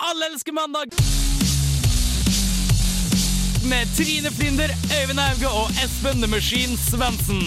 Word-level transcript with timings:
Alle 0.00 0.26
elsker 0.32 0.52
mandag! 0.52 0.84
Med 3.64 3.86
Trine 3.96 4.30
Flinder, 4.30 4.68
Øyvind 5.00 5.20
Auge 5.20 5.48
og 5.48 5.70
Espen 5.84 6.22
The 6.22 6.26
Machine 6.26 6.76
Svendsen. 6.76 7.42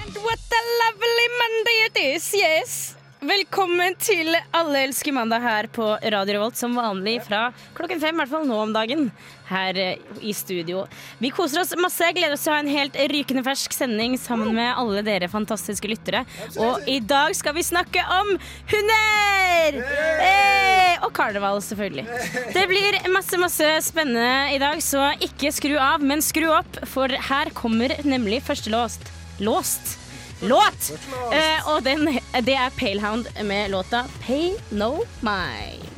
And 0.00 0.16
what 0.26 0.40
a 0.58 0.62
lovely 0.82 1.28
Monday 1.42 1.78
it 1.86 2.16
is, 2.16 2.34
yes! 2.34 2.93
Velkommen 3.24 3.94
til 4.02 4.34
Alle 4.52 4.82
elsker 4.84 5.14
mandag 5.16 5.40
her 5.40 5.66
på 5.72 5.84
Radio 5.96 6.34
Revolt, 6.34 6.58
som 6.60 6.74
vanlig 6.76 7.14
fra 7.24 7.46
klokken 7.72 8.02
fem, 8.02 8.12
i 8.12 8.20
hvert 8.20 8.32
fall 8.34 8.44
nå 8.44 8.58
om 8.60 8.74
dagen, 8.74 9.06
her 9.48 9.78
eh, 9.80 10.02
i 10.20 10.34
studio. 10.36 10.82
Vi 11.22 11.30
koser 11.32 11.62
oss 11.62 11.72
masse, 11.80 12.10
gleder 12.12 12.36
oss 12.36 12.44
til 12.44 12.52
å 12.52 12.58
ha 12.58 12.60
en 12.60 12.68
helt 12.68 12.98
rykende 13.14 13.44
fersk 13.46 13.72
sending 13.72 14.18
sammen 14.20 14.52
med 14.58 14.74
alle 14.76 15.00
dere 15.06 15.30
fantastiske 15.32 15.88
lyttere. 15.88 16.26
Og 16.60 16.84
i 16.90 16.98
dag 17.00 17.32
skal 17.38 17.56
vi 17.56 17.64
snakke 17.64 18.04
om 18.18 18.34
hunder! 18.74 19.80
Hey! 20.20 21.00
Og 21.06 21.12
karneval, 21.16 21.64
selvfølgelig. 21.64 22.04
Det 22.52 22.68
blir 22.68 23.00
masse, 23.14 23.40
masse 23.40 23.72
spennende 23.88 24.52
i 24.52 24.60
dag, 24.60 24.84
så 24.84 25.14
ikke 25.24 25.54
skru 25.54 25.78
av, 25.80 26.04
men 26.04 26.20
skru 26.24 26.50
opp, 26.52 26.82
for 26.92 27.08
her 27.08 27.56
kommer 27.56 27.96
nemlig 28.04 28.44
første 28.44 28.74
låst. 28.74 29.14
Låst? 29.40 30.03
Låt! 30.42 30.92
Eh, 31.32 31.68
og 31.74 31.82
den, 31.82 32.08
det 32.42 32.54
er 32.54 32.70
Palehound 32.78 33.26
med 33.44 33.70
låta 33.70 34.04
Pay 34.26 34.54
No 34.70 34.98
Mind. 35.20 35.90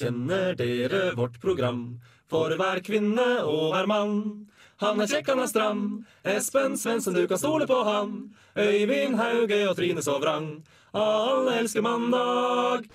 Kjenner 0.00 0.54
dere 0.56 1.10
vårt 1.16 1.40
program? 1.40 2.00
For 2.30 2.54
hver 2.56 2.78
kvinne 2.86 3.42
og 3.42 3.74
hver 3.74 3.88
mann. 3.90 4.14
Han 4.80 5.00
er 5.00 5.10
kjekk, 5.10 5.26
han 5.28 5.42
er 5.44 5.48
stram. 5.50 5.80
Espen 6.24 6.76
Svendsen, 6.80 7.12
du 7.12 7.26
kan 7.28 7.38
stole 7.38 7.66
på 7.68 7.82
han. 7.84 8.14
Øyvind 8.56 9.18
Hauge 9.20 9.58
og 9.68 9.76
Trine 9.76 10.02
Sovrang. 10.02 10.62
Alle 10.96 11.58
elsker 11.60 11.84
mandag. 11.84 12.88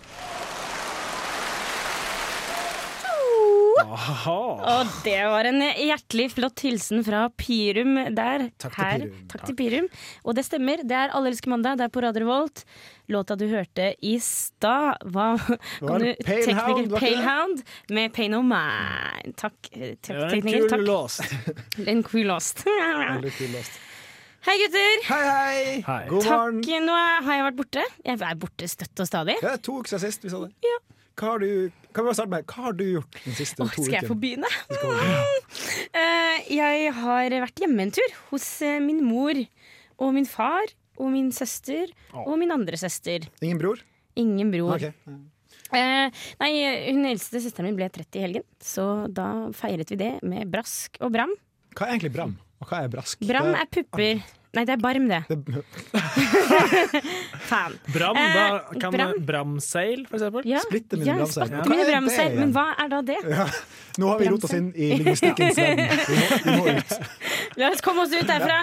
Og 3.75 4.91
det 5.03 5.17
var 5.27 5.47
en 5.49 5.59
hjertelig 5.59 6.29
flott 6.31 6.61
hilsen 6.63 7.01
fra 7.03 7.25
Pirum 7.35 7.97
der. 8.15 8.45
Takk 8.61 8.71
til 8.75 8.83
Her. 8.85 8.99
Pirum. 9.03 9.25
Takk 9.33 9.43
til 9.49 9.57
Pirum. 9.59 9.87
Og 10.23 10.37
det 10.37 10.45
stemmer, 10.47 10.83
det 10.87 10.95
er 10.95 11.11
Alle 11.15 11.31
elsker 11.33 11.51
mandag, 11.51 11.77
det 11.81 11.87
er 11.89 11.93
på 11.95 12.03
Radio 12.05 12.23
Revolt. 12.23 12.63
Låta 13.11 13.35
du 13.37 13.45
hørte 13.51 13.89
i 14.01 14.15
stad 14.23 15.03
var 15.13 15.37
kan 15.37 15.99
du- 16.01 16.15
Palehound? 16.25 16.95
Palehound 16.95 17.63
med 17.89 18.13
Pain 18.15 18.33
of 18.33 18.45
Mind. 18.47 19.35
Takk, 19.37 19.59
tekniker. 20.01 20.31
Takk 20.31 20.33
en 20.47 20.69
kul 20.71 20.85
låst. 20.87 21.21
En 21.95 22.03
kul 22.03 22.25
låst. 22.31 22.63
Hei, 24.45 24.55
gutter. 24.61 24.99
Hei, 25.09 25.21
hei! 25.25 25.83
Hei. 25.87 26.01
God 26.07 26.23
morgen. 26.29 26.59
Takk. 26.61 26.81
Nå 26.85 26.95
har 27.25 27.31
jeg 27.39 27.45
vært 27.47 27.55
borte. 27.59 27.85
Jeg 28.05 28.19
er 28.21 28.35
borte 28.37 28.67
støtt 28.69 29.01
og 29.01 29.07
stadig. 29.09 29.35
Det 29.41 29.51
er 29.55 29.57
to 29.65 29.79
uker 29.81 29.95
siden 29.97 30.05
sist 30.11 30.23
vi 30.27 30.29
så 30.33 30.43
det. 30.45 30.53
Hva 31.15 31.29
har 31.31 31.39
du, 31.39 31.71
kan 31.95 32.03
vi 32.03 32.13
starte 32.17 32.31
med, 32.33 32.47
hva 32.51 32.63
har 32.65 32.73
du 32.75 32.83
gjort 32.97 33.19
de 33.23 33.33
siste 33.37 33.63
Åh, 33.63 33.69
to 33.71 33.85
skal 33.85 34.01
jeg 34.01 34.09
få 34.09 34.17
begynne? 34.19 34.49
Eh, 35.95 36.39
jeg 36.51 36.89
har 36.97 37.35
vært 37.45 37.61
hjemme 37.63 37.85
en 37.85 37.93
tur 37.95 38.15
hos 38.33 38.43
eh, 38.65 38.81
min 38.83 38.99
mor 39.05 39.37
og 40.03 40.11
min 40.17 40.27
far 40.27 40.73
og 40.99 41.07
min 41.13 41.29
søster 41.35 41.93
og 42.25 42.35
min 42.41 42.51
andre 42.51 42.75
søster. 42.79 43.29
Ingen 43.39 43.61
bror? 43.61 43.79
Ingen 44.19 44.51
bror. 44.51 44.75
Okay. 44.75 44.91
Eh, 45.75 46.25
nei, 46.41 46.51
hun 46.89 47.07
eldste 47.07 47.39
søsteren 47.43 47.69
min 47.71 47.79
ble 47.79 47.87
30 47.89 48.19
i 48.19 48.25
helgen, 48.25 48.45
så 48.59 49.07
da 49.07 49.47
feiret 49.55 49.91
vi 49.91 49.99
det 50.03 50.11
med 50.27 50.51
brask 50.51 50.99
og 50.99 51.15
bram. 51.15 51.31
Hva 51.75 51.87
er 51.87 51.95
egentlig 51.95 52.13
bram? 52.15 52.35
Og 52.59 52.67
hva 52.69 52.83
er 52.83 52.91
brask? 52.91 53.23
Bram 53.27 53.53
er 53.55 53.71
pupper. 53.71 54.19
Nei, 54.55 54.63
det 54.65 54.73
er 54.75 54.81
barm, 54.81 55.07
det. 55.11 55.19
det, 55.29 55.63
Faen. 57.49 57.75
Bram, 57.93 58.15
Eh, 58.17 58.33
da 58.35 58.79
kan 58.79 58.91
Bram. 58.95 59.13
Bramseil, 59.25 60.05
for 60.09 60.17
eksempel. 60.19 60.45
Ja, 60.49 60.59
Splitter 60.65 60.97
mine 61.01 61.09
ja, 61.11 61.15
bramseil. 61.19 61.51
Ja. 61.51 61.63
Mine 61.69 61.83
er 61.85 61.91
bramseil. 61.91 62.37
Men 62.39 62.53
hva 62.55 62.65
er 62.83 62.91
da 62.93 63.01
det? 63.05 63.17
ja. 63.29 63.47
Nå 64.01 64.09
har 64.11 64.19
vi 64.19 64.27
rota 64.27 64.47
oss 64.49 64.53
inn 64.57 64.71
i 64.75 64.89
lingvistikkens 64.97 65.57
verden. 65.61 65.87
Vi 66.09 66.15
må, 66.19 66.25
vi 66.43 66.55
må 66.59 66.65
ut. 66.79 66.95
La 67.61 67.69
oss 67.71 67.83
komme 67.85 68.03
oss 68.03 68.11
ut 68.15 68.27
derfra. 68.27 68.57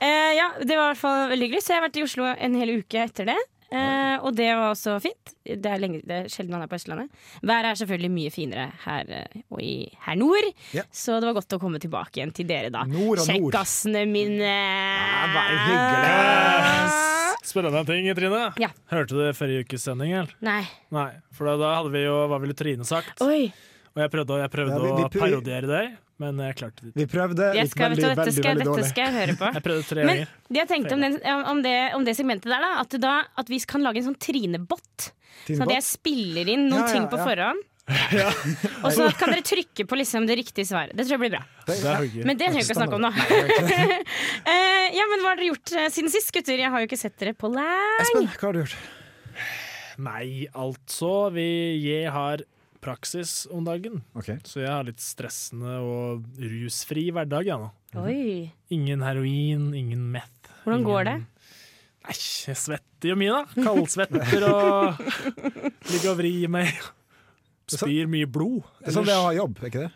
Eh, 0.00 0.30
ja, 0.38 0.46
Det 0.62 0.74
var 0.78 0.86
i 0.86 0.92
hvert 0.94 1.02
fall 1.02 1.28
veldig 1.34 1.48
hyggelig. 1.50 1.64
Så 1.66 1.74
jeg 1.74 1.80
har 1.82 1.88
vært 1.88 1.98
i 2.00 2.04
Oslo 2.06 2.28
en 2.32 2.56
hel 2.56 2.72
uke 2.80 3.02
etter 3.04 3.28
det. 3.32 3.36
Eh, 3.68 4.16
og 4.24 4.32
det 4.36 4.46
var 4.56 4.70
også 4.72 4.94
fint. 5.04 5.34
Det 5.44 5.66
er, 5.68 5.76
lenge, 5.82 5.98
det 6.08 6.14
er 6.24 6.28
sjelden 6.32 6.54
man 6.56 6.62
er 6.64 6.70
på 6.70 6.78
Østlandet. 6.78 7.10
Været 7.44 7.68
er 7.68 7.78
selvfølgelig 7.82 8.10
mye 8.14 8.30
finere 8.32 8.64
her 8.86 9.10
eh, 9.12 9.42
og 9.52 9.60
i 9.60 9.74
her 10.06 10.16
nord. 10.16 10.48
Ja. 10.72 10.86
Så 10.88 11.18
det 11.20 11.28
var 11.28 11.36
godt 11.36 11.52
å 11.52 11.60
komme 11.60 11.80
tilbake 11.82 12.16
igjen 12.22 12.32
til 12.36 12.48
dere, 12.48 12.70
da. 12.72 12.86
Kjekkassene 12.88 14.06
mine. 14.08 14.54
bare 15.34 15.60
hyggelig. 15.66 17.04
Spennende 17.48 17.84
ting, 17.88 18.08
Trine. 18.16 18.42
Ja. 18.60 18.68
Hørte 18.92 19.16
du 19.16 19.22
forrige 19.36 19.64
ukes 19.64 19.84
sending? 19.88 20.12
Eller? 20.12 20.34
Nei. 20.44 20.62
Nei, 20.92 21.08
for 21.36 21.48
da, 21.48 21.54
da 21.60 21.70
hadde 21.78 21.92
vi 21.94 22.02
jo 22.04 22.16
Hva 22.28 22.40
ville 22.42 22.56
Trine 22.56 22.84
sagt? 22.88 23.22
Oi. 23.24 23.46
Og 23.94 24.02
jeg 24.04 24.12
prøvde, 24.12 24.36
jeg 24.42 24.52
prøvde 24.52 24.74
Ja, 24.76 24.82
vi- 24.84 24.96
vi 24.98 25.06
å 25.06 25.12
parodiere 25.14 25.70
deg, 25.70 25.96
men 26.18 26.40
jeg 26.42 26.56
klarte 26.58 26.82
det 26.82 26.90
ikke. 26.90 26.98
Vi 26.98 27.06
prøvde 27.12 27.48
Jeg 27.54 27.70
skal, 27.70 27.92
veldig, 27.94 28.04
dette, 28.04 28.18
veldig, 28.18 28.34
skal, 28.34 28.58
veldig 28.58 28.68
dette 28.72 28.90
skal 28.90 29.04
jeg 29.06 29.14
høre 29.18 29.36
på. 29.38 29.50
Jeg 29.54 29.64
prøvde 29.68 29.86
tre 29.86 30.04
Men 30.04 30.14
ganger. 30.16 30.34
det 30.48 30.60
jeg 30.60 30.70
tenkte 30.72 30.96
om, 30.96 31.06
den, 31.06 31.16
om, 31.52 31.62
det, 31.62 31.76
om 31.98 32.06
det 32.08 32.14
segmentet 32.18 32.50
der, 32.50 32.64
da, 32.64 32.70
at, 32.82 32.98
da, 33.02 33.14
at 33.38 33.52
vi 33.52 33.60
kan 33.70 33.86
lage 33.86 34.02
en 34.02 34.08
sånn 34.10 34.20
trinebot. 34.26 35.10
Sånn 35.46 35.66
at 35.68 35.74
jeg 35.78 35.86
spiller 35.86 36.50
inn 36.54 36.66
noen 36.68 36.82
Ja, 36.82 36.86
ja, 36.88 36.94
ting 36.96 37.10
på 37.12 37.20
ja. 37.20 37.26
forhånd. 37.30 37.66
Og 38.84 38.92
så 38.92 39.06
kan 39.16 39.32
dere 39.32 39.44
trykke 39.46 39.86
på 39.88 39.96
liksom 39.96 40.26
det 40.28 40.36
riktige 40.42 40.66
svaret. 40.68 40.92
Det 40.92 41.06
tror 41.06 41.16
jeg 41.16 41.22
blir 41.22 41.32
bra. 41.38 41.42
Det-. 41.70 42.26
Men 42.28 42.36
det 42.36 42.50
trenger 42.50 42.58
vi 42.58 42.66
ikke 42.66 42.76
å 42.76 42.80
snakke 42.82 42.98
om 42.98 43.06
nå. 43.06 43.12
Eh, 44.48 44.86
ja, 44.96 45.04
men 45.10 45.22
Hva 45.22 45.32
har 45.32 45.40
dere 45.40 45.50
gjort 45.50 45.72
eh, 45.76 45.88
siden 45.92 46.12
sist, 46.12 46.30
gutter? 46.34 46.58
Jeg 46.60 46.72
har 46.72 46.82
jo 46.82 46.88
ikke 46.88 47.00
sett 47.00 47.16
dere 47.20 47.34
på 47.36 47.50
lenge. 47.52 47.88
Espen, 48.04 48.28
hva 48.34 48.46
har 48.48 48.56
du 48.56 48.60
gjort? 48.62 48.76
Nei, 50.04 50.28
altså. 50.56 51.12
Vi, 51.34 51.48
jeg 51.84 52.12
har 52.14 52.44
praksis 52.80 53.46
om 53.50 53.64
dagen, 53.66 54.02
Okay. 54.16 54.38
så 54.44 54.60
jeg 54.62 54.68
har 54.70 54.84
litt 54.84 55.00
stressende 55.00 55.78
og 55.82 56.24
rusfri 56.38 57.10
hverdag. 57.12 57.44
jeg 57.46 57.58
nå. 57.58 57.70
Oi, 58.04 58.52
Ingen 58.70 59.00
heroin, 59.02 59.74
ingen 59.74 60.10
meth. 60.12 60.50
Hvordan 60.64 60.84
går 60.84 61.04
det? 61.04 61.14
ingen- 61.14 61.26
Nei, 62.08 62.14
jeg 62.14 62.56
svetter 62.56 63.08
jo 63.10 63.16
mye, 63.16 63.28
da. 63.34 63.62
Kaldsvetter 63.62 64.44
og 64.48 64.98
ligger 65.92 66.10
og 66.12 66.16
vrir 66.20 66.48
meg. 66.48 66.70
Spyr 67.68 68.06
mye 68.08 68.24
blod. 68.26 68.62
Det 68.80 68.88
er 68.88 68.92
sånn 68.96 69.04
det 69.04 69.12
er 69.12 69.20
å 69.20 69.26
ha 69.28 69.34
jobb, 69.36 69.58
er 69.60 69.66
ikke 69.68 69.82
det? 69.84 69.92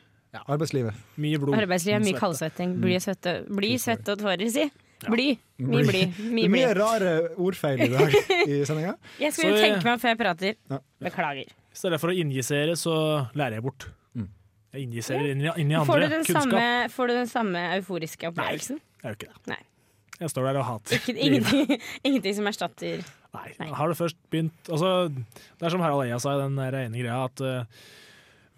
Arbeidslivet. 0.48 0.94
Mye 1.20 1.38
blod. 1.40 1.56
Arbeidslivet 1.56 2.04
mye 2.04 2.18
kaldsvetting. 2.18 2.74
Bly, 2.80 2.98
svette, 3.00 3.32
bli 3.48 3.74
svette 3.80 4.12
og 4.12 4.18
tårer, 4.20 4.44
si. 4.52 4.66
Bly. 5.08 5.38
Mye 5.58 5.84
bly. 5.88 6.02
Mye 6.36 6.48
mye 6.52 6.74
rare 6.76 7.14
ordfeil 7.40 7.80
i 7.86 7.88
dag 7.92 8.12
i 8.46 8.60
sendinga. 8.68 8.94
Jeg 9.22 9.32
skal 9.36 9.50
jo 9.50 9.56
tenke 9.60 9.84
meg 9.84 9.92
om 9.96 10.02
før 10.04 10.12
jeg 10.12 10.20
prater. 10.20 10.54
Ja. 10.70 10.78
Beklager. 11.02 11.50
I 11.72 11.78
stedet 11.80 11.98
for 12.02 12.12
å 12.12 12.16
injisere, 12.16 12.76
så 12.76 12.94
lærer 13.38 13.58
jeg 13.58 13.64
bort. 13.64 13.86
Mm. 14.14 14.28
Jeg 14.76 14.86
injiserer 14.86 15.30
inn, 15.32 15.42
inn 15.56 15.72
i 15.72 15.80
Får 15.80 15.86
du, 15.86 16.04
andre 16.06 16.08
den 16.18 16.24
kunnskap. 16.26 16.42
samme, 16.52 16.88
får 16.92 17.08
du 17.10 17.14
den 17.16 17.30
samme 17.30 17.62
euforiske 17.78 18.28
opplevelsen? 18.30 18.78
Nei, 18.80 19.02
Jeg 19.02 19.08
gjør 19.08 19.18
ikke 19.18 19.30
det. 19.32 19.40
Nei. 19.52 19.60
Jeg 20.22 20.30
står 20.30 20.44
der 20.46 20.58
og 20.60 20.66
hater 20.68 20.94
Ikke, 21.00 21.14
ingenting, 21.18 21.70
ingenting 22.06 22.34
som 22.36 22.46
erstatter 22.46 23.00
Nei, 23.34 23.48
Nei. 23.58 23.70
har 23.74 23.88
du 23.90 23.94
først 23.98 24.18
begynt 24.30 24.68
altså, 24.70 25.08
Det 25.10 25.64
er 25.66 25.72
som 25.72 25.82
Harald 25.82 26.04
Eia 26.04 26.18
sa 26.22 26.34
i 26.36 26.42
den 26.44 26.60
ene 26.62 27.00
greia, 27.00 27.16
at 27.26 27.42
uh, 27.42 27.64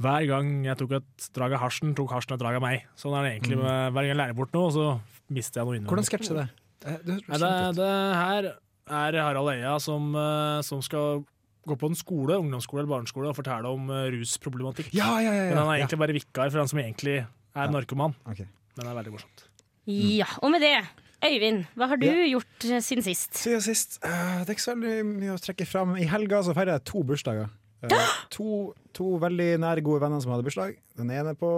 hver 0.03 0.27
gang 0.29 0.51
jeg 0.67 0.77
tok 0.83 0.93
et 0.99 1.29
drag 1.39 1.55
av 1.57 1.63
hasjen, 1.63 1.95
tok 1.97 2.11
hasjen 2.13 2.35
et 2.35 2.43
drag 2.43 2.59
av 2.59 2.65
meg. 2.67 2.83
Sånn 2.99 3.15
er 3.17 3.25
det 3.25 3.31
egentlig 3.37 3.61
med 3.63 3.95
hver 3.95 4.03
gang 4.03 4.11
jeg 4.11 4.19
lærer 4.19 4.37
bort 4.43 4.53
noe, 4.59 4.73
så 4.75 4.89
mister 5.33 5.63
jeg 5.63 5.71
noe 5.71 5.79
Mm. 5.79 5.87
Hvordan 5.89 6.05
innvendig. 6.11 6.35
er 6.35 6.41
det? 6.43 6.49
Eh, 6.85 6.99
det 7.07 7.17
det, 7.31 7.53
det 7.79 7.93
her 8.19 8.51
er 8.99 9.21
Harald 9.23 9.53
Eia 9.55 9.77
som, 9.81 10.11
eh, 10.19 10.59
som 10.67 10.83
skal 10.85 11.23
gå 11.69 11.77
på 11.81 11.91
en 11.91 11.99
skole, 11.99 12.37
ungdomsskole 12.41 12.83
eller 12.83 12.93
barneskole 12.93 13.31
og 13.31 13.39
fortelle 13.39 13.71
om 13.71 13.89
uh, 13.93 14.05
rusproblematikk. 14.15 14.93
Ja, 14.97 15.15
ja, 15.23 15.33
ja. 15.33 15.49
Men 15.51 15.61
han 15.63 15.71
er 15.71 15.79
ja. 15.79 15.85
egentlig 15.85 16.03
bare 16.03 16.17
vikar 16.17 16.53
for 16.53 16.63
han 16.63 16.71
som 16.71 16.83
egentlig 16.83 17.17
er 17.25 17.73
narkoman. 17.73 18.17
Ok. 18.29 18.45
Men 18.75 18.83
det 18.83 18.91
er 18.91 18.99
veldig 19.01 19.15
morsomt. 19.15 19.49
Ja, 19.91 20.29
og 20.41 20.55
med 20.55 20.65
det, 20.65 20.77
Øyvind, 21.25 21.65
hva 21.79 21.87
har 21.89 21.97
du 21.97 22.05
Ja. 22.07 22.27
gjort 22.37 22.65
eh, 22.69 22.83
siden 22.85 23.05
sist? 23.05 23.33
Siden 23.39 23.63
sist 23.65 23.99
Uh, 24.05 24.45
Det 24.45 24.51
er 24.51 24.57
ikke 24.59 24.67
så 24.67 24.75
veldig 24.75 25.05
mye 25.09 25.37
å 25.37 25.41
trekke 25.41 25.67
fram. 25.67 25.97
I 25.97 26.05
helga 26.05 26.43
så 26.45 26.53
feirer 26.57 26.77
jeg 26.77 26.85
to 26.85 27.03
bursdager. 27.03 27.49
Uh, 27.85 27.97
to, 28.31 28.75
to 28.93 29.17
veldig 29.21 29.59
nære, 29.61 29.85
gode 29.85 30.03
venner 30.05 30.21
som 30.21 30.33
hadde 30.33 30.45
bursdag. 30.45 30.77
Den 30.97 31.11
ene 31.11 31.35
på 31.35 31.51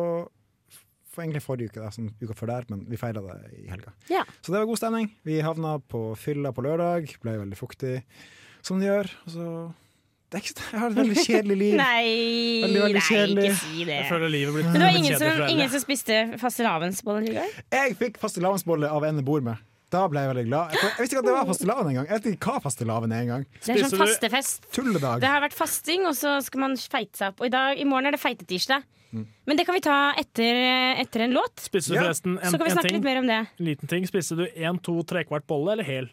for 1.16 1.24
egentlig 1.24 1.42
forrige 1.42 1.72
uke, 1.72 1.80
da, 1.80 1.90
sånn 1.94 2.12
uka 2.20 2.36
før 2.36 2.50
der, 2.52 2.66
men 2.68 2.84
vi 2.90 2.98
feira 3.00 3.22
det 3.24 3.36
i 3.56 3.66
helga. 3.72 3.94
Ja. 4.12 4.22
Så 4.42 4.52
det 4.52 4.60
var 4.60 4.68
god 4.68 4.80
stemning. 4.82 5.10
Vi 5.24 5.40
havna 5.40 5.78
på 5.80 6.10
fylla 6.20 6.52
på 6.52 6.64
lørdag, 6.66 7.08
ble 7.22 7.38
veldig 7.40 7.56
fuktig, 7.56 8.02
som 8.66 8.82
det 8.82 8.90
gjør. 8.90 9.10
Og 9.24 9.32
så 9.32 9.46
det 10.26 10.40
er 10.40 10.42
ikke, 10.42 10.64
jeg 10.72 10.80
har 10.82 10.90
et 10.90 10.96
veldig 10.96 11.22
kjedelig 11.22 11.56
liv. 11.60 11.76
Nei, 11.84 12.06
Veldig, 12.64 12.80
veldig 12.82 12.98
nei, 12.98 13.06
kjedelig. 13.06 13.44
ikke 13.46 13.60
si 13.60 13.84
det. 13.86 14.00
Jeg 14.00 14.08
føler 14.10 14.32
livet 14.32 14.56
blir 14.56 14.66
Men 14.66 14.74
det 14.74 14.88
var 14.88 14.98
ingen 14.98 15.20
som, 15.20 15.46
ingen 15.46 15.70
som 15.70 15.82
spiste 15.84 16.18
fastelavnsboller 16.42 17.28
i 17.30 17.34
går? 17.36 17.56
Jeg 17.76 17.96
fikk 18.00 18.18
fastelavnsbolle 18.22 18.90
av 18.90 19.06
en 19.06 19.22
jeg 19.22 19.26
bor 19.28 19.44
med. 19.46 19.62
Da 19.94 20.02
ble 20.10 20.24
jeg 20.24 20.32
veldig 20.32 20.44
glad. 20.48 20.74
Jeg, 20.74 20.82
jeg 20.82 21.04
visste 21.04 21.14
ikke 21.14 21.22
at 21.22 21.28
det 21.28 21.36
var 21.36 21.46
fastelavn 21.46 21.90
engang. 21.92 22.08
Jeg 22.10 22.18
vet 22.18 22.28
ikke 22.32 22.56
hva 22.56 22.62
fastelavn 22.64 23.14
er 23.14 23.22
engang. 23.22 23.46
Det 23.54 23.76
er 23.76 23.86
sånn 23.86 24.02
fastefest. 24.02 24.66
Tulledag. 24.74 25.22
Det 25.22 25.30
har 25.30 25.44
vært 25.44 25.54
fasting, 25.54 26.08
og 26.10 26.18
så 26.18 26.34
skal 26.42 26.64
man 26.64 26.74
feite 26.80 27.20
seg 27.20 27.30
opp. 27.30 27.44
Og 27.44 27.46
i, 27.46 27.52
dag, 27.54 27.78
i 27.78 27.86
morgen 27.86 28.10
er 28.10 28.16
det 28.16 28.22
feitetirsdag. 28.24 28.82
Mm. 29.14 29.24
Men 29.46 29.60
det 29.60 29.64
kan 29.68 29.78
vi 29.78 29.84
ta 29.86 29.96
etter, 30.18 30.58
etter 31.04 31.28
en 31.28 31.38
låt. 31.38 31.62
Spiste 31.62 31.94
du 31.94 32.00
forresten 32.00 32.34
en, 32.34 32.50
Så 32.50 32.58
kan 32.58 32.66
vi 32.66 32.72
en 32.72 32.78
snakke 32.80 32.90
ting? 32.90 32.98
litt 32.98 33.06
mer 33.06 33.22
om 33.22 33.30
det. 33.30 33.40
Liten 33.62 33.94
ting. 33.94 34.10
Spiste 34.10 34.36
du 34.42 34.44
en, 34.50 34.82
to, 34.82 34.98
trekvart 35.06 35.46
bolle 35.46 35.76
eller 35.76 35.86
hel? 35.86 36.10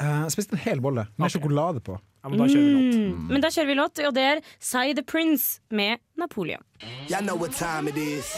Uh, 0.00 0.26
jeg 0.26 0.34
spiste 0.34 0.58
en 0.58 0.64
hel 0.66 0.82
bolle 0.82 1.06
med 1.14 1.28
okay. 1.28 1.38
sjokolade 1.38 1.84
på. 1.86 1.94
Ja, 2.22 2.28
men 2.28 2.38
da 2.38 2.46
kjører 2.46 2.64
vi 2.64 2.72
låt. 2.74 2.94
Mm. 2.94 3.26
Men 3.28 3.40
da 3.40 3.50
kjører 3.50 3.66
vi 3.66 3.74
låt, 3.74 3.98
og 4.06 4.14
det 4.14 4.22
er 4.22 4.40
Say 4.58 4.94
the 4.94 5.02
Prince 5.02 5.60
med 5.70 5.98
Napoleon. 6.16 6.62
Y'all 7.08 7.24
know 7.24 7.36
what 7.36 7.52
time 7.52 7.88
it 7.88 7.96
is. 7.96 8.36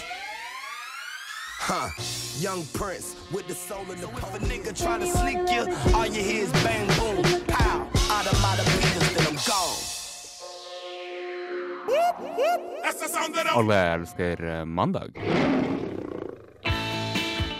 Huh. 1.62 1.90
Young 2.42 2.64
Prince 2.74 3.14
with 3.30 3.46
the 3.46 3.54
soul 3.54 3.86
in 3.92 4.00
the 4.00 4.08
If 4.08 4.34
a 4.34 4.38
nigga 4.38 4.72
try 4.74 4.98
to 4.98 5.06
sneak 5.06 5.50
you, 5.50 5.62
all 5.94 6.06
you 6.06 6.22
hear 6.22 6.42
is 6.44 6.52
bang 6.64 6.86
boom, 6.98 7.22
pow. 7.46 7.86
Out 8.10 8.26
of 8.26 8.36
my 8.42 8.56
beaters, 8.56 9.12
then 9.14 9.26
I'm 9.26 9.38
gone. 9.46 9.92
Alle 13.54 13.74
elsker 13.74 14.44
eh, 14.44 14.64
mandag. 14.64 15.10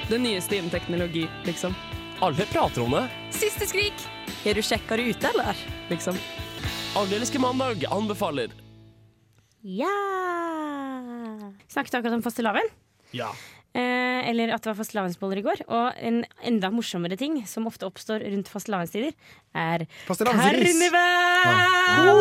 Det 0.09 0.19
nyeste 0.19 0.57
innen 0.57 0.71
teknologi, 0.71 1.29
liksom. 1.45 1.75
Alle 2.23 2.45
prater 2.47 2.85
om 2.85 2.93
det. 2.95 3.07
Siste 3.35 3.67
skrik! 3.67 4.03
Er 4.47 4.55
du 4.55 4.63
kjekkere 4.63 5.03
ute, 5.11 5.27
eller? 5.33 5.59
Liksom. 5.91 6.15
Alle 6.95 7.19
mandag 7.43 7.83
anbefaler. 7.91 8.53
Ja! 9.67 9.91
Snakket 11.67 11.99
akkurat 11.99 12.15
om 12.15 12.23
fastelavn. 12.23 12.71
Ja. 13.11 13.33
Eh, 13.75 14.31
eller 14.31 14.55
at 14.55 14.63
det 14.63 14.71
var 14.71 14.79
fastelavnsboller 14.79 15.43
i 15.43 15.45
går. 15.49 15.65
Og 15.67 15.99
en 15.99 16.23
enda 16.47 16.71
morsommere 16.71 17.19
ting 17.19 17.41
som 17.43 17.67
ofte 17.67 17.91
oppstår 17.91 18.23
rundt 18.31 18.55
fastelavnstider, 18.55 19.19
er 19.59 19.89
karneval! 20.07 20.63
Ja. 21.43 22.19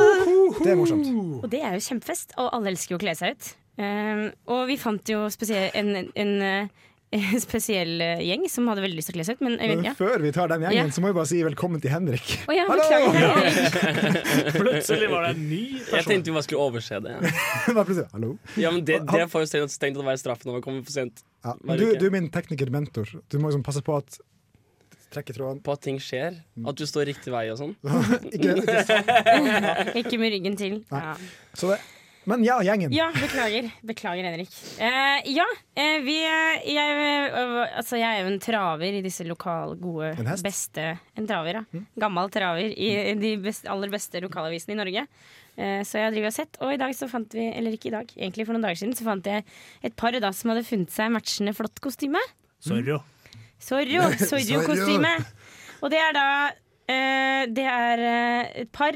Det 0.63 0.71
er 0.73 0.81
morsomt. 0.81 1.13
Og 1.43 1.49
det 1.53 1.61
er 1.61 1.77
jo 1.77 1.89
kjempefest, 1.91 2.33
og 2.41 2.49
alle 2.49 2.73
elsker 2.73 2.97
jo 2.97 3.03
å 3.03 3.05
kle 3.05 3.13
seg 3.21 3.37
ut. 3.37 3.53
Eh, 3.77 4.29
og 4.49 4.65
vi 4.65 4.81
fant 4.81 5.13
jo 5.13 5.27
spesielt 5.29 5.77
en, 5.77 6.09
en, 6.09 6.39
eh, 6.41 6.87
spesiell 7.43 7.99
eh, 8.01 8.21
gjeng 8.23 8.45
som 8.49 8.69
hadde 8.71 8.83
veldig 8.85 8.95
lyst 8.99 9.09
til 9.11 9.15
å 9.15 9.19
kle 9.19 9.25
seg 9.27 9.35
ut. 9.39 9.43
Men 9.43 9.57
Men 9.59 9.83
ja. 9.89 9.93
før 9.97 10.21
vi 10.23 10.31
tar 10.35 10.47
den 10.51 10.63
gjengen, 10.63 10.87
Ja. 10.87 10.95
så 10.95 11.03
må 11.03 11.11
vi 11.11 11.17
bare 11.17 11.27
si 11.27 11.41
velkommen 11.43 11.81
til 11.83 11.91
Henrik. 11.91 12.29
Oh, 12.47 12.55
ja, 12.55 12.63
Hallo! 12.69 13.11
Plutselig 14.61 15.09
var 15.11 15.27
det 15.27 15.33
en 15.35 15.43
ny 15.49 15.61
person. 15.81 15.97
Jeg 15.99 16.07
tenkte 16.07 16.31
vi 16.31 16.35
bare 16.37 16.47
skulle 16.47 16.63
overse 16.69 17.01
det. 17.03 17.15
Hallo. 18.15 18.31
Ja, 18.55 18.71
men 18.71 18.85
Det, 18.87 19.01
det 19.11 19.27
får 19.31 19.45
jo 19.47 19.67
strengt 19.67 19.99
å 19.99 20.07
være 20.07 20.21
straffen 20.23 20.49
når 20.51 20.59
man 20.61 20.65
kommer 20.65 20.87
for 20.87 20.95
sent. 20.95 21.23
Ja. 21.43 21.55
Du, 21.75 21.85
du 21.99 22.05
er 22.07 22.13
min 22.15 22.29
tekniker-mentor. 22.31 23.11
Du 23.27 23.39
må 23.39 23.51
liksom 23.51 23.65
passe 23.67 23.83
på 23.85 23.97
at 23.99 24.21
Trekke 25.11 25.33
tråden. 25.35 25.57
På 25.59 25.73
at 25.75 25.81
ting 25.83 25.97
skjer. 25.99 26.37
At 26.63 26.77
du 26.79 26.85
står 26.87 27.09
riktig 27.09 27.33
vei 27.33 27.49
og 27.51 27.57
sånn. 27.59 27.73
Ikke, 28.31 28.53
ikke. 28.61 29.97
Ikke 29.99 30.19
med 30.21 30.31
ryggen 30.37 30.55
til. 30.55 30.77
Ja. 30.87 31.17
Så 31.51 31.73
det. 31.73 31.81
Men 32.29 32.43
ja, 32.45 32.59
gjengen. 32.61 32.91
Ja, 32.93 33.07
beklager. 33.15 33.71
Beklager, 33.81 34.27
Henrik. 34.29 34.51
Uh, 34.77 35.19
ja, 35.33 35.47
uh, 35.49 35.99
vi 36.05 36.17
jeg, 36.21 36.97
uh, 37.33 37.63
altså, 37.65 37.97
jeg 37.97 38.07
er 38.07 38.21
jo 38.21 38.29
en 38.29 38.41
traver 38.43 38.99
i 38.99 39.01
disse 39.01 39.25
lokal 39.25 39.73
gode 39.81 40.11
En 40.21 40.29
hest? 40.29 40.45
beste 40.45 40.85
En 41.17 41.29
traver, 41.29 41.61
ja. 41.61 41.83
Gammel 42.03 42.29
traver 42.33 42.75
i 42.77 42.91
de 43.17 43.35
best, 43.41 43.65
aller 43.69 43.89
beste 43.93 44.21
lokalavisene 44.21 44.77
i 44.77 44.81
Norge. 44.83 45.07
Eh, 45.59 45.81
så 45.83 45.99
jeg 45.99 46.07
har 46.07 46.13
drivet 46.13 46.31
og 46.31 46.35
sett, 46.35 46.59
og 46.63 46.71
i 46.73 46.79
dag 46.79 46.93
så 46.95 47.09
fant 47.11 47.33
vi 47.35 47.49
Eller 47.51 47.75
ikke 47.75 47.89
i 47.89 47.93
dag, 47.93 48.11
egentlig 48.15 48.45
for 48.47 48.55
noen 48.55 48.63
dager 48.63 48.79
siden, 48.79 48.95
så 48.95 49.03
fant 49.03 49.25
jeg 49.27 49.43
et 49.83 49.95
par 49.99 50.15
da 50.15 50.31
som 50.35 50.53
hadde 50.53 50.63
funnet 50.63 50.93
seg 50.93 51.11
matchende 51.11 51.53
flott 51.57 51.81
kostyme. 51.83 52.21
Sorry. 52.63 52.95
Sorro, 53.61 54.07
Sorro-kostyme. 54.17 55.11
Og 55.83 55.91
det 55.93 55.99
er 56.01 56.15
da 56.15 56.27
eh, 56.89 57.43
Det 57.51 57.65
er 57.67 58.05
et 58.63 58.71
par 58.73 58.95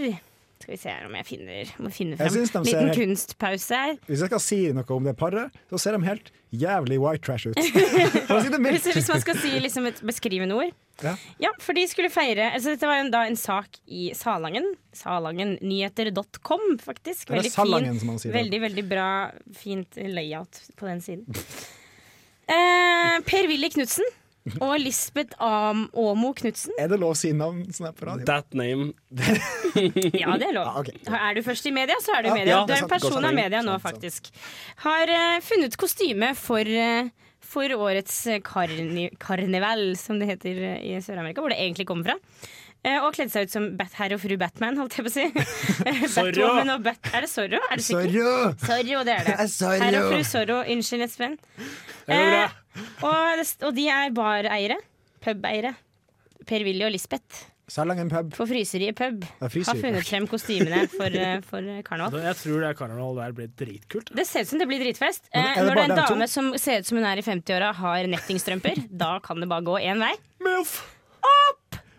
Skal 0.66 0.74
vi 0.74 0.78
se 0.82 0.90
her 0.90 1.04
om 1.06 1.14
jeg 1.14 1.26
finner 1.28 1.72
Må 1.78 1.92
finne 1.94 2.18
frem. 2.18 2.26
En 2.42 2.64
Liten 2.66 2.88
helt- 2.88 2.98
kunstpause 2.98 3.78
her. 3.78 3.92
Hvis 4.08 4.24
jeg 4.24 4.32
skal 4.32 4.42
si 4.42 4.58
noe 4.74 4.96
om 4.96 5.06
det 5.06 5.14
paret, 5.20 5.54
så 5.70 5.78
ser 5.78 5.94
de 5.94 6.08
helt 6.08 6.32
jævlig 6.58 6.98
white 7.04 7.22
trash 7.22 7.52
ut. 7.52 7.60
Hvis, 8.66 8.88
hvis 8.96 9.10
man 9.12 9.22
skal 9.22 9.38
si 9.38 9.52
liksom 9.62 9.86
et 9.92 10.02
beskrivende 10.02 10.58
ord. 10.58 10.74
Ja. 11.04 11.14
Ja, 11.44 11.52
for 11.62 11.76
de 11.78 11.84
skulle 11.92 12.10
feire 12.10 12.48
altså 12.56 12.72
Dette 12.74 12.88
var 12.88 13.02
en, 13.04 13.12
da 13.14 13.26
en 13.30 13.38
sak 13.38 13.78
i 13.86 14.08
Salangen. 14.18 14.72
Salangennyheter.com, 14.96 16.66
faktisk. 16.82 17.30
Veldig 17.30 17.52
Salangen, 17.54 18.00
fin, 18.02 18.34
veldig, 18.34 18.62
veldig 18.66 18.86
bra, 18.90 19.08
fint 19.54 20.00
layout 20.02 20.64
på 20.80 20.90
den 20.90 21.04
siden. 21.06 21.30
Eh, 22.50 23.20
per-Willy 23.30 23.70
Knutsen 23.78 24.06
og 24.62 24.76
Lisbeth 24.78 25.36
Am 25.42 25.88
Åmo 25.98 26.32
Knutsen. 26.38 26.76
Er 26.82 26.92
det 26.92 27.00
lov 27.02 27.16
å 27.16 27.18
si 27.18 27.32
navn 27.36 27.64
sånn 27.74 27.90
her 27.90 27.96
på 27.98 28.08
radio? 28.10 28.28
That 28.30 28.54
name. 28.58 28.94
Ja, 30.16 30.38
det 30.40 30.48
er 30.48 30.56
lov. 30.56 30.68
Ja, 30.70 30.80
okay. 30.80 31.00
Er 31.10 31.36
du 31.36 31.42
først 31.44 31.66
i 31.68 31.74
media, 31.76 31.98
så 32.04 32.14
er 32.16 32.24
du 32.24 32.30
i 32.30 32.36
media. 32.38 32.54
ja, 32.54 32.62
du 32.68 32.74
er 32.76 32.84
en 32.86 32.92
person 32.92 33.26
av 33.26 33.34
media 33.36 33.60
nå, 33.66 33.76
faktisk. 33.84 34.30
Har 34.86 35.12
uh, 35.12 35.40
funnet 35.44 35.76
kostyme 35.80 36.30
for, 36.40 36.64
uh, 36.64 37.10
for 37.44 37.74
årets 37.76 38.22
karni 38.46 39.10
karneval, 39.20 39.90
som 40.00 40.22
det 40.22 40.30
heter 40.32 40.62
eh, 40.70 40.86
i 40.94 41.02
Sør-Amerika, 41.04 41.44
hvor 41.44 41.52
det 41.52 41.60
egentlig 41.60 41.90
kommer 41.90 42.14
fra. 42.14 42.54
Eh, 42.86 43.00
og 43.02 43.16
kledde 43.16 43.34
seg 43.34 43.48
ut 43.48 43.54
som 43.56 43.64
Bat 43.80 43.96
herr 43.98 44.14
og 44.14 44.22
fru 44.22 44.36
Batman, 44.38 44.78
holdt 44.78 44.98
jeg 45.00 45.08
på 45.08 45.10
å 45.10 45.16
si. 45.16 45.26
Batwoman 46.20 46.76
og 46.76 46.84
Bat 46.86 47.10
er 47.16 47.26
det 47.26 47.32
Zorro? 47.32 47.62
Er 47.72 47.82
det 47.82 47.86
sikkert? 47.88 48.14
Sorry! 48.14 48.84
Zorro, 48.86 49.02
det 49.08 49.16
er 49.16 49.26
det. 49.26 49.32
Det 49.32 49.48
er 49.48 49.52
Zorro. 49.56 49.82
Herr 49.82 49.98
og 50.02 50.12
fru 50.12 50.22
Zorro, 50.30 50.60
unnskyld, 50.76 51.08
Espen. 51.08 51.40
Eh, 52.06 52.54
og, 53.02 53.44
og 53.66 53.74
de 53.80 53.90
er 53.90 54.14
bareiere. 54.16 54.78
Pubeiere. 55.26 55.74
Per-Willy 56.46 56.86
og 56.86 56.94
Lisbeth 56.94 57.48
Salangen 57.66 58.12
pub. 58.12 58.28
For 58.38 58.46
Fryseriet 58.46 58.94
pub 58.94 59.24
Ja, 59.26 59.48
Fryseriet. 59.50 59.70
har 59.72 59.80
funnet 59.82 60.06
frem 60.06 60.28
kostymene 60.30 60.84
for, 60.92 61.10
eh, 61.10 61.40
for 61.42 61.66
karneval. 61.88 62.22
Jeg 62.22 62.38
tror 62.44 62.62
det 62.62 62.70
karneval 62.78 63.18
der 63.18 63.34
blir 63.40 63.50
dritkult. 63.58 64.12
Det 64.14 64.28
ser 64.30 64.46
ut 64.46 64.52
som 64.52 64.62
det 64.62 64.68
blir 64.70 64.84
dritfest. 64.84 65.32
Eh, 65.34 65.42
er 65.42 65.56
det 65.56 65.64
når 65.66 65.80
det 65.80 65.86
er 65.88 65.96
en 65.96 66.04
dame 66.04 66.28
som 66.30 66.52
ser 66.62 66.84
ut 66.84 66.92
som 66.92 67.00
hun 67.02 67.08
er 67.10 67.18
i 67.18 67.26
50-åra, 67.26 67.72
har 67.74 68.06
nettingstrømper, 68.14 68.84
da 68.94 69.16
kan 69.26 69.42
det 69.42 69.50
bare 69.50 69.66
gå 69.66 69.80
én 69.82 69.98
vei. 70.06 70.14
Milf! 70.46 70.78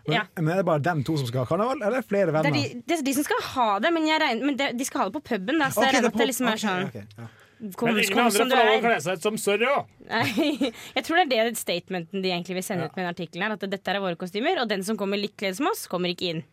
Men, 0.07 0.15
Ja. 0.15 0.21
men 0.39 0.53
er 0.53 0.61
det 0.61 0.65
bare 0.67 0.79
dem 0.79 1.03
to 1.03 1.17
som 1.19 1.27
skal 1.27 1.43
ha 1.43 1.49
karneval, 1.49 1.81
eller 1.81 1.97
er 1.97 2.01
det 2.01 2.07
flere 2.07 2.31
Det 2.31 2.39
er, 2.39 2.43
venner? 2.47 2.69
de, 2.75 2.83
det 2.87 2.99
er 2.99 3.03
de 3.03 3.13
som 3.17 3.25
skal 3.27 3.41
ha 3.53 3.67
det, 3.83 3.91
men, 3.93 4.07
jeg 4.07 4.21
regner, 4.23 4.45
men 4.45 4.59
de, 4.59 4.69
de 4.79 4.87
skal 4.87 5.01
ha 5.01 5.09
det 5.09 5.17
på 5.17 5.23
puben. 5.33 5.59
Da, 5.59 5.67
så 5.67 5.83
okay, 5.83 5.89
jeg 5.89 5.97
regner 5.97 6.07
med 6.07 6.07
det 6.07 6.13
at 6.13 6.21
det 6.21 6.29
liksom 6.31 6.47
er 6.47 6.63
sånn 6.63 6.87
okay, 6.87 7.05
ja. 7.17 7.27
Kom, 7.73 7.89
Men 7.89 8.03
ingen 8.03 8.19
andre 8.21 8.37
får 8.37 8.51
lov 8.51 8.67
å 8.69 8.81
kle 8.83 8.97
seg 9.01 9.17
ut 9.17 9.23
som 9.25 9.37
Sorry. 9.41 9.69
Nei, 10.11 10.71
jeg 10.97 11.03
tror 11.07 11.23
det 11.25 11.39
er 11.41 11.47
det 11.49 11.57
statementen 11.57 12.21
de 12.21 12.29
egentlig 12.29 12.59
vil 12.59 12.65
sende 12.67 12.85
ut 12.85 12.93
med 12.93 13.01
den 13.01 13.13
artikkelen. 13.15 13.55
At 13.55 13.65
dette 13.65 13.95
er 13.95 13.99
våre 14.03 14.19
kostymer, 14.19 14.61
og 14.61 14.69
den 14.69 14.85
som 14.85 14.99
kommer 14.99 15.17
litt 15.17 15.33
kledd 15.41 15.57
som 15.57 15.71
oss, 15.71 15.87
kommer 15.89 16.13
ikke 16.13 16.35
inn. 16.35 16.43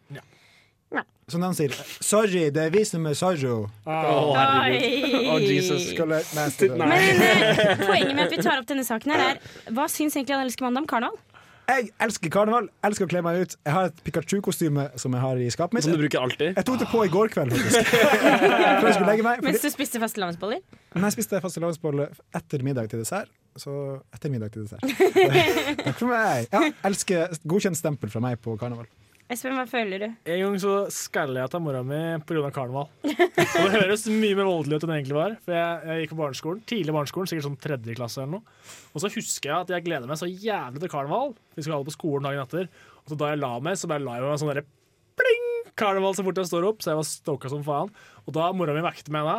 Som 1.29 1.41
de 1.41 1.49
sier. 1.57 1.73
Sorry, 2.05 2.51
det 2.53 2.67
er 2.67 2.73
vi 2.73 2.83
som 2.85 3.05
er. 3.09 3.17
Å, 3.17 3.55
herregud. 3.89 5.15
Å, 5.33 5.39
Jesus. 5.41 5.87
Nei, 5.97 6.49
Men 6.77 7.23
eh, 7.25 7.81
poenget 7.81 8.13
med 8.13 8.27
at 8.27 8.35
vi 8.35 8.41
tar 8.45 8.61
opp 8.61 8.69
denne 8.69 8.85
saken, 8.85 9.15
her 9.15 9.31
er 9.31 9.73
hva 9.73 9.87
syns 9.89 10.19
egentlig 10.19 10.37
Alle 10.37 10.51
elsker 10.51 10.67
mandag 10.67 10.85
om 10.85 10.91
karneval? 10.91 11.17
Jeg 11.65 11.87
elsker 12.05 12.33
karneval, 12.33 12.67
elsker 12.85 13.07
å 13.07 13.11
kle 13.11 13.21
meg 13.25 13.39
ut. 13.41 13.55
Jeg 13.65 13.73
har 13.73 13.89
et 13.89 14.01
Pikachu-kostyme 14.05 14.85
som 15.01 15.15
jeg 15.17 15.23
har 15.23 15.41
i 15.41 15.47
skapet 15.53 15.77
mitt. 15.77 15.87
Som 15.87 15.95
du 15.97 16.03
bruker 16.03 16.21
alltid. 16.21 16.51
Jeg 16.59 16.67
tok 16.69 16.83
det 16.83 16.89
på 16.91 17.05
i 17.07 17.13
går 17.13 17.33
kveld, 17.33 17.55
faktisk. 17.57 17.89
Før 17.95 18.89
jeg 18.89 18.97
skulle 18.99 19.09
legge 19.09 19.25
meg. 19.27 19.41
Mens 19.47 19.65
du 19.65 19.71
spiste 19.73 20.03
fastelavnsboller? 20.03 20.61
Nei, 20.95 21.07
jeg 21.07 21.17
spiste 21.17 21.41
fastelavnsboller 21.45 22.13
etter 22.37 22.67
middag 22.67 22.93
til 22.93 23.01
dessert. 23.01 23.33
Så 23.57 23.73
etter 24.13 24.33
middag 24.35 24.53
til 24.53 24.67
dessert. 24.67 24.85
Takk 25.87 25.97
for 26.03 26.11
meg. 26.11 26.51
Ja, 26.53 26.69
elsker 26.91 27.33
godkjent 27.49 27.81
stempel 27.81 28.13
fra 28.13 28.23
meg 28.25 28.37
på 28.45 28.59
karneval. 28.61 28.91
Espen, 29.33 29.55
hva 29.57 29.65
føler 29.65 30.03
du? 30.03 30.07
En 30.29 30.41
gang 30.43 30.57
så 30.61 30.73
skalla 30.93 31.41
jeg 31.41 31.53
til 31.55 31.63
mora 31.65 31.81
mi 31.87 31.99
pga. 32.29 32.51
karneval. 32.53 32.91
Og 33.09 33.71
det 33.73 33.81
høres 33.81 34.05
mye 34.13 34.37
mer 34.37 34.45
voldelig 34.51 34.77
ut 34.77 34.85
enn 34.85 34.93
det 34.93 34.99
egentlig 34.99 35.17
var. 35.17 35.37
For 35.47 35.57
jeg, 35.57 35.79
jeg 35.89 36.03
gikk 36.03 36.13
på 36.13 36.19
barneskolen, 36.19 36.61
tidlig 36.69 36.95
barneskolen, 36.97 37.31
sikkert 37.31 37.47
sånn 37.47 37.57
tredje 37.65 37.97
klasse 37.97 38.21
eller 38.21 38.35
noe. 38.37 38.59
Og 38.93 39.01
så 39.01 39.09
husker 39.15 39.49
jeg 39.49 39.57
at 39.57 39.73
jeg 39.73 39.87
gleder 39.87 40.11
meg 40.11 40.21
så 40.21 40.29
jævlig 40.29 40.83
til 40.83 40.93
karneval. 40.93 41.33
Vi 41.57 41.65
skulle 41.65 41.79
ha 41.79 41.87
det 41.87 41.89
på 41.89 41.97
skolen 41.97 42.29
dagen 42.29 42.45
etter. 42.45 42.69
Og 43.01 43.15
så 43.15 43.19
da 43.23 43.31
jeg 43.33 43.41
la 43.41 43.53
meg, 43.65 43.79
så 43.81 43.89
bare 43.95 44.05
la 44.05 44.19
jeg 44.19 44.27
meg 44.29 44.43
sånn 44.43 44.53
derre 44.53 44.67
pling! 45.23 45.51
Karneval 45.81 46.19
så 46.19 46.27
fort 46.27 46.43
jeg 46.43 46.51
står 46.51 46.69
opp, 46.69 46.85
så 46.85 46.93
jeg 46.93 47.01
var 47.01 47.09
stoka 47.09 47.53
som 47.53 47.65
faen. 47.65 47.95
Og 48.29 48.37
da 48.37 48.51
mora 48.55 48.77
mi 48.77 48.85
vekket 48.85 49.09
meg 49.15 49.25
da 49.31 49.39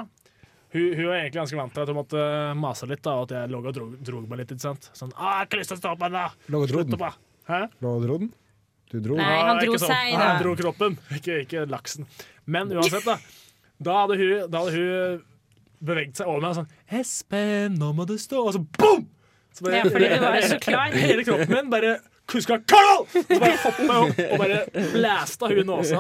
hun, 0.76 0.90
hun 0.98 1.06
var 1.08 1.22
egentlig 1.22 1.40
ganske 1.40 1.60
vant 1.60 1.72
til 1.72 1.86
at 1.86 1.92
hun 1.94 1.96
måtte 2.02 2.24
mase 2.60 2.88
litt, 2.90 3.04
da, 3.06 3.14
og 3.22 3.30
at 3.30 3.36
jeg 3.38 3.52
lå 3.54 3.62
og 3.62 3.76
drog, 3.78 3.94
drog 4.04 4.26
meg 4.28 4.42
litt. 4.42 4.50
ikke 4.52 4.66
sant? 4.66 4.90
Sånn, 4.98 5.14
ah, 5.16 5.38
'Jeg 5.38 5.38
har 5.38 5.46
ikke 5.46 5.60
lyst 5.62 5.72
til 5.72 5.78
å 5.78 5.82
stå 5.84 5.92
opp 5.94 6.04
ennå!' 6.10 6.32
Lå 6.52 6.62
og 6.66 6.68
dro 6.68 6.84
den. 6.84 7.14
Hæ? 7.48 7.60
Lå 7.86 7.94
og 7.96 8.04
dro 8.04 8.18
den? 8.26 8.34
Du 8.96 9.00
dro? 9.04 9.18
Nei, 9.20 9.38
han 9.44 9.60
dro 9.60 9.76
sånn. 9.76 9.92
seg, 9.92 10.12
da. 10.16 10.26
Han 10.32 10.42
dro 10.44 10.56
kroppen, 10.60 10.98
ikke, 11.18 11.42
ikke 11.44 11.66
laksen. 11.68 12.08
Men 12.48 12.72
uansett, 12.72 13.04
da. 13.08 13.18
Da 13.84 13.96
hadde 14.06 14.16
hun, 14.22 14.36
da 14.54 14.62
hadde 14.64 14.76
hun 14.80 15.24
beveget 15.86 16.22
seg 16.22 16.30
over 16.32 16.42
meg 16.46 16.54
og 16.54 16.60
sånn 16.62 16.70
'Espen, 16.96 17.76
nå 17.82 17.90
må 17.98 18.06
du 18.08 18.16
stå.' 18.18 18.46
Og 18.48 18.54
så 18.56 18.62
boom! 18.80 19.08
Så 19.56 19.64
bare, 19.66 19.82
Ja, 19.82 19.84
fordi 19.88 20.08
du 20.14 20.20
var 20.24 20.38
så 20.48 20.60
klar. 20.64 20.96
Hele 21.08 21.24
kroppen 21.28 21.52
min 21.52 21.70
bare 21.74 21.98
kuska 22.28 22.58
Carl! 22.68 23.06
Så 23.12 23.24
bare 23.40 23.58
hoppa 23.66 23.84
jeg 23.84 24.00
opp 24.00 24.24
og 24.32 24.40
bare 24.42 24.62
blæsta 24.96 25.48
hun 25.52 25.60
i 25.64 25.68
nåsa. 25.68 26.00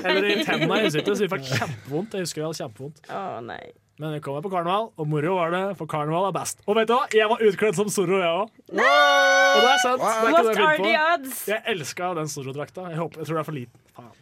Eller 0.00 0.26
i 0.32 0.44
tenna 0.48 0.80
i 0.80 0.88
ansiktet, 0.88 1.12
så 1.16 1.26
det 1.26 1.30
fikk 1.36 1.46
kjempevondt. 1.60 2.16
Jeg 2.16 2.26
husker 2.26 2.42
jeg 2.42 2.48
hadde 2.48 2.60
kjempevondt. 2.64 3.04
Å 3.12 3.22
nei. 3.44 3.62
Men 4.00 4.14
vi 4.16 4.20
kommer 4.24 4.40
på 4.40 4.48
karneval, 4.48 4.86
og 4.96 5.08
moro 5.12 5.34
var 5.36 5.52
det, 5.52 5.64
for 5.76 5.90
karneval 5.90 6.30
er 6.30 6.32
best. 6.32 6.62
Og 6.64 6.78
vet 6.78 6.88
du 6.88 6.94
hva? 6.96 7.02
Jeg 7.12 7.28
var 7.28 7.42
utkledd 7.44 7.76
som 7.76 7.90
Zorro, 7.92 8.16
jeg 8.16 8.30
òg. 8.32 8.54
Og 8.72 8.80
det 8.80 9.72
er 9.74 9.82
sant. 9.82 10.00
Det 10.00 10.08
er 10.08 10.22
What 10.24 10.38
det 10.48 10.54
jeg 10.54 10.64
are 10.64 10.78
the 10.80 10.94
odds? 11.02 11.42
Jeg 11.50 11.60
elska 11.74 12.10
den 12.16 12.32
Zorro-drakta. 12.32 12.86
Jeg, 12.94 12.96
jeg 12.96 13.28
tror 13.28 13.36
det 13.36 13.42
er 13.42 13.48
for 13.50 13.58
liten. 13.58 13.84
Faen. 13.98 14.16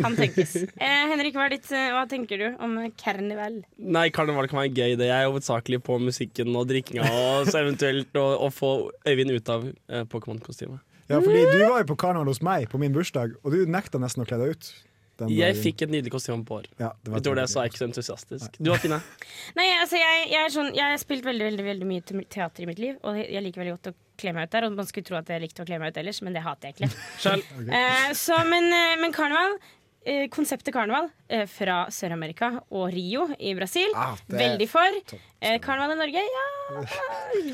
Kan 0.00 0.16
tenkes. 0.18 0.56
Eh, 0.82 1.02
Henrik, 1.12 1.36
hva, 1.38 1.46
er 1.46 1.54
ditt, 1.54 1.68
eh, 1.70 1.92
hva 1.94 2.02
tenker 2.10 2.40
du 2.40 2.46
om 2.64 2.74
karneval? 2.98 3.60
Nei, 3.78 4.08
karneval 4.10 4.50
kan 4.50 4.58
være 4.58 4.74
gøy. 4.74 4.96
Det 4.98 5.06
er 5.06 5.28
hovedsakelig 5.28 5.78
på 5.86 6.00
musikken 6.02 6.50
og 6.58 6.66
drikkinga, 6.72 7.06
og 7.06 7.46
så 7.46 7.60
eventuelt 7.62 8.18
å, 8.18 8.24
å 8.42 8.50
få 8.50 8.72
Øyvind 9.06 9.36
ut 9.36 9.52
av 9.54 9.68
eh, 9.70 10.02
Pokémon-kostymet. 10.10 10.82
Ja, 11.12 11.20
fordi 11.20 11.44
du 11.46 11.60
var 11.68 11.82
jo 11.84 11.92
på 11.92 11.98
karneval 12.00 12.32
hos 12.32 12.42
meg 12.42 12.66
på 12.72 12.80
min 12.82 12.94
bursdag, 12.94 13.36
og 13.44 13.54
du 13.54 13.70
nekta 13.70 14.02
nesten 14.02 14.24
å 14.24 14.26
kle 14.26 14.40
deg 14.42 14.56
ut. 14.56 14.72
Den 15.20 15.32
Jeg 15.34 15.58
fikk 15.58 15.84
et 15.86 15.92
nydelig 15.92 16.12
kostyme 16.14 16.44
på 16.48 16.60
år. 16.60 16.68
ja, 16.78 16.92
det 17.02 17.12
var 17.12 17.20
Utover 17.22 17.40
det 17.42 17.48
så 17.52 17.60
er 17.60 17.66
jeg 17.66 17.72
ikke 17.72 17.82
så 17.82 17.88
entusiastisk. 17.88 18.56
Du 18.58 18.70
da, 18.70 18.78
Tine? 18.82 19.00
Nei, 19.58 19.68
altså 19.80 20.00
jeg, 20.00 20.22
jeg, 20.32 20.40
er 20.44 20.54
sånn, 20.54 20.72
jeg 20.76 20.94
har 20.94 21.02
spilt 21.02 21.26
veldig 21.26 21.50
veldig, 21.50 21.66
veldig 21.68 21.90
mye 21.90 22.24
teater 22.32 22.64
i 22.64 22.70
mitt 22.70 22.80
liv, 22.82 22.96
og 23.02 23.20
jeg 23.20 23.44
liker 23.44 23.64
veldig 23.64 23.76
godt 23.76 23.92
å 23.92 23.94
kle 24.22 24.34
meg 24.36 24.48
ut 24.48 24.56
der. 24.56 24.68
Og 24.68 24.80
man 24.80 24.88
skulle 24.88 25.08
tro 25.08 25.18
at 25.20 25.30
jeg 25.32 25.44
likte 25.44 25.64
å 25.64 25.68
kle 25.68 25.78
meg 25.82 25.92
ut 25.92 26.02
ellers, 26.02 26.22
men 26.24 26.36
det 26.36 26.44
hater 26.46 26.70
jeg 26.70 26.78
ikke. 26.78 26.90
okay. 27.34 27.68
uh, 27.68 28.10
så, 28.18 28.40
men, 28.48 28.68
eh, 28.72 28.96
men 29.02 29.14
karneval 29.14 29.58
eh, 30.06 30.24
Konseptet 30.32 30.74
karneval 30.74 31.08
eh, 31.28 31.44
fra 31.50 31.84
Sør-Amerika 31.92 32.50
og 32.70 32.88
Rio 32.94 33.28
i 33.38 33.54
Brasil. 33.58 33.90
Ah, 33.98 34.16
Veldig 34.30 34.68
for. 34.70 34.98
Eh, 35.42 35.58
karneval 35.62 35.94
i 35.94 35.98
Norge, 36.00 36.22
ja 36.22 36.48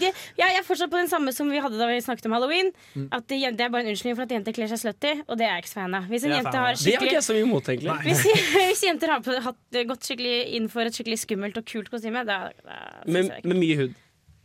det, 0.00 0.10
ja, 0.38 0.46
Jeg 0.46 0.60
er 0.60 0.66
fortsatt 0.66 0.90
på 0.92 0.98
den 1.00 1.08
samme 1.10 1.32
som 1.34 1.48
vi 1.50 1.60
hadde 1.62 1.78
da 1.80 1.88
vi 1.90 2.00
snakket 2.04 2.28
om 2.28 2.36
halloween. 2.36 2.72
Mm. 2.94 3.08
At 3.12 3.28
det, 3.30 3.40
det 3.58 3.66
er 3.66 3.72
bare 3.74 3.86
en 3.86 3.92
unnskyldning 3.94 4.18
for 4.18 4.28
at 4.28 4.34
jenter 4.36 4.56
kler 4.56 4.70
seg 4.70 4.82
slutty, 4.82 5.14
og 5.26 5.38
det 5.40 5.48
er 5.48 5.56
jeg 5.56 5.64
ikke 5.66 5.72
så 5.72 5.80
fan 5.80 5.96
av. 5.98 6.10
Hvis 6.12 6.26
en 6.28 6.36
jente 6.36 6.56
har 6.56 6.76
skikkelig 6.78 6.98
Det 6.98 7.12
er 7.12 7.16
ikke 7.18 7.28
så 7.28 7.38
mye 7.38 7.46
imot, 7.48 7.72
egentlig. 7.74 7.96
hvis, 8.08 8.26
hvis 8.72 8.84
jenter 8.88 9.14
har 9.16 9.24
på, 9.26 9.38
hatt, 9.48 9.62
gått 9.92 10.10
skikkelig 10.10 10.36
inn 10.58 10.68
for 10.72 10.88
et 10.88 10.98
skikkelig 10.98 11.22
skummelt 11.24 11.58
og 11.60 11.66
kult 11.72 11.90
kostyme, 11.92 12.26
da, 12.28 12.42
da 12.66 12.78
Med, 13.08 13.32
med 13.44 13.58
mye 13.58 13.80
hud. 13.82 13.96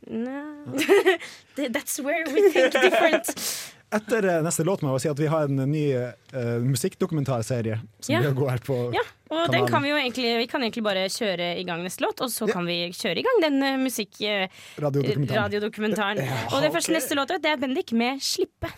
No. 0.08 0.42
That's 1.56 2.00
where 2.00 2.26
we 2.28 2.50
think 2.52 2.74
different. 2.74 3.74
Etter 3.94 4.26
eh, 4.26 4.40
neste 4.46 4.66
låt 4.66 4.82
må 4.82 4.94
jeg 4.96 5.06
si 5.06 5.12
at 5.12 5.20
vi 5.22 5.30
har 5.32 5.50
en 5.50 5.64
ny 5.70 5.84
uh, 5.96 6.60
musikkdokumentarserie 6.66 7.80
som 8.00 8.16
Ja. 8.16 8.22
vi 8.26 8.32
går 8.38 8.64
på. 8.66 8.78
Ja, 8.96 9.04
og 9.34 9.52
den 9.54 9.68
kan 9.70 9.84
vi 9.84 9.92
jo 9.92 9.98
egentlig 10.00 10.38
Vi 10.42 10.48
kan 10.50 10.66
egentlig 10.66 10.84
bare 10.86 11.06
kjøre 11.10 11.52
i 11.60 11.66
gang 11.68 11.84
neste 11.86 12.04
låt, 12.06 12.22
og 12.22 12.32
så 12.34 12.48
kan 12.50 12.66
vi 12.66 12.90
kjøre 12.92 13.22
i 13.22 13.26
gang 13.26 13.44
den 13.46 13.60
uh, 13.64 13.78
musikk... 13.82 14.18
Uh, 14.22 14.48
Radiodokumentaren. 14.82 15.44
radiodokumentaren. 15.44 16.24
Og 16.54 16.64
det 16.66 16.74
første 16.74 16.96
neste 16.96 17.18
låt 17.20 17.36
det 17.38 17.54
er 17.54 17.62
Bendik 17.62 17.94
med 17.94 18.20
'Slippe'. 18.20 18.74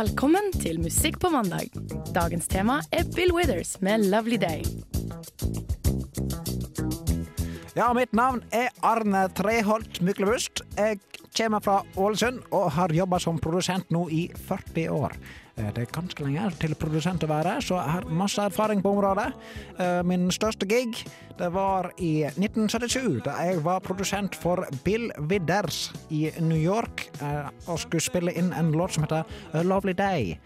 Velkommen 0.00 0.46
til 0.56 0.78
Musikk 0.80 1.18
på 1.20 1.28
mandag. 1.28 1.74
Dagens 2.16 2.46
tema 2.48 2.78
er 2.88 3.04
Bill 3.12 3.34
Withers 3.36 3.74
med 3.84 4.06
'Lovely 4.08 4.38
Day'. 4.40 4.64
Ja, 7.76 7.92
mitt 7.92 8.14
navn 8.16 8.40
er 8.50 8.70
Arne 8.80 9.26
Treholt 9.36 10.00
Myklebust. 10.00 10.62
Jeg 10.78 11.00
kommer 11.36 11.60
fra 11.60 11.82
Ålesund 11.96 12.40
og 12.50 12.70
har 12.72 12.88
jobba 12.96 13.18
som 13.20 13.38
produsent 13.38 13.90
nå 13.90 14.06
i 14.08 14.30
40 14.48 14.88
år. 14.88 15.12
Eh, 15.56 15.70
Det 15.74 15.82
er 15.82 15.92
ganske 15.92 16.24
lenge 16.24 16.50
til 16.60 16.74
produsent 16.78 17.24
å 17.24 17.30
være, 17.30 17.58
så 17.62 17.78
jeg 17.80 17.94
har 17.94 18.04
masse 18.10 18.42
erfaring 18.42 18.82
på 18.82 18.92
området. 18.94 19.32
Eh, 19.78 20.02
Min 20.02 20.30
største 20.30 20.66
gig 20.68 20.96
det 21.38 21.52
var 21.52 21.90
i 21.98 22.24
1977, 22.36 23.22
da 23.24 23.30
jeg 23.42 23.62
var 23.64 23.80
produsent 23.80 24.34
for 24.34 24.66
Bill 24.84 25.10
Widders 25.18 25.92
i 26.10 26.30
New 26.40 26.58
York 26.58 27.08
eh, 27.22 27.48
og 27.66 27.78
skulle 27.78 28.00
spille 28.04 28.34
inn 28.36 28.52
en 28.52 28.72
låt 28.72 28.92
som 28.92 29.04
heter 29.04 29.24
A 29.54 29.62
Lovely 29.62 29.92
Day. 29.92 30.38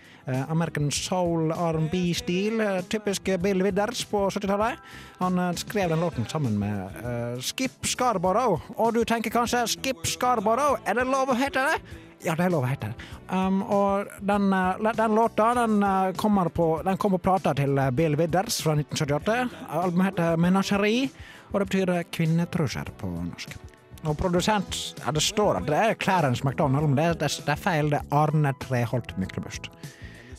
American 0.49 0.91
soul 0.91 1.51
R&B-stil, 1.53 2.63
typisk 2.89 3.29
Bill 3.43 3.61
Widders 3.63 4.07
på 4.09 4.23
70-tallet. 4.33 4.79
Han 5.19 5.37
skrev 5.55 5.91
den 5.93 6.01
låten 6.01 6.25
sammen 6.27 6.57
med 6.59 7.43
Skip 7.45 7.85
Scarborough. 7.85 8.63
Og 8.79 8.95
du 8.95 9.05
tenker 9.05 9.29
kanskje 9.31 9.67
Skip 9.69 10.07
Scarborough, 10.07 10.81
er 10.87 10.95
det 10.95 11.05
lov 11.05 11.29
å 11.29 11.37
hete 11.37 11.67
det? 11.69 11.77
Ja, 12.23 12.35
det 12.37 12.47
er 12.47 12.53
lov 12.55 12.65
å 12.65 12.71
hete. 12.71 12.93
Um, 13.29 13.61
og 13.63 14.09
den, 14.25 14.53
eh, 14.53 14.93
den 14.97 15.15
låta 15.17 15.55
den, 15.55 15.83
eh, 15.83 16.13
kommer 16.17 16.49
på, 16.49 16.83
den 16.85 16.97
kom 16.97 17.13
på 17.13 17.19
plata 17.19 17.55
til 17.55 17.79
eh, 17.79 17.91
Bill 17.91 18.17
Widders 18.17 18.63
fra 18.63 18.75
1978. 18.77 19.49
Albumet 19.69 20.07
heter 20.13 20.37
'Menasjeri', 20.37 21.11
og 21.53 21.61
det 21.61 21.69
betyr 21.69 21.91
eh, 21.91 22.93
på 22.99 23.07
norsk. 23.07 23.57
Og 24.05 24.19
produsent 24.19 24.95
Ja, 25.05 25.13
det 25.13 25.23
står 25.23 25.57
at 25.57 25.67
det 25.67 25.75
er 25.75 25.95
Clarence 25.95 26.45
McDonald, 26.45 26.89
men 26.89 26.97
det, 26.97 27.19
det, 27.21 27.31
det 27.47 27.53
er 27.53 27.57
feil. 27.57 27.91
Det 27.91 28.01
er 28.01 28.17
Arne 28.17 28.53
Treholt 28.61 29.17
Myklebust. 29.19 29.71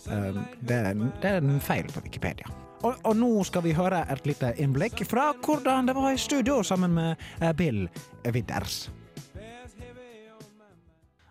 Um, 0.08 0.46
det, 0.62 0.94
det 1.22 1.30
er 1.30 1.38
en 1.38 1.60
feil 1.60 1.90
på 1.90 2.02
Wikipedia. 2.04 2.46
Og, 2.84 2.94
og 3.04 3.16
nå 3.18 3.44
skal 3.44 3.64
vi 3.66 3.74
høre 3.74 4.06
et 4.10 4.26
lite 4.26 4.54
innblikk 4.62 5.02
fra 5.10 5.34
hvordan 5.34 5.88
det 5.88 5.96
var 5.96 6.12
i 6.14 6.18
studio 6.18 6.62
sammen 6.64 6.94
med 6.94 7.18
Bill 7.58 7.90
Widders. 8.24 8.90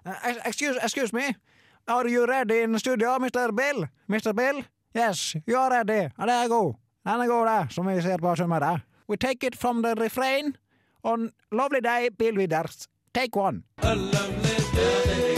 Uh, 0.07 0.13
excuse, 0.45 0.77
excuse 0.83 1.13
me. 1.13 1.35
Are 1.89 2.09
you 2.09 2.27
ready 2.27 2.63
in 2.63 2.73
the 2.73 2.79
studio, 2.79 3.19
Mr. 3.19 3.55
Bill? 3.57 3.87
Mr. 4.09 4.35
Bill? 4.35 4.63
Yes, 4.95 5.37
you 5.47 5.57
are 5.57 5.71
ready. 5.71 6.11
Ja, 6.19 6.27
det 6.27 6.35
er 6.45 6.49
god. 6.49 6.75
Den 7.07 7.21
er 7.21 7.27
god, 7.27 7.47
det, 7.47 7.73
som 7.75 7.89
vi 7.89 8.01
ser 8.03 8.17
på 8.17 8.35
Sunnmøre. 8.37 8.81
We 9.09 9.17
take 9.17 9.47
it 9.47 9.57
from 9.57 9.83
the 9.83 9.95
refrain. 9.95 10.57
On 11.03 11.31
lovely 11.53 11.81
day, 11.81 12.09
Bill 12.19 12.37
Widders. 12.39 12.89
Take 13.15 13.37
one. 13.37 13.63
Yeah, 13.83 13.93
it, 13.93 15.19
it 15.19 15.34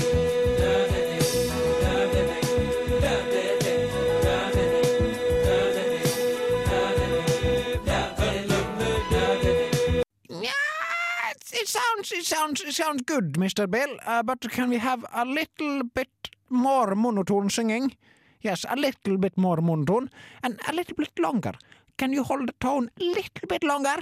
sounds 11.77 12.13
it 12.13 12.25
sounds 12.25 12.61
it 12.61 12.75
sounds 12.75 13.03
good, 13.03 13.33
Mr. 13.35 13.71
Bill. 13.71 13.97
Uh, 14.07 14.23
but 14.23 14.41
can 14.51 14.69
we 14.71 14.79
have 14.79 15.05
a 15.13 15.25
little 15.25 15.83
bit 15.95 16.31
more 16.51 16.95
monotone 16.95 17.51
singing? 17.51 17.97
Yes, 18.41 18.65
a 18.69 18.77
little 18.77 19.17
bit 19.19 19.37
more 19.37 19.61
monotone 19.61 20.11
and 20.43 20.61
a 20.69 20.73
little 20.73 20.95
bit 20.97 21.19
longer. 21.19 21.53
Can 21.99 22.13
you 22.13 22.23
hold 22.23 22.49
the 22.49 22.55
tone 22.61 22.91
a 23.01 23.05
little 23.05 23.49
bit 23.49 23.65
longer? 23.65 23.97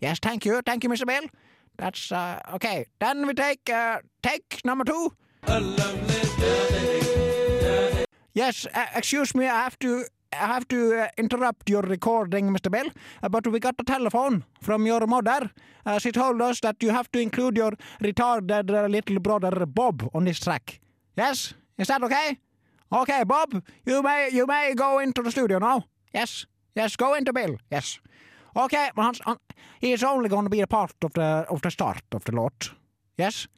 Yes, 0.00 0.18
thank 0.22 0.44
you, 0.44 0.60
thank 0.64 0.84
you, 0.84 0.90
Mr. 0.90 1.06
Bill. 1.06 1.28
That's 1.76 2.12
uh, 2.12 2.40
okay. 2.54 2.86
Then 3.00 3.26
we 3.26 3.34
take 3.34 3.68
uh, 3.70 4.00
take 4.22 4.60
number 4.64 4.84
two. 4.84 5.12
Yes, 8.34 8.66
uh, 8.74 8.86
excuse 8.94 9.34
me, 9.34 9.46
I 9.46 9.62
have 9.64 9.78
to 9.80 10.06
I 10.32 10.46
have 10.46 10.66
to 10.68 10.94
uh, 10.98 11.08
interrupt 11.18 11.68
your 11.68 11.82
recording, 11.82 12.48
Mr. 12.50 12.70
Bell, 12.70 12.86
uh, 13.22 13.28
but 13.28 13.46
we 13.46 13.60
got 13.60 13.74
a 13.78 13.84
telephone 13.84 14.44
from 14.60 14.86
your 14.86 15.06
mother. 15.06 15.50
Uh, 15.84 15.98
she 15.98 16.10
told 16.10 16.40
us 16.40 16.60
that 16.60 16.82
you 16.82 16.90
have 16.90 17.10
to 17.12 17.20
include 17.20 17.56
your 17.56 17.72
retarded 18.02 18.70
uh, 18.70 18.86
little 18.88 19.20
brother 19.20 19.66
Bob 19.66 20.08
on 20.14 20.24
this 20.24 20.40
track. 20.40 20.80
Yes, 21.16 21.52
is 21.76 21.88
that 21.88 22.02
okay? 22.02 22.38
Okay, 22.90 23.24
Bob, 23.24 23.62
you 23.84 24.02
may 24.02 24.30
you 24.32 24.46
may 24.46 24.74
go 24.74 25.00
into 25.00 25.22
the 25.22 25.30
studio 25.30 25.58
now. 25.58 25.84
Yes, 26.14 26.46
yes, 26.74 26.96
go 26.96 27.14
into 27.14 27.32
Bill. 27.32 27.56
Yes. 27.70 28.00
Okay, 28.56 28.90
but 28.94 29.02
Hans, 29.02 29.20
he 29.80 29.92
is 29.92 30.02
only 30.02 30.28
going 30.28 30.44
to 30.44 30.50
be 30.50 30.62
a 30.62 30.66
part 30.66 30.94
of 31.04 31.12
the 31.12 31.46
of 31.50 31.60
the 31.60 31.70
start 31.70 32.02
of 32.12 32.24
the 32.24 32.32
lot. 32.32 32.70
Yes, 33.18 33.48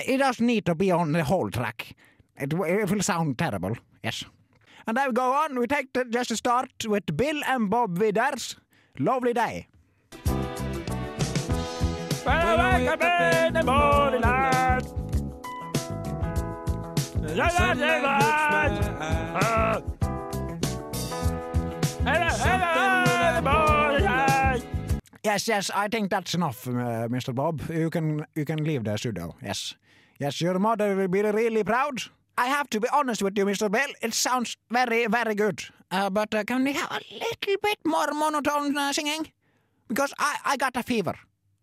he 0.00 0.16
doesn't 0.16 0.46
need 0.46 0.64
to 0.64 0.74
be 0.74 0.90
on 0.90 1.12
the 1.12 1.24
whole 1.24 1.50
track. 1.50 1.94
It, 2.36 2.54
it 2.54 2.90
will 2.90 3.02
sound 3.02 3.38
terrible. 3.38 3.76
Yes. 4.02 4.24
And 4.86 4.96
then 4.96 5.08
we 5.08 5.12
go 5.12 5.32
on. 5.32 5.58
We 5.58 5.66
take 5.66 5.92
the, 5.92 6.04
just 6.04 6.30
a 6.30 6.36
start 6.36 6.70
with 6.86 7.16
Bill 7.16 7.40
and 7.46 7.70
Bob 7.70 7.98
Widders. 7.98 8.56
Lovely 8.98 9.32
day. 9.32 9.68
Yes, 25.24 25.46
yes, 25.48 25.70
I 25.74 25.88
think 25.88 26.10
that's 26.10 26.34
enough, 26.34 26.66
uh, 26.66 27.08
Mr. 27.08 27.32
Bob. 27.34 27.62
You 27.70 27.90
can 27.90 28.26
you 28.34 28.44
can 28.44 28.64
leave 28.64 28.84
the 28.84 28.96
studio. 28.96 29.34
Yes, 29.42 29.74
yes, 30.18 30.40
your 30.40 30.58
mother 30.58 30.96
will 30.96 31.08
be 31.08 31.22
really 31.22 31.64
proud. 31.64 32.02
I 32.38 32.46
have 32.46 32.68
to 32.70 32.80
be 32.80 32.88
honest 32.92 33.22
with 33.22 33.36
you, 33.36 33.44
Mr. 33.44 33.70
Bell. 33.70 33.88
It 34.00 34.14
sounds 34.14 34.56
very, 34.70 35.06
very 35.06 35.34
good. 35.34 35.62
Uh, 35.90 36.08
but 36.10 36.34
uh, 36.34 36.44
can 36.44 36.64
we 36.64 36.72
have 36.72 36.90
a 36.90 37.00
little 37.12 37.56
bit 37.62 37.78
more 37.84 38.06
monotone 38.12 38.76
uh, 38.76 38.92
singing? 38.92 39.30
Because 39.88 40.12
I, 40.18 40.36
I 40.44 40.56
got 40.56 40.76
a 40.76 40.82
fever. 40.82 41.14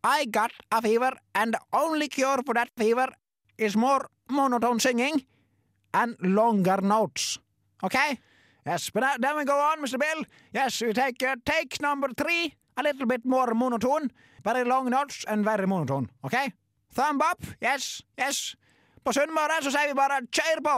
I 0.04 0.26
got 0.26 0.52
a 0.72 0.82
fever, 0.82 1.12
and 1.36 1.54
the 1.56 1.60
only 1.74 2.08
cure 2.08 2.38
for 2.46 2.54
that 2.54 2.70
fever 2.78 3.08
is 3.58 3.76
more 3.76 4.08
monotone 4.30 4.80
singing 4.80 5.26
and 5.94 6.16
longer 6.22 6.78
notes. 6.82 7.40
Okay? 7.84 8.20
Yes, 8.66 8.90
but 8.92 9.02
that- 9.02 9.22
then 9.22 9.36
we 9.38 9.46
go 9.46 9.58
on, 9.60 9.82
Mr. 9.82 10.00
Bill. 10.00 10.24
Yes, 10.54 10.82
we 10.82 10.94
take 10.94 11.22
uh, 11.24 11.36
take 11.46 11.82
number 11.82 12.10
three, 12.16 12.54
a 12.78 12.84
little 12.84 13.08
bit 13.08 13.26
more 13.26 13.54
monotone, 13.56 14.12
very 14.44 14.64
long 14.64 14.90
notes 14.90 15.26
and 15.28 15.44
very 15.44 15.66
monotone. 15.66 16.10
Okay? 16.24 16.54
Thumb 16.94 17.22
up. 17.22 17.42
Yes, 17.60 18.02
yes. 18.18 18.56
På 19.04 19.14
Sunnmøre 19.16 19.62
så 19.64 19.72
sier 19.74 19.92
vi 19.92 19.98
bare 19.98 20.22
kjør 20.28 20.64
på! 20.66 20.78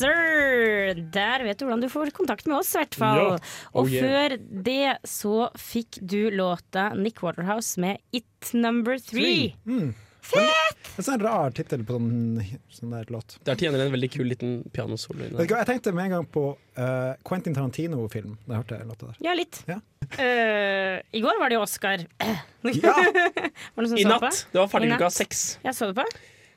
sir! 0.00 1.00
Der 1.14 1.44
vet 1.46 1.60
du 1.60 1.66
hvordan 1.68 1.84
du 1.84 1.88
får 1.92 2.12
kontakt 2.16 2.48
med 2.50 2.58
oss, 2.60 2.74
i 2.74 2.80
hvert 2.82 2.98
fall. 2.98 3.22
Ja. 3.22 3.38
Oh, 3.72 3.82
Og 3.82 3.90
yeah. 3.92 4.04
før 4.06 4.36
det 4.66 4.92
så 5.08 5.34
fikk 5.60 6.00
du 6.02 6.30
låta 6.34 6.90
Nick 6.98 7.22
Waterhouse 7.24 7.80
med 7.80 8.00
It 8.16 8.52
Number 8.56 8.98
Three. 8.98 9.52
Mm. 9.68 9.92
Fett! 10.30 10.90
En 11.00 11.04
sånn 11.06 11.22
rar 11.22 11.54
tittel 11.56 11.82
på 11.86 11.96
sånn, 11.96 12.40
sånn 12.74 12.92
der 12.92 13.08
låt. 13.12 13.38
Der 13.48 13.56
tjener 13.58 13.82
en 13.86 13.92
veldig 13.94 14.10
kul 14.12 14.28
liten 14.30 14.58
pianosolo 14.74 15.30
der. 15.32 15.46
Jeg 15.48 15.68
tenkte 15.70 15.94
med 15.96 16.10
en 16.10 16.14
gang 16.18 16.26
på 16.28 16.42
uh, 16.76 17.14
Quentin 17.26 17.56
Tarantino-film 17.56 18.36
da 18.44 18.54
jeg 18.58 18.60
hørte 18.62 18.80
låta 18.90 19.08
der. 19.10 19.22
Ja, 19.24 19.34
litt. 19.38 19.62
Ja. 19.70 19.78
Uh, 20.18 21.00
I 21.16 21.22
går 21.24 21.40
var 21.40 21.50
det 21.52 21.58
jo 21.58 21.64
Oscar. 21.64 22.04
Ja. 22.60 22.92
var 22.92 23.80
det 23.80 23.80
noen 23.80 23.88
som 23.88 23.96
I 23.96 24.04
så 24.04 24.12
natt. 24.12 24.26
på? 24.26 24.30
Det 24.52 24.60
var 24.60 24.68
ferdig 24.74 24.92
klokka 24.92 25.10
seks. 25.16 25.44
Jeg 25.64 25.76
så 25.78 25.88
det 25.90 25.96
på. 26.02 26.04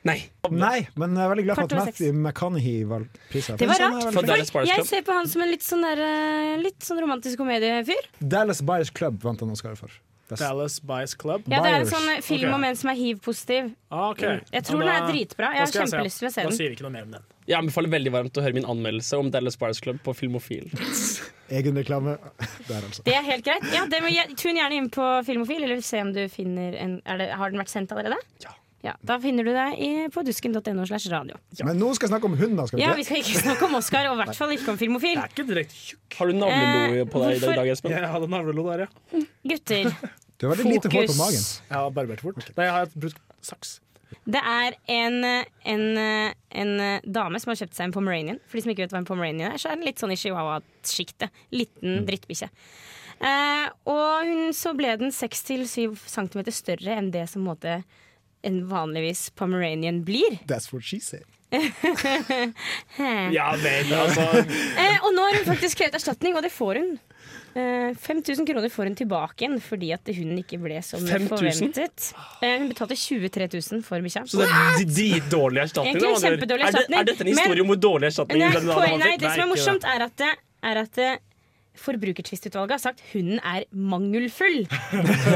Nei. 0.04 0.18
Nei, 0.52 0.86
men 1.00 1.14
jeg 1.16 1.24
er 1.24 1.30
veldig 1.32 1.44
glad 1.46 1.58
for 1.58 1.70
at 1.70 1.88
Matthew 1.88 2.12
McConaughey 2.12 2.82
valgte 2.88 3.20
prisen. 3.30 3.56
Det 3.60 3.68
var 3.70 3.80
rart. 3.80 4.10
For 4.12 4.68
Jeg 4.68 4.84
ser 4.88 5.04
på 5.06 5.16
han 5.16 5.30
som 5.32 5.44
en 5.44 5.52
litt 5.52 5.64
sånn, 5.64 5.84
der, 5.86 6.02
eh, 6.04 6.56
litt 6.60 6.84
sånn 6.84 7.00
romantisk 7.00 7.40
komediefyr. 7.40 8.10
Dallas 8.20 8.60
Buyers 8.60 8.92
Club 8.92 9.22
vant 9.24 9.40
han 9.40 9.54
Oscar 9.54 9.78
for. 9.80 9.94
Best. 10.28 10.40
Dallas 10.40 10.80
Bias 10.80 11.14
Club. 11.14 11.42
Ja, 11.52 11.60
det 11.60 11.70
er 11.70 11.82
en 11.82 11.88
sånn 11.88 12.06
eh, 12.08 12.22
film 12.24 12.48
okay. 12.48 12.56
om 12.56 12.62
en 12.64 12.78
som 12.80 12.90
er 12.94 12.96
hiv-positiv. 12.96 13.66
Ah, 13.92 14.06
okay. 14.08 14.38
Jeg 14.54 14.64
tror 14.64 14.80
da, 14.80 14.86
den 14.86 14.94
er 14.94 15.10
dritbra. 15.10 15.50
Jeg 15.52 15.66
har 15.66 15.74
kjempelyst 15.74 16.22
til 16.22 16.28
å 16.28 16.32
se 16.32 16.40
Da 16.40 16.48
den. 16.48 16.56
sier 16.56 16.72
vi 16.72 16.78
ikke 16.78 16.86
noe 16.86 16.94
mer 16.94 17.04
om 17.04 17.12
den. 17.18 17.26
Jeg 17.44 17.58
anbefaler 17.58 17.92
veldig 17.92 18.12
varmt 18.14 18.40
å 18.40 18.44
høre 18.46 18.56
min 18.56 18.68
anmeldelse 18.72 19.20
om 19.20 19.28
Dallas 19.34 19.60
Buyers 19.60 19.82
Club 19.84 20.00
på 20.06 20.14
Filmofil. 20.16 20.72
Egen 21.58 21.76
reklame 21.76 22.16
der, 22.70 22.80
altså. 22.80 23.04
Det 23.04 23.18
er 23.18 23.26
helt 23.26 23.44
greit. 23.44 23.68
Ja, 23.74 23.84
det 23.90 24.00
må 24.00 24.08
tun 24.14 24.36
Tune 24.40 24.62
gjerne 24.62 24.80
inn 24.80 24.88
på 24.96 25.10
Filmofil, 25.28 25.66
eller 25.68 25.84
se 25.84 26.00
om 26.00 26.14
du 26.16 26.22
finner 26.32 26.78
en 26.80 26.98
er 27.04 27.20
det, 27.20 27.28
Har 27.36 27.52
den 27.52 27.60
vært 27.60 27.74
sendt 27.74 27.92
allerede? 27.92 28.16
Ja. 28.40 28.56
Da 28.84 29.16
finner 29.22 29.46
du 29.46 29.52
deg 29.54 29.78
i, 29.80 29.90
på 30.12 30.22
dusken.no 30.26 30.84
slash 30.88 31.08
radio. 31.12 31.38
Men 31.64 31.78
nå 31.80 31.92
skal 31.96 32.08
vi 32.08 32.12
snakke 32.12 32.28
om 32.28 32.34
hunder, 32.36 32.68
skal 32.68 32.78
vi 32.78 32.84
Ja, 32.84 32.90
vi 32.98 33.04
skal 33.06 33.22
ikke 33.22 33.40
snakke 33.40 33.68
om 33.68 33.78
Oscar, 33.78 34.10
og 34.10 34.18
i 34.18 34.20
hvert 34.20 34.36
fall 34.36 34.52
ikke 34.56 34.74
om 34.74 34.80
Filmofil. 34.80 35.14
Jeg 35.16 35.22
er 35.22 35.32
ikke 35.32 35.46
direkte 35.48 35.78
tjukk. 35.78 36.18
Har 36.18 36.28
du 36.28 36.36
navlelo 36.36 37.06
på 37.14 37.22
deg 37.22 37.38
i 37.38 37.54
dag, 37.60 37.70
Espen? 37.72 37.94
Jeg 37.96 38.10
hadde 38.12 38.28
navlelo 38.34 38.66
der, 38.68 38.84
ja. 38.84 39.24
Gutter, 39.54 39.88
Du 40.42 40.48
har 40.50 40.58
veldig 40.58 40.76
lite 40.76 40.92
hår 40.92 41.08
på 41.08 41.16
magen. 41.16 41.48
Jeg 41.70 41.78
har 41.78 41.96
barbert 41.96 42.22
fort. 42.26 42.44
Nei, 42.58 42.68
jeg 42.68 42.76
har 42.76 42.94
brukt 43.06 43.20
saks. 43.44 43.78
det 44.28 44.40
er 44.52 44.76
en, 44.92 45.18
en, 45.24 45.84
en 46.60 46.72
dame 47.06 47.40
som 47.40 47.54
har 47.54 47.60
kjøpt 47.62 47.78
seg 47.78 47.88
en 47.88 47.96
pomeranian. 47.96 48.42
For 48.50 48.58
de 48.58 48.66
som 48.66 48.74
ikke 48.74 48.84
vet 48.84 48.96
hva 48.96 49.00
en 49.00 49.08
pomeranian 49.08 49.54
er, 49.54 49.60
så 49.62 49.70
er 49.70 49.78
den 49.78 49.88
litt 49.88 50.02
sånn 50.02 50.12
i 50.12 50.20
chihuahua-sjiktet. 50.20 51.32
Liten 51.54 52.02
drittbikkje. 52.08 52.50
Eh, 53.24 53.66
og 53.88 54.28
hun, 54.28 54.48
så 54.52 54.74
ble 54.76 54.96
den 55.00 55.14
6-7 55.14 55.94
cm 55.96 56.40
større 56.52 56.98
enn 57.00 57.14
det 57.14 57.30
som 57.32 57.46
måtte... 57.48 57.78
måte 57.80 58.02
en 58.44 58.60
vanligvis 58.70 59.30
pomeranian 59.38 60.02
blir. 60.06 60.38
That's 60.46 60.70
what 60.72 60.84
she 60.84 61.00
said. 61.00 61.24
Ja 63.32 63.54
men 63.62 63.92
altså. 63.94 64.24
Eh, 64.80 64.96
og 65.04 65.12
nå 65.14 65.22
har 65.28 65.36
hun 65.38 65.46
faktisk 65.52 65.78
krevet 65.80 65.94
erstatning, 65.98 66.34
og 66.36 66.42
det 66.44 66.50
får 66.52 66.80
hun. 66.80 66.94
Eh, 67.54 67.92
5000 68.02 68.46
kroner 68.48 68.72
får 68.74 68.88
hun 68.90 68.96
tilbake 68.98 69.44
igjen 69.44 69.60
fordi 69.62 69.92
at 69.94 70.08
hun 70.16 70.32
ikke 70.40 70.58
ble 70.62 70.80
som 70.82 71.04
5 71.06 71.28
000? 71.28 71.30
forventet. 71.30 72.08
Eh, 72.42 72.56
hun 72.58 72.66
betalte 72.72 72.96
23 72.98 73.46
000 73.54 73.84
for 73.86 74.02
bikkja. 74.02 74.24
Så 74.26 74.40
det 74.42 74.48
er 74.50 74.88
dritdårlig 74.90 75.62
erstatning? 75.68 76.00
Egentlig 76.00 76.24
Er 76.24 76.40
det- 76.40 76.88
Er 76.98 77.04
dette 77.04 77.22
en 77.22 77.30
men- 77.30 77.38
historie 77.38 77.62
om 77.62 77.70
hvor 77.70 77.80
dårlig 77.86 78.10
erstatning 78.10 78.42
Nei, 78.42 78.50
den 78.56 78.66
dama 78.66 78.80
poenget, 78.80 79.04
nei, 79.06 79.16
det 79.22 79.30
som 79.30 79.44
er 79.46 79.52
morsomt, 79.54 79.84
er 79.94 80.06
at, 80.08 80.26
er 80.72 80.82
at 80.82 80.92
det, 80.98 81.12
Forbrukertvistutvalget 81.74 82.70
har 82.76 82.78
sagt 82.78 83.02
hunden 83.12 83.40
er 83.42 83.64
mangelfull. 83.74 84.64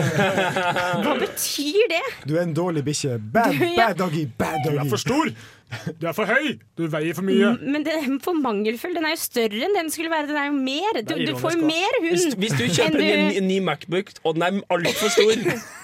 Hva 1.05 1.14
betyr 1.18 1.88
det? 1.90 2.03
Du 2.29 2.37
er 2.37 2.44
en 2.46 2.55
dårlig 2.57 2.85
bikkje. 2.87 3.18
Bad, 3.35 3.59
bad 3.77 3.98
doggy, 3.98 4.27
bad 4.38 4.61
doggy, 4.64 4.79
Du 4.79 4.85
er 4.87 4.90
for 4.92 5.03
stor! 5.03 5.33
Du 6.00 6.07
er 6.09 6.14
for 6.16 6.24
høy! 6.28 6.59
Du 6.78 6.87
veier 6.88 7.14
for 7.16 7.26
mye. 7.26 7.50
Men 7.61 7.85
den 7.85 7.98
er 8.14 8.20
for 8.24 8.37
mangelfull. 8.38 8.94
Den 8.96 9.04
er 9.09 9.14
jo 9.16 9.20
større 9.20 9.64
enn 9.66 9.74
den 9.76 9.90
skulle 9.92 10.11
være. 10.12 10.28
Den 10.31 10.37
er 10.40 10.46
jo 10.48 10.57
mer. 10.57 11.00
Du, 11.04 11.14
du 11.28 11.35
får 11.40 11.57
jo 11.59 11.66
mer 11.68 11.98
hund 12.04 12.37
hvis 12.40 12.54
du 12.57 12.64
kjøper 12.68 13.00
en, 13.02 13.02
du 13.02 13.02
ny- 13.28 13.40
en 13.42 13.48
ny 13.50 13.59
Macbook, 13.66 14.12
og 14.24 14.38
den 14.38 14.46
er 14.46 14.61
altfor 14.72 15.12
stor, 15.12 15.35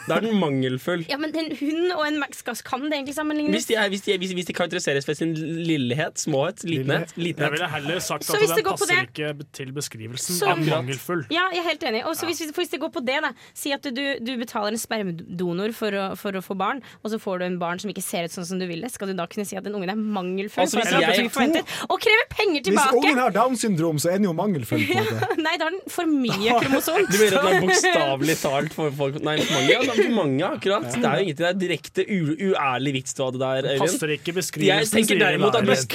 da 0.09 0.19
er 0.19 0.25
den 0.27 0.39
mangelfull. 0.41 1.05
Ja, 1.11 1.17
men 1.21 1.33
en 1.37 1.51
hund 1.59 1.93
og 1.97 2.05
en 2.07 2.19
Maxgass 2.23 2.63
kan 2.65 2.85
det 2.89 2.93
egentlig 2.99 3.15
sammenlignes? 3.17 3.55
Hvis 3.57 3.69
de, 3.71 3.77
er, 3.81 3.89
hvis, 3.93 4.05
de, 4.07 4.15
er- 4.15 4.21
hvis, 4.23 4.33
hvis 4.39 4.49
de 4.49 4.57
karakteriseres 4.57 5.09
ved 5.09 5.19
sin 5.21 5.35
lillehet, 5.35 6.19
småhet, 6.21 6.65
litenhet, 6.69 7.13
Jeg 7.17 7.37
ville 7.53 7.69
heller 7.75 7.99
sagt 8.05 8.25
Så 8.29 8.37
at 8.39 8.45
den 8.45 8.57
det 8.57 8.65
går 8.65 8.77
på 8.79 8.85
passer 8.87 9.01
det- 9.05 9.11
ikke 9.13 9.49
til 9.61 9.73
beskrivelsen 9.77 10.39
Så- 10.41 10.49
av 10.55 10.65
mangelfull. 10.65 11.27
Ja, 11.33 11.47
jeg 11.53 11.61
er 11.65 11.69
helt 11.71 11.87
enig. 11.91 12.05
Og 12.09 12.17
så 12.17 12.27
hvis, 12.31 12.41
hvis 12.57 12.73
det 12.73 12.81
går 12.81 12.93
på 12.97 13.05
det, 13.05 13.21
da. 13.25 13.33
Si 13.55 13.73
at 13.75 13.83
du, 13.85 14.03
du 14.21 14.33
betaler 14.41 14.73
en 14.75 14.81
spermdonor 14.81 15.73
for 15.77 15.91
å, 15.93 16.07
for 16.21 16.33
å 16.37 16.43
få 16.45 16.57
barn, 16.57 16.81
og 17.03 17.11
så 17.13 17.21
får 17.21 17.39
du 17.43 17.49
en 17.51 17.59
barn 17.61 17.79
som 17.83 17.91
ikke 17.93 18.03
ser 18.05 18.25
ut 18.29 18.35
sånn 18.35 18.47
som 18.49 18.61
du 18.61 18.67
ville. 18.71 18.89
Skal 18.93 19.09
du 19.13 19.17
da 19.19 19.27
kunne 19.31 19.45
si 19.49 19.57
at 19.57 19.65
den 19.65 19.74
ungen 19.79 19.93
er 19.93 19.99
mangelfull? 19.99 20.65
Altså, 20.65 20.81
hvis 20.81 20.93
jeg- 20.93 21.31
forventet, 21.35 21.75
og 21.89 22.01
krever 22.03 22.27
penger 22.33 22.65
tilbake! 22.69 22.91
Hvis 22.95 23.05
ungen 23.05 23.21
har 23.23 23.35
Downs 23.35 23.65
syndrom, 23.65 23.99
så 24.03 24.11
er 24.13 24.19
den 24.21 24.29
jo 24.29 24.33
mangelfull. 24.37 24.85
på 24.89 25.05
det. 25.05 25.39
Nei, 25.47 25.55
da 25.61 25.69
har 25.69 25.75
den 25.77 25.81
for 25.93 26.11
mye 26.11 26.57
kromosom. 26.65 27.01
Du 27.11 27.19
mener 27.19 27.39
at 27.39 27.49
det 27.49 27.55
er 27.55 27.67
bokstavelig 27.67 28.37
talt 28.43 28.77
for 28.77 28.95
folk 28.99 29.21
Nei, 29.25 29.37
for 29.43 29.55
mange, 29.55 29.71
ja, 29.71 30.09
mange 30.15 30.49
akkurat. 30.49 30.89
Det 30.95 31.05
er 31.05 31.19
jo 31.21 31.27
ingenting, 31.29 31.41
det 31.45 31.51
er 31.51 31.61
direkte 31.65 32.07
u 32.09 32.35
uærlig 32.51 32.95
vits 32.99 33.15
du 33.15 33.25
hadde 33.27 33.43
der, 33.43 33.71
Øyvind. 33.75 33.85
Passer 33.85 34.15
ikke 34.17 34.31
Jeg 34.33 34.39
beskrivelsen, 34.41 34.99
tenker 35.01 35.23
derimot 35.23 35.59
at 35.59 35.69
hvis, 35.69 35.87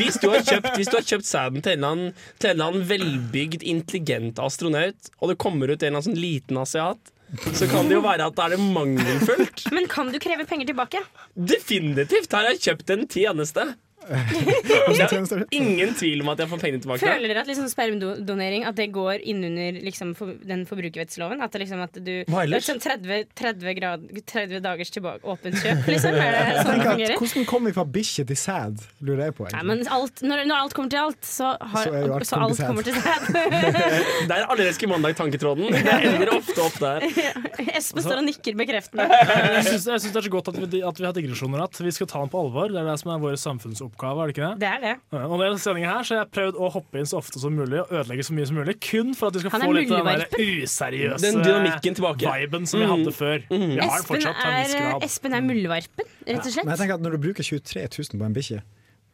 hvis, 0.00 0.20
du 0.22 0.28
har 0.32 0.44
kjøpt, 0.46 0.70
hvis 0.76 0.90
du 0.90 0.96
har 0.98 1.06
kjøpt 1.12 1.28
sæden 1.30 1.62
til 1.64 1.78
til 1.80 2.50
en 2.50 2.54
eller 2.54 2.66
annen 2.66 2.84
velbygd, 2.88 3.62
intelligent 3.62 4.38
astronaut, 4.42 5.10
og 5.20 5.32
det 5.32 5.38
kommer 5.40 5.70
ut 5.70 5.82
en 5.82 5.86
eller 5.86 6.00
annen 6.00 6.08
sånn 6.10 6.20
liten 6.20 6.58
asiat, 6.60 7.12
så 7.54 7.66
kan 7.70 7.86
det 7.86 7.94
jo 7.94 8.02
være 8.04 8.26
at 8.26 8.38
det 8.38 8.56
er 8.56 8.62
mangelfullt. 8.74 9.66
Men 9.74 9.86
kan 9.90 10.10
du 10.10 10.18
kreve 10.22 10.46
penger 10.50 10.66
tilbake? 10.72 11.02
Definitivt! 11.34 12.32
Her 12.32 12.48
har 12.48 12.56
jeg 12.56 12.64
kjøpt 12.66 12.90
en 12.96 13.06
tjeneste. 13.10 13.66
Det 14.00 15.04
er 15.04 15.44
ingen 15.54 15.92
tvil 15.98 16.22
om 16.24 16.30
at 16.32 16.40
jeg 16.42 16.50
får 16.50 16.60
pengene 16.62 16.82
tilbake. 16.82 17.02
Føler 17.04 17.30
dere 17.30 17.42
at 17.44 17.50
liksom 17.50 17.68
spermdonering 17.70 18.64
At 18.68 18.78
det 18.78 18.88
går 18.94 19.22
innunder 19.28 19.76
liksom, 19.84 20.14
for, 20.18 20.32
den 20.46 20.64
forbrukerrettsloven? 20.68 21.42
At, 21.44 21.54
liksom, 21.60 21.82
at 21.84 21.98
du 22.00 22.12
Hva 22.24 22.42
er 22.42 22.48
ellers? 22.48 22.68
sånn 22.70 22.80
30, 22.82 23.28
30, 23.38 23.74
grad, 23.78 24.06
30 24.24 24.62
dagers 24.64 24.92
tilbake, 24.94 25.20
åpent 25.28 25.58
kjøp, 25.60 25.84
liksom? 25.92 26.16
Er 26.16 26.38
det 26.38 26.64
sånn 26.64 26.80
det 26.80 26.88
fungerer? 26.88 27.16
hvordan 27.20 27.48
kommer 27.50 27.70
vi 27.70 27.76
fra 27.76 27.86
bikkje 27.98 28.26
til 28.30 28.40
sæd, 28.40 28.84
lurer 29.04 29.26
jeg 29.28 29.36
på. 29.38 29.48
Nei, 29.52 29.62
men 29.68 29.84
alt, 29.92 30.24
når, 30.24 30.44
når 30.48 30.64
alt 30.64 30.76
kommer 30.76 30.92
til 30.94 31.02
alt, 31.02 31.20
så, 31.26 31.52
har, 31.60 31.90
Så 31.90 32.00
alt 32.16 32.28
så 32.30 32.40
alt 32.46 32.62
kommer 32.64 32.86
til 32.86 32.96
sæd. 32.96 33.30
Der 34.30 34.36
er 34.38 34.48
Allerske 34.50 34.88
mandag-tanketråden. 34.90 35.70
Det 35.70 35.94
ender 36.10 36.32
ofte 36.34 36.64
opp 36.64 36.76
der. 36.82 37.04
Espen 37.78 38.02
står 38.04 38.20
og 38.20 38.26
nikker 38.26 38.56
bekreftende. 38.58 39.06
Jeg 39.60 39.64
syns 39.68 39.86
jeg 39.86 40.02
syns 40.02 40.12
det 40.14 40.20
er 40.20 40.26
så 40.26 40.32
godt 40.32 40.50
at 40.52 40.58
vi, 40.60 40.80
at 40.86 41.00
vi 41.00 41.06
har 41.06 41.14
digresjoner 41.16 41.62
at 41.64 41.78
vi 41.80 41.92
skal 41.94 42.08
ta 42.10 42.22
den 42.22 42.32
på 42.32 42.40
alvor. 42.40 42.72
Det 42.72 42.80
er 42.80 42.88
det 42.88 42.96
som 43.00 43.12
er 43.14 43.22
vår 43.22 43.36
samfunnsoppgave. 43.40 43.89
Oppgave, 43.90 44.22
er 44.22 44.30
det 44.30 44.34
ikke 44.36 44.46
det? 44.46 44.60
Det 44.62 44.68
er 44.70 44.80
det. 44.86 44.94
Ja, 45.12 45.24
Og 45.26 45.36
denne 45.42 45.58
sendingen 45.60 45.90
her 45.90 46.06
så 46.06 46.14
har 46.16 46.22
jeg 46.24 46.30
prøvd 46.38 46.58
å 46.62 46.70
hoppe 46.78 47.02
inn 47.02 47.10
så 47.10 47.18
ofte 47.20 47.42
som 47.42 47.52
mulig 47.58 47.82
og 47.82 47.92
ødelegge 47.92 48.24
så 48.30 48.36
mye 48.38 48.48
som 48.48 48.56
mulig, 48.62 48.76
kun 48.86 49.12
for 49.18 49.28
at 49.28 49.36
du 49.36 49.42
skal 49.42 49.54
få 49.58 49.72
litt 49.76 49.92
av 49.92 50.06
den 50.06 50.24
der 50.24 50.64
useriøse 50.64 51.22
Den 51.26 51.42
dynamikken 51.44 51.98
tilbake. 52.00 52.34
viben 52.40 52.66
som 52.70 52.80
vi 52.80 52.88
hadde 52.94 53.12
før. 53.12 53.44
Vi 53.50 53.60
har 53.82 54.06
den 54.06 54.26
Espen 54.26 54.26
er. 54.30 55.04
Espen 55.04 55.34
er 55.36 55.44
muldvarpen, 55.44 56.06
rett 56.26 56.44
og 56.46 56.52
slett 56.54 56.64
Men 56.64 56.76
jeg 56.76 56.82
tenker 56.84 56.94
at 57.00 57.04
når 57.04 57.16
du 57.18 57.22
bruker 57.28 57.42
23 57.46 57.86
000 57.98 58.20
på 58.20 58.26
en 58.30 58.36
bikkje, 58.40 58.62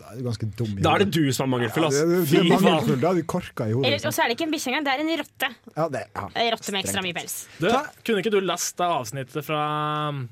da 0.07 0.13
er 0.15 0.21
du 0.21 0.25
ganske 0.29 0.47
dum. 0.57 0.75
Da 0.85 0.93
er 0.95 1.03
det 1.03 1.09
du 1.17 1.33
som 1.35 1.47
er 1.49 1.51
mangelfull, 1.57 1.87
ass. 1.89 1.97
Ja, 1.99 2.05
du- 2.07 2.13
det, 2.23 2.31
det 2.31 2.53
er 2.55 2.61
mangelfull. 2.63 3.01
Da 3.03 3.11
er 3.11 3.15
du 3.19 3.23
korka 3.27 3.67
i 3.67 3.73
hodet. 3.75 3.91
Liksom. 3.97 4.09
og 4.09 4.15
så 4.15 4.23
er 4.23 4.29
det 4.31 4.37
ikke 4.37 4.47
en 4.47 4.53
bikkje 4.55 4.69
engang, 4.71 4.85
det 4.87 4.93
er 4.95 5.03
en 5.03 5.11
rotte. 5.21 5.49
Ja, 5.77 5.89
det, 5.97 6.03
ja. 6.15 6.25
En 6.45 6.51
rotte 6.55 6.73
med 6.77 6.85
ekstra 6.85 7.03
mye 7.03 7.17
pels. 7.17 7.35
Du, 7.59 7.67
kunne 8.07 8.23
ikke 8.23 8.31
du 8.37 8.39
lest 8.41 8.77
det 8.79 8.87
avsnittet 8.87 9.45
fra 9.45 9.61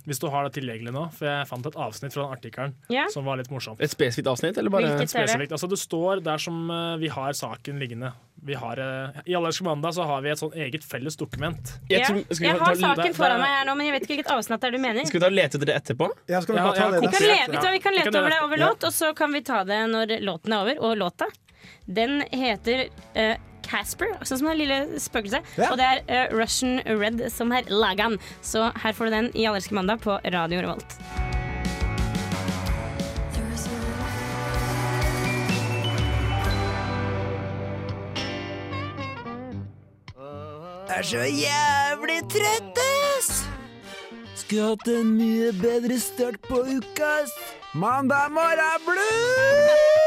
Hvis 0.07 0.21
du 0.23 0.29
har 0.31 0.45
det 0.47 0.55
tilgjengelig 0.61 0.93
nå? 0.95 1.05
For 1.19 1.27
jeg 1.27 1.49
fant 1.51 1.67
et 1.67 1.75
avsnitt 1.77 2.15
fra 2.15 2.23
den 2.29 2.37
artikkelen 2.39 2.75
Ja. 2.95 3.09
som 3.11 3.25
var 3.27 3.37
litt 3.43 3.51
morsomt. 3.51 3.81
Et 3.83 3.91
spesifikt 3.91 4.31
avsnitt, 4.31 4.57
eller 4.59 4.71
bare 4.71 4.87
Hvilket? 4.87 5.11
det? 5.11 5.11
Spesifikt. 5.11 5.53
Altså, 5.59 5.69
det 5.69 5.79
står 5.83 6.23
der 6.23 6.39
som 6.39 6.71
eh, 6.71 6.97
vi 7.03 7.09
har 7.09 7.33
saken 7.33 7.79
liggende. 7.83 8.13
Vi 8.45 8.55
har, 8.55 8.77
eh, 8.79 9.23
I 9.27 9.35
Allerske 9.39 9.65
mandag 9.65 9.95
så 9.97 10.05
har 10.05 10.21
vi 10.21 10.29
et 10.31 10.39
sånn 10.39 10.53
eget 10.55 10.85
felles 10.85 11.17
dokument. 11.17 11.71
Jeg 11.89 12.01
Ja. 12.01 12.07
tror- 12.09 12.25
skal 12.29 12.45
vi 12.45 12.47
Jeg 12.51 12.59
har 12.59 12.75
ta- 12.75 12.95
saken 12.95 13.15
foran 13.17 13.41
meg 13.41 13.49
her 13.49 13.65
nå, 13.65 13.77
men 13.77 13.87
jeg 13.87 13.95
vet 13.95 14.03
ikke 14.09 14.17
hvilket 14.19 14.33
avsnitt 14.37 14.61
det 14.61 14.69
er 14.69 14.71
du 14.71 14.79
mener. 14.79 15.05
Skal 15.07 15.19
vi 15.21 15.25
ta 15.25 15.27
og 15.27 15.33
lete 15.33 15.55
etter 15.57 15.67
det 15.67 15.77
etterpå? 15.83 16.11
Ja, 16.29 16.41
skal 16.41 16.55
vi 16.55 16.61
Ja, 16.61 16.65
bare 16.67 16.77
ta 16.77 16.85
ja, 16.85 16.91
det 16.91 17.01
Vi 17.01 17.07
kan, 17.07 17.27
lete, 17.29 17.73
vi 17.73 17.79
kan 17.79 17.95
lete 17.95 18.19
over 18.21 18.29
det 18.31 18.43
over 18.43 18.57
Ja. 18.59 18.69
låt, 18.69 18.85
og 18.85 18.93
så 18.93 19.15
kan 19.17 19.33
vi 19.33 19.41
ta 19.41 19.65
det 19.65 19.81
når 19.91 20.21
låten 20.21 20.53
er 20.53 20.61
over. 20.61 20.77
Og 20.85 20.97
låta, 20.99 21.27
den 21.91 22.21
heter 22.31 22.89
uh, 23.17 23.37
Casper, 23.63 24.13
sånn 24.21 24.39
som 24.39 24.47
det 24.49 24.59
lille 24.59 24.89
spøkelset. 25.01 25.43
Ja. 25.57 25.71
Og 25.73 25.79
det 25.79 26.05
er 26.11 26.29
uh, 26.29 26.37
Russian 26.37 26.83
Red 26.85 27.33
som 27.33 27.51
har 27.51 27.63
laga 27.63 28.11
den. 28.11 28.19
Så 28.43 28.71
her 28.77 28.93
får 28.93 29.05
du 29.07 29.11
den 29.11 29.27
i 29.35 29.47
Allerske 29.47 29.73
mandag 29.73 30.01
på 30.03 30.21
Radio 30.31 30.61
Revolt. 30.61 31.44
Er 40.93 41.03
så 41.07 41.23
jævlig 41.25 42.21
trøtt, 42.33 42.81
ass! 42.85 43.45
Skulle 44.37 44.75
hatt 44.75 44.89
en 44.93 45.15
mye 45.17 45.53
bedre 45.57 45.97
start 46.03 46.41
på 46.45 46.61
uka, 46.67 47.11
ass. 47.23 47.33
Mandag 47.75 48.33
morgen 48.35 48.85
blues! 48.87 50.05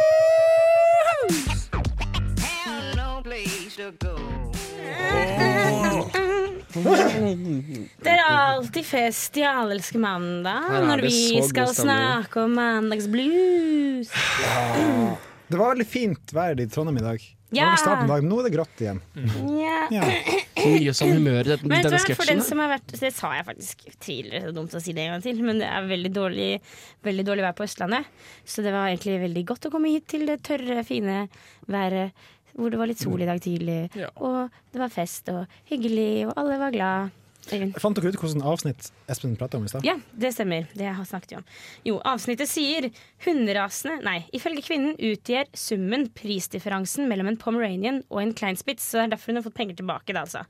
Det 7.97 8.11
er 8.11 8.21
alltid 8.21 8.85
fest 8.85 9.37
i 9.41 9.43
Allelske 9.47 9.97
mandag 9.99 10.67
når 10.85 11.01
vi 11.07 11.41
skal 11.47 11.73
snakke 11.73 12.43
om 12.45 12.53
mandagsblues. 12.59 14.13
Det 15.47 15.57
var 15.57 15.73
veldig 15.73 15.87
fint 15.89 16.35
vær 16.35 16.59
i 16.61 16.67
Trondheim 16.69 17.01
i 17.01 17.05
dag. 17.07 17.25
Ja. 17.55 17.71
nå 18.21 18.39
er 18.41 18.49
det 18.49 18.53
grått 18.53 18.83
igjen. 18.83 19.01
Ja. 19.57 19.87
Ja. 19.91 20.03
Så 20.67 20.77
mye 20.77 20.95
sånn 20.99 21.13
humør 21.15 21.41
i 21.41 21.51
denne, 21.53 21.71
Men 21.71 21.83
denne 21.85 21.97
den 21.97 22.03
sketsjen. 22.03 22.43
som 22.45 22.61
har 22.61 22.71
vært 22.75 22.95
Det 22.99 23.11
sa 23.15 23.33
jeg 23.37 23.47
faktisk 23.47 23.83
tidligere, 24.03 24.43
så 24.47 24.55
dumt 24.55 24.75
å 24.77 24.81
si 24.83 24.93
det 24.93 25.05
en 25.05 25.15
gang 25.15 25.25
til, 25.25 25.43
men 25.47 25.61
det 25.63 25.67
er 25.71 25.89
veldig 25.89 26.13
dårlig, 26.13 26.49
veldig 27.07 27.27
dårlig 27.27 27.45
vær 27.47 27.57
på 27.57 27.67
Østlandet. 27.67 28.09
Så 28.45 28.65
det 28.65 28.73
var 28.75 28.89
egentlig 28.89 29.19
veldig 29.23 29.45
godt 29.53 29.69
å 29.69 29.71
komme 29.73 29.93
hit 29.93 30.07
til 30.11 30.27
det 30.29 30.41
tørre, 30.43 30.83
fine 30.87 31.27
været 31.67 32.11
hvor 32.57 32.73
det 32.73 32.79
var 32.81 32.89
litt 32.89 33.01
sol 33.01 33.21
i 33.21 33.29
dag 33.29 33.39
tidlig. 33.41 33.79
Ja. 33.95 34.09
Og 34.17 34.53
det 34.73 34.81
var 34.81 34.93
fest 34.93 35.29
og 35.29 35.45
hyggelig, 35.69 36.27
og 36.27 36.33
alle 36.41 36.57
var 36.61 36.73
glad. 36.73 37.17
Øyvind? 37.51 37.73
Fant 37.79 37.95
dere 37.95 38.11
ut 38.11 38.17
hvilket 38.19 38.43
avsnitt 38.43 38.91
Espen 39.09 39.35
prata 39.39 39.57
om 39.57 39.65
i 39.65 39.69
stad? 39.71 39.85
Ja, 39.87 39.95
det 40.19 40.33
stemmer. 40.35 40.67
Det 40.75 40.85
har 40.89 40.99
jeg 41.03 41.07
snakket 41.11 41.37
om. 41.39 41.45
Jo, 41.87 41.97
avsnittet 42.03 42.49
sier 42.51 42.89
hunderasene 43.25 44.01
Nei, 44.03 44.17
ifølge 44.35 44.63
kvinnen 44.67 44.95
utgjør 44.99 45.47
summen 45.57 46.07
prisdifferansen 46.17 47.07
mellom 47.09 47.27
en 47.31 47.37
pomeranian 47.41 48.01
og 48.09 48.21
en 48.23 48.33
kleinspitz, 48.37 48.83
så 48.91 48.99
det 49.01 49.05
er 49.07 49.13
derfor 49.15 49.31
hun 49.33 49.39
har 49.41 49.47
fått 49.47 49.57
penger 49.59 49.79
tilbake, 49.79 50.13
da, 50.15 50.25
altså. 50.27 50.43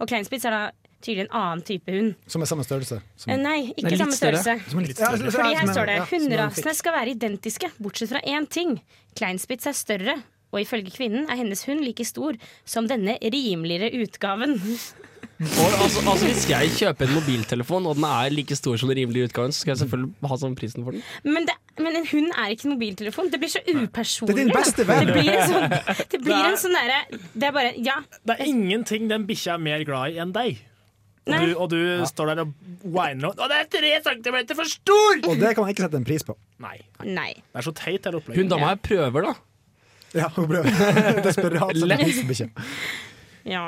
Og 0.00 0.08
kleinspitz 0.10 0.46
er 0.48 0.56
da 0.56 0.62
tydelig 1.02 1.24
en 1.26 1.32
annen 1.34 1.62
type 1.66 1.90
hund. 1.90 2.12
Som 2.30 2.42
er 2.44 2.50
samme 2.50 2.62
størrelse? 2.66 3.00
Som, 3.18 3.32
Eh, 3.34 3.38
Nei, 3.42 3.72
ikke 3.76 3.96
samme 3.98 4.14
størrelse. 4.14 4.52
som 4.70 4.78
er 4.78 4.82
litt 4.86 4.92
Litt 4.92 5.00
større. 5.00 5.18
større. 5.18 5.32
Fordi 5.34 5.56
her 5.58 5.72
står 5.72 5.86
det 5.90 5.96
hunderasene 6.12 6.74
skal 6.78 6.92
være 6.94 7.14
identiske, 7.16 7.70
bortsett 7.82 8.08
fra 8.14 8.20
én 8.22 8.46
ting. 8.48 8.76
Kleinspitz 9.18 9.66
er 9.66 9.72
større, 9.74 10.14
og 10.52 10.60
ifølge 10.60 10.92
kvinnen 10.94 11.28
er 11.30 11.36
hennes 11.40 11.64
hund 11.66 11.82
like 11.82 12.04
stor 12.06 12.34
som 12.64 12.86
denne 12.86 13.18
rimeligere 13.22 13.90
utgaven. 14.04 14.60
Og, 15.42 15.72
altså, 15.82 16.02
altså, 16.06 16.26
hvis 16.28 16.44
jeg 16.50 16.70
kjøper 16.76 17.08
en 17.08 17.14
mobiltelefon, 17.16 17.86
og 17.90 17.96
den 17.98 18.04
er 18.06 18.30
like 18.30 18.56
stor 18.56 18.76
som 18.78 18.90
den 18.92 19.00
rimelige 19.00 19.30
utgaven, 19.30 19.52
så 19.54 19.64
skal 19.64 19.72
jeg 19.72 19.80
selvfølgelig 19.82 20.30
ha 20.30 20.38
sånn 20.38 20.56
prisen 20.58 20.84
for 20.86 20.94
den. 20.94 21.02
Men, 21.26 21.48
det, 21.48 21.56
men 21.82 21.98
en 21.98 22.06
hund 22.12 22.34
er 22.38 22.52
ikke 22.54 22.68
en 22.68 22.74
mobiltelefon. 22.76 23.30
Det 23.32 23.40
blir 23.42 23.50
så 23.50 23.62
upersonlig. 23.66 24.36
Det 24.36 24.36
er 24.36 24.44
din 24.44 24.54
beste 24.54 24.86
venn. 24.86 25.08
Det 25.08 25.16
blir 25.16 25.32
en 25.34 25.48
sånn, 25.50 25.78
det 26.14 26.20
blir 26.22 26.50
en 26.50 26.60
sånn 26.62 26.76
derre 26.78 27.00
Det 27.10 27.48
er 27.48 27.56
bare 27.56 27.72
Ja. 27.82 27.96
Det 28.22 28.36
er 28.36 28.52
ingenting 28.52 29.08
den 29.10 29.26
bikkja 29.26 29.56
er 29.56 29.64
mer 29.64 29.82
glad 29.88 30.14
i 30.14 30.22
enn 30.22 30.34
deg. 30.36 30.62
Og 31.22 31.38
du, 31.38 31.52
og 31.54 31.68
du 31.70 32.06
står 32.10 32.32
der 32.32 32.40
og 32.42 32.54
whiner 32.82 33.28
og 33.28 33.38
'Å, 33.38 33.46
det 33.46 33.58
er 33.60 33.68
tre 33.70 33.90
centimeter 34.02 34.58
for 34.58 34.66
stor!' 34.66 35.22
Og 35.22 35.38
det 35.38 35.54
kan 35.54 35.62
man 35.62 35.70
ikke 35.70 35.84
sette 35.86 36.00
en 36.00 36.06
pris 36.06 36.24
på. 36.26 36.34
Nei. 36.58 36.80
Nei. 37.06 37.30
Det 37.38 37.62
er 37.62 37.66
så 37.68 37.74
teit, 37.74 38.04
hele 38.04 38.18
Hun 38.18 38.22
opplegget. 38.22 38.50
dama 38.50 38.72
her 38.72 38.80
prøver, 38.82 39.28
da. 39.28 39.34
Ja, 40.18 40.28
hun 40.34 40.48
prøver. 40.50 40.66
Desperat. 41.26 41.78
Ja. 43.48 43.62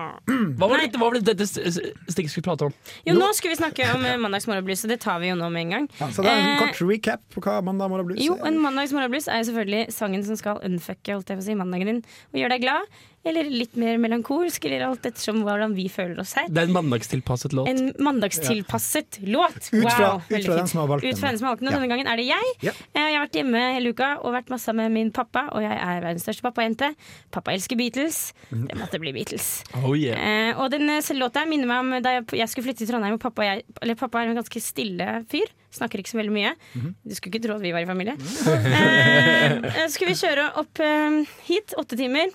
Hva 0.59 0.69
var 0.71 0.79
det, 0.83 0.91
hva 0.95 1.09
var 1.09 1.17
det 1.19 1.35
det, 1.41 1.47
Stig 1.51 2.29
skulle 2.31 2.47
prate 2.47 2.69
om? 2.69 2.75
Jo, 3.07 3.17
nå 3.19 3.31
skulle 3.35 3.55
vi 3.55 3.61
snakke 3.61 3.89
om 3.95 4.05
mandagsmorgenblues, 4.23 4.85
og 4.87 4.93
det 4.95 5.01
tar 5.03 5.19
vi 5.23 5.33
jo 5.33 5.39
nå 5.39 5.49
med 5.55 5.67
en 5.67 5.75
gang. 5.77 5.89
Ja, 5.99 6.11
så 6.15 6.23
det 6.23 6.31
er 6.31 6.43
en 6.43 6.51
Eh, 6.55 6.61
kort 6.63 6.83
recap 6.87 7.25
på 7.35 7.43
hva 7.43 7.57
mandagsmorgenblues 7.67 8.21
er? 8.21 8.27
Jo, 8.29 8.37
en 8.47 8.61
mandagsmorgenblues 8.63 9.27
er 9.33 9.43
jo 9.43 9.49
selvfølgelig 9.51 9.83
sangen 9.97 10.23
som 10.27 10.39
skal 10.39 10.63
unfucke 10.67 11.17
holdt 11.17 11.33
jeg 11.33 11.41
på 11.41 11.45
å 11.45 11.49
si, 11.49 11.59
mandagen 11.59 11.91
din 11.91 12.01
og 12.05 12.41
gjøre 12.43 12.55
deg 12.57 12.67
glad. 12.69 12.95
Eller 13.25 13.49
litt 13.49 13.77
mer 13.81 13.97
melankolsk, 13.99 14.65
eller 14.69 14.83
alt 14.89 15.07
ettersom 15.09 15.39
hvordan 15.47 15.73
vi 15.75 15.87
føler 15.89 16.19
oss 16.21 16.35
her. 16.37 16.47
Det 16.49 16.61
er 16.61 16.67
en 16.69 16.75
mandagstilpasset 16.77 17.55
låt. 17.57 17.69
En 17.71 17.93
mandagstilpasset 18.05 19.19
låt. 19.27 19.71
Ut 19.73 19.83
fra- 19.89 20.21
ut 20.29 20.45
fra 20.45 20.57
den 20.59 20.69
som 20.69 20.81
har 20.81 20.89
valgt 20.89 21.05
Ut 21.05 21.11
den. 21.15 21.21
fra 21.21 21.29
den 21.31 21.39
som 21.39 21.47
har 21.47 21.55
valgt 21.57 21.61
den, 21.65 21.69
og 21.69 21.75
Ja. 21.75 21.79
Denne 21.81 21.89
gangen 21.89 22.07
er 22.07 22.17
det 22.17 22.27
jeg. 22.27 22.45
Ja. 22.63 22.73
Eh, 22.95 23.01
Jeg 23.15 23.19
har 23.19 23.27
vært 23.27 23.33
hjemme 23.39 23.75
hele 23.75 23.89
uka 23.95 24.19
og 24.23 24.33
vært 24.35 24.49
masse 24.51 24.73
med 24.75 24.91
min 24.93 25.11
pappa, 25.11 25.49
og 25.53 25.63
jeg 25.63 25.73
er 25.73 26.01
verdens 26.03 26.23
største 26.27 26.43
pappajente. 26.43 26.95
Pappa 27.31 27.53
elsker 27.53 27.77
Beatles. 27.77 28.33
Mhm. 28.51 28.69
Det 28.69 28.77
måtte 28.79 28.99
bli 29.01 29.13
Beatles. 29.13 29.63
Oh 29.85 29.95
yeah. 29.97 30.51
Eh, 30.51 30.59
og 30.61 30.71
den 30.71 30.89
eh, 30.91 31.01
låta 31.15 31.47
minner 31.47 31.67
meg 31.67 31.79
om 31.81 32.03
da 32.03 32.21
jeg, 32.21 32.49
skulle 32.49 32.65
flytte 32.69 32.79
til 32.85 32.89
Trondheim, 32.89 33.15
og 33.15 33.21
pappa, 33.21 33.43
og 33.43 33.47
jeg, 33.47 33.65
eller 33.83 33.95
pappa 33.95 34.19
er 34.23 34.29
en 34.29 34.37
ganske 34.37 34.61
stille 34.61 35.25
fyr. 35.31 35.47
Snakker 35.73 35.99
ikke 35.99 36.13
så 36.13 36.19
veldig 36.21 36.33
mye. 36.33 36.53
Mhm. 36.75 36.95
Du 37.09 37.15
skulle 37.15 37.33
ikke 37.35 37.47
tro 37.49 37.55
at 37.57 37.63
vi 37.63 37.73
var 37.73 37.81
i 37.81 37.87
familie. 37.87 38.15
eh, 38.79 39.53
eh, 39.65 39.89
skulle 39.89 40.13
vi 40.13 40.19
kjøre 40.21 40.51
opp 40.61 40.81
eh, 40.81 41.25
hit, 41.49 41.75
åtte 41.79 41.97
timer. 41.97 42.29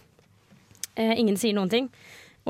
Eh, 1.00 1.16
ingen 1.22 1.38
sier 1.40 1.56
noen 1.58 1.72
ting. 1.72 1.90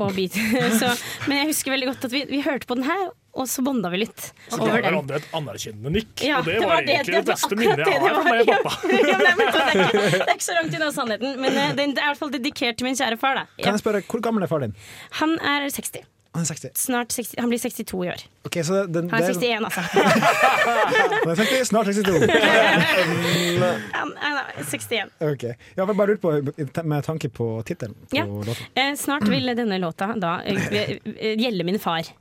Så, 0.00 0.86
men 1.28 1.34
jeg 1.36 1.48
husker 1.50 1.74
veldig 1.74 1.88
godt 1.90 2.04
at 2.08 2.12
vi, 2.14 2.22
vi 2.30 2.38
hørte 2.40 2.64
på 2.70 2.76
den 2.78 2.86
her, 2.86 3.10
og 3.36 3.48
så 3.50 3.60
bonda 3.62 3.90
vi 3.92 3.98
litt 4.00 4.22
Så 4.48 4.56
ga 4.56 4.62
over 4.62 4.70
den. 4.78 4.84
hverandre 4.86 5.18
et 5.20 5.26
anerkjennende 5.36 5.92
nikk, 5.98 6.22
Ja, 6.24 6.38
og 6.40 6.46
det, 6.48 6.54
var, 6.62 6.80
egentlig 6.80 7.12
det, 7.12 7.18
det 7.18 7.34
beste 7.34 7.58
minnet 7.58 7.82
jeg 7.84 7.98
det 7.98 7.98
har 8.06 8.16
fra 8.16 8.22
meg 8.30 8.40
og 8.40 8.64
pappa. 8.64 8.72
Ja, 9.10 9.18
men 9.18 9.26
det, 9.26 9.34
er, 9.34 9.42
det, 9.42 9.60
er 9.60 9.82
ikke, 9.82 10.00
det 10.14 10.22
er 10.24 10.32
ikke 10.38 10.46
så 10.46 10.56
langt 10.56 10.78
unna 10.78 10.88
sannheten, 10.96 11.36
men 11.42 11.58
eh, 11.64 11.74
den, 11.76 11.92
det 11.98 12.00
er 12.00 12.08
i 12.08 12.12
hvert 12.14 12.22
fall 12.22 12.32
dedikert 12.32 12.80
til 12.80 12.88
min 12.88 12.96
kjære 12.98 13.20
far. 13.20 13.42
Da. 13.42 13.44
Kan 13.60 13.76
jeg 13.76 13.82
spørre, 13.84 14.00
Hvor 14.08 14.24
gammel 14.24 14.46
er 14.46 14.50
far 14.54 14.64
din? 14.64 14.72
Han 15.20 15.36
er 15.52 15.68
60. 15.68 16.00
Han 16.30 16.44
er 16.44 16.46
60. 16.46 16.70
Snart 16.78 17.10
60. 17.12 17.34
Han 17.42 17.50
blir 17.50 17.58
62 17.58 18.04
i 18.04 18.10
år. 18.12 18.20
Okay, 18.46 18.62
så 18.62 18.84
den, 18.86 19.08
Han 19.10 19.22
er 19.22 19.32
61, 19.34 19.64
altså. 19.66 19.80
Han 21.24 21.32
er 21.32 21.40
60, 21.40 21.64
snart 21.66 21.90
62. 21.90 22.30
Han 23.98 24.12
han 24.20 24.38
er 24.38 24.62
61. 24.62 25.10
Okay. 25.18 25.56
Jeg 25.74 25.82
har 25.82 25.94
bare 25.94 26.14
lurt 26.14 26.22
på, 26.22 26.32
med 26.84 27.04
tanke 27.04 27.28
på 27.34 27.48
tittelen 27.66 27.96
på 28.10 28.16
Ja. 28.16 28.26
Eh, 28.78 28.94
snart 28.96 29.26
vil 29.28 29.50
denne 29.58 29.78
låta 29.82 30.12
da 30.20 30.38
eh, 30.46 30.70
eh, 30.70 31.34
gjelde 31.40 31.66
min 31.66 31.80
far. 31.82 32.12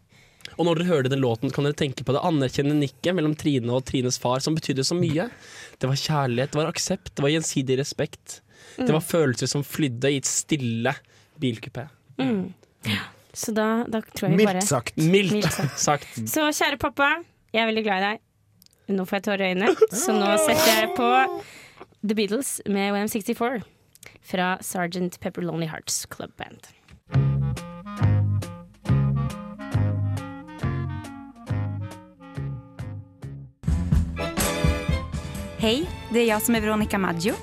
Og 0.58 0.66
når 0.66 0.80
dere 0.80 0.90
hører 0.90 1.12
den 1.12 1.22
låten, 1.22 1.54
kan 1.54 1.68
dere 1.68 1.78
tenke 1.78 2.04
på 2.04 2.16
det 2.16 2.24
anerkjennende 2.26 2.82
nikket 2.82 3.16
mellom 3.16 3.36
Trine 3.38 3.72
og 3.76 3.86
Trines 3.88 4.18
far, 4.20 4.42
som 4.44 4.58
betydde 4.58 4.84
så 4.88 4.98
mye. 4.98 5.30
Det 5.78 5.88
var 5.88 6.00
kjærlighet, 6.02 6.52
det 6.56 6.60
var 6.64 6.72
aksept, 6.72 7.14
det 7.14 7.24
var 7.24 7.36
gjensidig 7.36 7.78
respekt. 7.80 8.40
Det 8.80 8.90
var 8.90 9.04
følelser 9.04 9.50
som 9.52 9.64
flydde 9.64 10.12
i 10.12 10.20
et 10.20 10.28
stille 10.28 10.96
bilkupé. 11.40 11.86
Så 13.34 13.52
da, 13.54 13.84
da 13.88 14.02
tror 14.02 14.30
jeg 14.30 14.38
vi 14.38 14.46
bare 14.46 14.60
Mildt 14.60 14.70
sagt. 14.70 14.98
Mildt 14.98 15.34
Mildt 15.34 15.54
sagt. 15.54 15.80
sagt. 15.80 16.16
Så 16.30 16.48
kjære 16.50 16.80
pappa, 16.82 17.10
jeg 17.54 17.62
er 17.64 17.70
veldig 17.70 17.84
glad 17.86 18.02
i 18.02 18.08
deg. 18.08 18.26
Nå 18.90 19.06
får 19.06 19.20
jeg 19.20 19.26
tårer 19.28 19.44
i 19.46 19.52
øynene, 19.54 19.90
så 19.94 20.16
nå 20.16 20.32
setter 20.42 20.72
jeg 20.82 20.94
på 20.98 21.10
The 22.02 22.16
Beatles 22.18 22.56
med 22.66 22.96
WM64 22.96 23.62
fra 24.32 24.58
Sergeant 24.66 25.20
Pepper 25.22 25.46
Lonely 25.46 25.70
Hearts 25.70 26.06
Club 26.10 26.34
Band. 26.38 26.72
Hej, 35.60 35.90
det 36.14 36.20
är 36.20 36.26
jag 36.26 36.42
som 36.42 36.56
är 36.56 36.62
Veronica 36.62 36.98
Maggio 36.98 37.34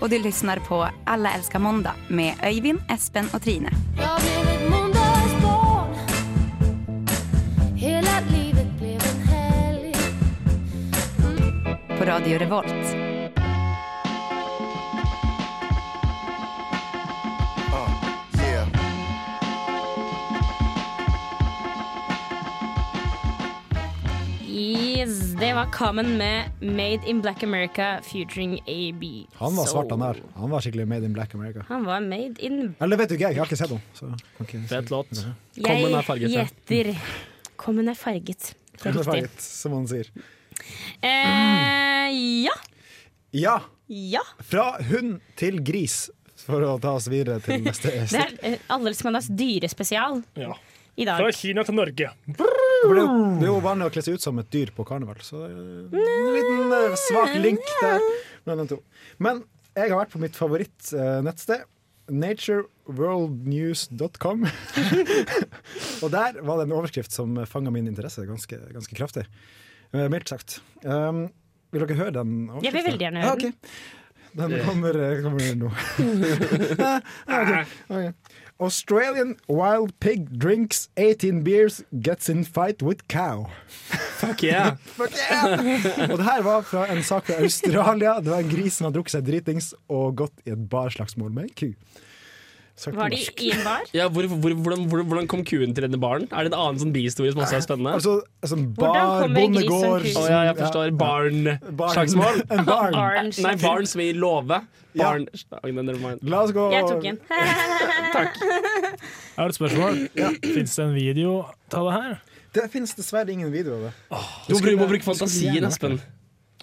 och 0.00 0.10
du 0.10 0.18
lyssnar 0.18 0.56
på 0.58 0.88
Alla 1.04 1.32
älskar 1.32 1.58
måndag 1.58 1.94
med 2.08 2.34
Öyvind, 2.42 2.80
Espen 2.88 3.28
och 3.34 3.42
Trine. 3.42 3.70
Radio 12.08 12.38
Revolt. 12.38 12.66
Yes, 24.48 25.18
det 25.40 25.54
var 25.54 25.72
Common 25.72 26.16
med 26.16 26.50
'Made 26.60 27.00
in 27.06 27.20
Black 27.20 27.42
America' 27.42 28.02
featuring 28.02 28.60
AB. 28.66 29.26
Han 29.34 29.56
var 29.56 29.66
svart, 29.66 29.90
han 29.90 30.00
der. 30.00 30.16
Han 30.34 30.50
var 30.50 30.60
skikkelig 30.60 30.88
made 30.88 31.04
in 31.04 31.12
Black 31.12 31.34
America. 31.34 31.64
Han 31.68 31.84
var 31.84 32.00
made 32.00 32.34
in 32.38 32.74
Eller 32.80 32.96
vet 32.96 33.08
du 33.08 33.14
ikke, 33.14 33.24
jeg, 33.24 33.34
jeg 33.34 33.40
har 33.40 33.46
ikke 33.46 33.56
sett 33.56 33.70
noe 33.70 33.80
Så, 33.94 34.08
okay. 34.40 34.64
Fet 34.66 34.90
låt. 34.90 35.12
Common 35.60 35.94
er 35.94 36.02
farget. 36.02 36.32
Jeg 36.32 36.48
gjetter. 36.48 36.96
Common 37.56 37.88
er 37.88 37.94
farget. 37.94 38.54
Det 38.72 38.86
er 38.86 38.92
riktig. 38.92 39.04
Farget, 39.04 39.40
som 39.42 39.72
han 39.72 39.86
sier. 39.88 40.08
Eh, 41.02 42.10
ja. 42.44 42.52
Ja! 43.32 43.60
Ja. 43.88 44.20
Fra 44.44 44.74
hund 44.90 45.20
til 45.40 45.62
gris, 45.64 46.10
for 46.44 46.60
å 46.64 46.74
ta 46.80 46.90
oss 46.98 47.08
videre 47.08 47.40
til 47.44 47.62
neste 47.64 47.88
Det 48.12 48.20
er 48.20 48.32
eh, 48.44 48.58
Allelsmandags 48.74 49.28
dyrespesial 49.32 50.20
Ja. 50.36 50.52
i 50.96 51.04
dag. 51.08 51.16
Fra 51.22 51.32
Kina 51.32 51.64
til 51.64 51.74
Norge. 51.78 52.08
For 52.36 52.44
Det 52.94 52.98
er 53.02 53.06
jo- 53.06 53.38
det 53.40 53.46
er 53.48 53.52
jo 53.52 53.60
vanlig 53.64 53.86
å 53.88 53.92
kle 53.94 54.02
seg 54.04 54.14
ut 54.18 54.22
som 54.26 54.38
et 54.42 54.50
dyr 54.52 54.68
på 54.76 54.82
karneval, 54.88 55.18
så 55.24 55.34
det 55.44 55.50
er 55.50 55.54
en 55.56 55.60
liten 56.36 56.60
eh, 56.76 56.96
svak 57.08 57.32
link 57.40 57.64
der 57.80 58.00
mellom 58.46 58.64
de 58.68 58.72
to. 58.76 58.80
Men 59.18 59.34
jeg 59.78 59.86
har 59.90 59.98
vært 60.04 60.12
på 60.12 60.20
mitt 60.22 60.36
favorittnettsted, 60.36 61.60
natureworldnews.com. 62.08 64.46
Og 66.02 66.08
der 66.14 66.38
var 66.40 66.56
det 66.60 66.64
en 66.68 66.72
overskrift 66.78 67.12
som 67.12 67.34
fanga 67.46 67.70
min 67.74 67.88
interesse 67.90 68.24
ganske, 68.28 68.56
ganske 68.72 68.94
kraftig. 68.96 69.24
Eh, 69.94 70.08
Mildt 70.12 70.28
sagt. 70.28 70.60
Um, 70.84 71.28
vil 71.72 71.84
dere 71.84 71.96
høre 71.98 72.16
den? 72.20 72.50
Jeg 72.62 72.74
vil 72.74 72.84
veldig 72.84 73.06
gjerne 73.06 73.22
høre 73.24 73.30
ah, 73.30 73.38
okay. 73.38 73.52
Den 74.38 74.52
kommer, 74.64 74.94
eh, 74.94 75.22
kommer 75.24 75.54
nå. 75.56 75.70
okay. 76.68 77.00
ok, 77.38 77.52
ok. 77.88 78.34
Australian 78.60 79.36
wild 79.48 79.92
pig 80.00 80.26
drinks 80.42 80.88
18 80.96 81.44
beers, 81.44 81.82
gets 82.02 82.28
in 82.28 82.44
fight 82.44 82.82
with 82.82 83.06
cow. 83.08 83.46
Fuck 84.20 84.42
yeah! 84.42 84.76
Fuck 84.98 85.14
yeah! 85.30 86.10
Og 86.10 86.18
det 86.18 86.26
her 86.26 86.42
var 86.42 86.62
fra 86.66 86.88
en 86.90 87.02
sak 87.02 87.26
fra 87.30 87.38
Australia. 87.42 88.18
Det 88.20 88.32
var 88.32 88.42
en 88.42 88.50
gris 88.50 88.74
som 88.74 88.88
hadde 88.88 88.98
drukket 88.98 89.14
seg 89.14 89.28
dritings 89.30 89.72
og 89.88 90.18
gått 90.18 90.42
i 90.44 90.52
et 90.56 90.68
barslagsmål 90.70 91.30
med 91.32 91.48
en 91.48 91.54
ku. 91.54 91.70
Var 92.86 93.10
de 93.10 93.16
norsk. 93.16 93.42
i 93.42 93.50
en 93.52 93.62
bar? 93.66 93.86
Ja, 93.98 94.08
hvor, 94.08 94.26
hvor, 94.30 94.54
hvordan, 94.54 94.84
hvor, 94.90 95.02
hvordan 95.02 95.26
kom 95.30 95.44
kuen 95.44 95.74
til 95.74 95.86
denne 95.86 95.98
baren? 96.00 96.28
Er 96.30 96.46
det 96.46 96.52
en 96.52 96.58
annen 96.58 96.82
sånn 96.82 96.92
bihistorie 96.94 97.32
som 97.34 97.42
også 97.42 97.58
er 97.58 97.64
spennende? 97.66 97.94
Altså, 97.98 98.18
altså 98.44 98.58
bar, 98.78 99.26
bondegård 99.34 100.06
Å 100.06 100.22
oh, 100.22 100.28
ja, 100.30 100.42
jeg 100.50 100.58
forstår. 100.60 100.94
Barn-slagsmål. 101.00 102.42
En 102.54 102.64
barn. 102.68 102.94
Barn, 102.94 103.32
Nei, 103.44 103.54
barn 103.62 103.88
som 103.90 104.02
i 104.04 104.12
låve. 104.14 104.62
Barn 104.98 105.26
mind. 105.64 106.22
La 106.22 106.42
oss 106.42 106.54
gå 106.54 106.68
Jeg 106.72 106.86
tok 106.88 107.04
en. 107.10 107.20
Jeg 108.18 109.44
har 109.44 109.52
et 109.52 109.58
spørsmål. 109.58 110.00
Fins 110.42 110.74
det 110.74 110.84
en 110.84 110.94
video 110.96 111.34
av 111.74 111.84
det 111.86 111.92
her? 111.98 112.16
Det 112.56 112.64
finnes 112.72 112.94
dessverre 112.96 113.30
ingen 113.32 113.52
video 113.52 113.76
av 113.76 113.88
det. 113.88 113.92
Du 114.48 114.56
må, 114.78 114.88
bruke- 114.88 115.06
fantasien, 115.06 115.64
Espen. 115.68 116.00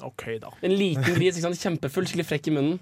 OK, 0.04 0.26
da. 0.42 0.52
En 0.66 0.74
liten 0.76 1.16
gris, 1.16 1.38
kjempefull, 1.40 2.08
skikkelig 2.10 2.28
frekk 2.28 2.50
i 2.52 2.56
munnen. 2.58 2.80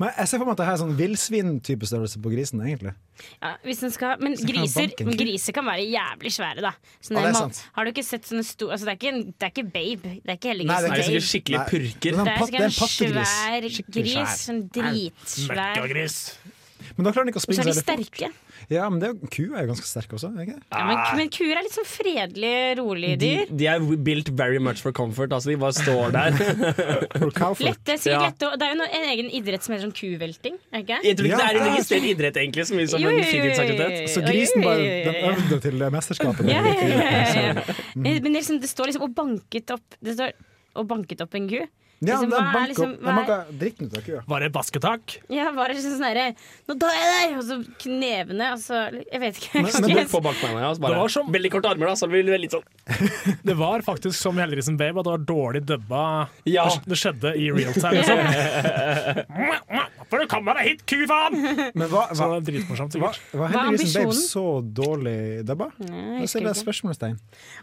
Men 0.00 0.10
jeg 0.16 0.28
ser 0.28 0.38
for 0.40 0.46
meg 0.48 0.52
at 0.54 0.60
det 0.62 0.66
her 0.66 0.72
er 0.76 0.80
sånn 0.80 0.94
villsvin-type 0.98 1.88
størrelse 1.88 2.20
på 2.22 2.30
grisen, 2.32 2.60
egentlig. 2.64 2.94
Ja, 3.42 3.50
hvis 3.66 3.82
den 3.84 3.90
skal, 3.94 4.16
men 4.22 4.34
griser, 4.36 4.88
en 5.04 5.16
griser 5.18 5.52
kan 5.56 5.66
være 5.68 5.84
jævlig 5.90 6.32
svære, 6.32 6.62
da. 6.64 6.72
Sånne 7.04 7.20
Ja, 7.20 7.26
det 7.26 7.30
er 7.30 7.36
ma- 7.36 7.42
sant. 7.44 7.60
Har 7.76 7.84
du 7.84 7.90
ikke 7.92 8.04
sett 8.06 8.24
sånne 8.30 8.44
store 8.46 8.72
altså, 8.76 8.88
det, 8.88 8.94
er 8.94 8.98
ikke, 9.00 9.34
det 9.38 9.46
er 9.48 9.52
ikke 9.52 9.66
babe. 9.72 10.14
Det 10.22 10.32
er 10.32 10.38
ikke 10.40 10.52
hele 10.52 10.64
Nei, 10.64 10.80
det 10.80 10.90
er 10.90 10.96
Det 10.96 11.06
babe. 11.06 11.26
skikkelig 11.28 11.60
purker. 11.68 12.10
Det 12.12 12.26
er 12.26 12.38
pat- 12.38 12.50
det 12.50 12.60
er 12.60 12.64
en 12.64 12.72
en 12.72 13.26
svær 13.34 13.68
gris. 13.92 14.34
Sånn 14.48 14.62
dritsvær. 14.72 15.76
Møkkagris. 15.76 16.18
Men 16.96 17.04
da 17.06 17.12
klarer 17.12 17.24
den 17.26 17.32
ikke 17.32 17.40
å 17.40 17.42
Og 17.42 17.44
så 17.44 17.48
springe 17.48 17.62
er 17.62 17.72
så 17.72 17.82
de 17.82 17.92
veldig 17.92 18.06
fort. 18.08 18.40
Ja, 18.70 18.88
men 18.92 19.00
det 19.02 19.08
er, 19.08 19.14
jo- 19.14 19.54
er 19.56 19.64
jo 19.66 19.70
ganske 19.72 19.86
sterke 19.88 20.14
også. 20.18 20.28
ikke? 20.42 20.56
Ja, 20.70 20.82
men, 20.86 20.98
men 21.18 21.30
kuer 21.34 21.56
er 21.58 21.62
litt 21.66 21.74
sånn 21.74 21.88
fredelige, 21.88 22.76
rolige 22.78 23.16
De, 23.18 23.30
dyr. 23.42 23.56
de 23.58 23.66
er 23.66 23.80
built 24.06 24.28
very 24.38 24.58
much 24.62 24.82
for 24.84 24.92
comfort. 24.92 25.32
Altså, 25.34 25.50
de 25.50 25.56
bare 25.56 25.72
står 25.72 26.12
der. 26.14 26.30
Lette, 27.62 27.96
sikkert 27.98 28.06
Ja. 28.12 28.20
lette, 28.28 28.50
det 28.58 28.66
er 28.66 28.72
jo 28.74 28.78
noe, 28.78 28.88
en 28.92 29.06
egen 29.12 29.30
idrett 29.34 29.64
som 29.64 29.74
heter 29.74 29.86
sånn 29.88 29.94
kuvelting. 29.96 30.56
Ikke? 30.72 30.98
Jeg 31.04 31.16
tror 31.18 31.26
ikke 31.28 31.32
Ja, 31.32 31.36
det 31.38 31.48
er 31.48 31.58
en 31.58 31.66
er- 31.66 31.70
registrert 31.72 32.06
idrett, 32.12 32.36
egentlig, 32.42 32.66
så 32.68 32.74
mye 32.78 32.88
som 32.88 33.00
Jo, 33.02 33.08
en 33.08 33.16
jo, 33.16 33.18
jo, 33.18 33.24
jo, 33.24 33.32
fritidsaktivitet. 33.32 34.08
Så 34.14 34.24
grisen 34.26 34.62
bare 34.62 34.88
den 35.08 35.14
øvde 35.32 35.60
til 35.66 35.78
det 35.78 35.92
mesterskapet. 35.92 36.48
Ja, 36.48 36.62
ja, 36.62 36.72
ja, 36.72 36.98
ja, 37.02 37.52
ja. 37.52 37.76
Mm. 37.96 38.02
Men 38.04 38.22
det, 38.22 38.32
liksom, 38.40 38.60
det 38.62 38.70
står 38.70 38.86
liksom 38.92 39.02
og 39.08 39.14
banket 39.14 39.70
opp 39.74 39.96
Det 40.02 40.14
står 40.16 40.32
og 40.76 40.86
banket 40.88 41.20
opp 41.20 41.34
en 41.36 41.48
ku. 41.48 41.58
Ja, 42.02 42.16
Liksom, 42.18 42.30
de 42.30 42.34
hva 42.34 42.42
er 42.42 42.52
banka 42.52 42.68
liksom- 42.72 42.92
opp- 42.92 43.02
er- 43.06 43.14
banka 43.14 43.34
dritten 43.60 43.86
ut 43.86 43.96
av 43.96 44.02
kua. 44.02 44.20
Var 44.26 44.40
det 44.40 44.48
basketak? 44.52 45.18
Ja, 45.30 45.52
bare 45.54 45.74
sånn 45.78 46.02
herre 46.02 46.34
Nå 46.68 46.74
tar 46.80 46.90
jeg 46.90 47.10
deg! 47.14 47.36
Og 47.38 47.44
så 47.46 47.56
knevene, 47.78 48.48
og 48.52 48.58
så 48.58 48.80
Jeg 49.12 49.20
vet 49.20 49.36
ikke. 49.38 49.62
Men- 49.62 49.72
Kan 49.72 49.94
men 49.94 50.08
På 50.10 50.20
bakbeina, 50.20 50.60
ja. 50.60 50.72
Det 50.74 50.80
Bare, 50.82 50.96
var 50.98 51.08
som- 51.08 51.32
Veldig 51.32 51.50
korte 51.52 51.70
armer, 51.70 51.86
da, 51.86 51.92
så 51.94 52.10
det 52.10 52.24
blir 52.24 52.38
litt 52.42 52.50
sånn 52.50 52.64
Det 53.44 53.54
var 53.56 53.80
faktisk 53.86 54.14
som 54.18 54.36
Hellerisen 54.36 54.76
Babe 54.76 54.98
at 54.98 55.04
det 55.04 55.12
var 55.14 55.18
dårlig 55.18 55.64
dubba. 55.64 56.28
Ja. 56.44 56.68
Det- 56.68 56.88
Det 56.88 56.98
skjedde 56.98 57.36
i 57.38 57.50
real 57.54 57.72
time. 57.72 58.02
Liksom. 58.02 58.18
For 60.12 60.20
du 60.20 60.28
kommer 60.28 60.58
deg 60.60 60.66
hit, 60.68 60.82
ku 60.84 60.98
faen! 61.08 61.38
Men 61.78 61.86
hva, 61.88 62.02
Så 62.16 62.26
det 62.28 62.38
er 62.42 62.46
dritmorsomt, 62.50 62.96
hva, 63.00 63.12
sikkert. 63.16 63.30
var 63.32 63.40
Hva 63.40 63.46
er 63.48 63.70
Heldiggrisen 63.70 64.10
Babe 64.10 64.16
så 64.20 64.46
dårlig 64.82 65.18
dubba? 65.48 65.70
Nei, 65.86 66.02
jeg 66.20 66.28
Jeg 66.34 66.44
det 66.50 66.56
spørsmålstegn. 66.60 67.14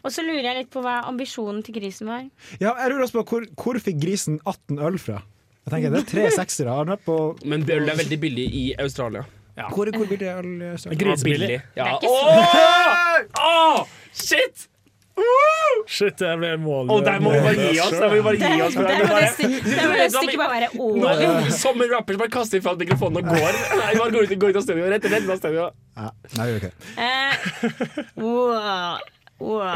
Og 0.02 0.16
så 0.16 0.26
lurer 0.26 0.48
jeg 0.48 0.64
litt 0.64 0.72
på 0.74 0.82
hva 0.82 0.96
ambisjonen 1.12 1.62
til 1.68 1.78
grisen 1.78 2.10
var. 2.10 2.24
Ja, 2.58 2.74
jeg 2.74 2.96
lurer 2.96 3.06
også 3.06 3.20
på 3.20 3.26
hvor, 3.30 3.46
hvor 3.54 3.82
fikk 3.86 4.02
grisen 4.02 4.40
18 4.50 4.82
øl 4.90 4.98
fra? 5.02 5.22
Jeg 5.68 5.76
tenker, 5.76 5.94
Det 5.94 6.02
er 6.02 6.10
tre 6.10 6.26
seksere. 6.34 6.74
Har 6.74 6.88
den 6.88 6.96
vært 6.96 7.06
på 7.06 7.20
Men 7.46 7.68
øl 7.70 7.94
er 7.94 8.02
veldig 8.02 8.20
billig 8.24 8.48
i 8.50 8.66
Australia. 8.82 9.28
Hvor, 9.70 9.92
hvor 9.94 10.10
billig 10.10 10.26
er 10.26 10.42
øl? 10.42 10.56
i 10.58 10.72
Australia? 10.74 11.00
Grisebillig. 11.04 11.62
Ja. 11.78 11.86
Det 11.86 11.92
er 11.92 11.96
ikke 12.00 13.38
Åh! 13.38 13.46
Åh! 13.46 13.96
Shit! 14.16 14.66
Shit, 15.90 16.22
jeg 16.22 16.38
ble 16.42 16.52
målløs. 16.62 16.92
Og 16.94 17.06
der 17.06 17.22
må 17.24 17.32
vi 17.34 17.40
bare 17.46 17.68
gi 17.74 17.80
oss. 17.82 17.94
Der 17.96 18.08
må 18.08 18.18
vi 18.18 18.24
bare 18.26 18.38
gi 18.38 18.62
oss. 18.66 18.76
Det 18.78 18.96
må 19.10 19.20
nesten 19.20 19.54
stykket 20.16 20.42
bare 20.42 20.56
være 20.56 20.70
over. 20.80 21.52
Som 21.56 21.82
en 21.82 21.94
rapper 21.94 22.18
som 22.18 22.24
bare 22.24 22.34
kaster 22.34 22.62
ifra 22.62 22.76
mikrofonen 22.80 23.22
og 23.24 23.32
går. 23.34 23.62
Nei, 23.80 23.94
bare 23.98 24.12
går 24.16 24.28
ut, 24.28 24.36
går 24.44 24.54
ut 24.54 24.60
av 24.62 24.66
studio. 24.68 24.90
Rett, 24.94 25.08
ut 25.10 25.32
av 25.34 25.40
studio. 25.42 25.70
Ja, 26.00 26.12
nei, 26.38 26.50
vi 26.50 26.52
gjør 26.52 26.68
ikke. 26.68 26.74
Eh, 27.06 28.12
wow. 28.22 29.00
Wow. 29.40 29.72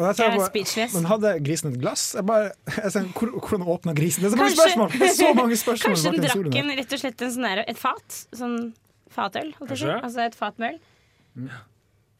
Jeg 0.00 0.24
er 0.24 0.44
speechless. 0.48 0.94
Men 0.96 1.08
hadde 1.10 1.34
grisen 1.44 1.74
et 1.74 1.80
glass? 1.82 2.14
Jeg 2.16 2.24
bare, 2.28 2.52
jeg 2.72 2.92
ser, 2.94 3.08
hvor, 3.12 3.34
hvordan 3.36 3.66
åpna 3.76 3.92
grisen? 3.96 4.24
Det 4.24 4.30
er 4.30 4.32
så 4.32 4.38
mange 4.40 4.48
Kanskje- 4.48 4.62
spørsmål! 4.64 4.92
Det 4.94 5.08
er 5.08 5.16
så 5.18 5.32
mange 5.36 5.58
spørsmål 5.60 5.92
Kanskje 5.92 6.12
den 6.14 6.24
drakk 6.24 6.60
en, 6.62 6.70
rett 6.80 6.94
og 6.96 7.02
slett 7.02 7.24
en 7.26 7.34
sånn 7.34 7.48
der, 7.50 7.64
et 7.68 7.80
fat? 7.80 8.20
Sånn 8.38 8.56
fatøl? 9.12 9.52
Altså 9.68 10.24
et 10.24 10.38
fat 10.38 10.56
med 10.62 10.78
øl? 10.78 11.50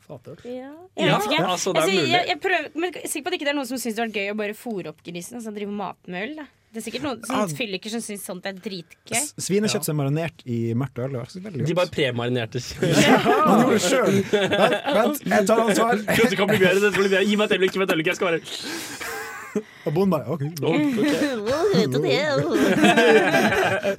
Fatøl. 0.09 0.37
Ja, 0.49 0.71
jeg 0.97 1.07
vet 1.13 1.25
ikke. 1.29 1.45
altså, 1.45 1.69
det 1.73 1.79
er 1.79 1.83
Altså, 1.85 1.97
mulig. 1.99 2.13
Jeg, 2.15 2.23
jeg 2.33 2.39
prøver, 2.41 2.65
men 2.75 2.85
jeg 2.95 3.03
er 3.05 3.09
sikker 3.13 3.25
på 3.25 3.29
at 3.29 3.33
det 3.35 3.39
ikke 3.43 3.51
er 3.53 3.57
noen 3.59 3.69
som 3.69 3.79
syns 3.83 3.95
det 3.99 4.03
var 4.07 4.13
gøy 4.17 4.29
å 4.33 4.37
bare 4.41 4.55
fôre 4.57 4.87
opp 4.95 5.01
grisen. 5.05 5.37
Og 5.39 5.43
drive 5.59 5.73
mat 5.83 6.01
med 6.09 6.19
øl. 6.29 6.35
Da. 6.41 6.45
Det 6.69 6.77
er 6.83 6.85
sikkert 6.91 7.05
noen 7.07 7.19
Ah. 7.33 7.47
som 7.49 7.57
fylliker 7.57 7.89
som 7.93 8.01
syns 8.05 8.25
sånt 8.29 8.45
er 8.49 8.53
dritgøy. 8.53 9.21
Svinekjøtt 9.41 9.85
som 9.89 9.95
er 9.97 10.01
marinert 10.05 10.39
i 10.45 10.75
mørkt 10.77 10.99
øl. 11.01 11.17
så 11.29 11.41
De 11.41 11.75
bare 11.75 11.89
premarinerte. 11.93 12.61
Han 13.49 13.57
gjorde 13.63 13.73
det 13.73 13.81
sjøl! 13.87 14.15
Vent, 14.33 15.21
jeg 15.25 15.47
tar 15.49 15.59
ansvar. 15.65 15.97
Dette 16.19 16.37
kan 16.37 16.47
bli 16.51 16.59
bedre. 16.61 16.81
Dette 16.85 16.93
blir 16.99 17.09
bedre. 17.09 17.25
Gi 17.25 17.37
meg 17.41 17.45
et 17.49 17.53
øyeblikk. 17.57 17.73
Gi 17.73 17.79
meg 17.81 17.89
et 17.89 17.93
øyeblikk. 17.97 18.09
Jeg 18.13 18.19
skal 18.21 18.29
være 18.33 18.41
Og 19.89 19.91
bonden 19.97 20.13
bare 20.13 20.29
OK. 20.29 20.45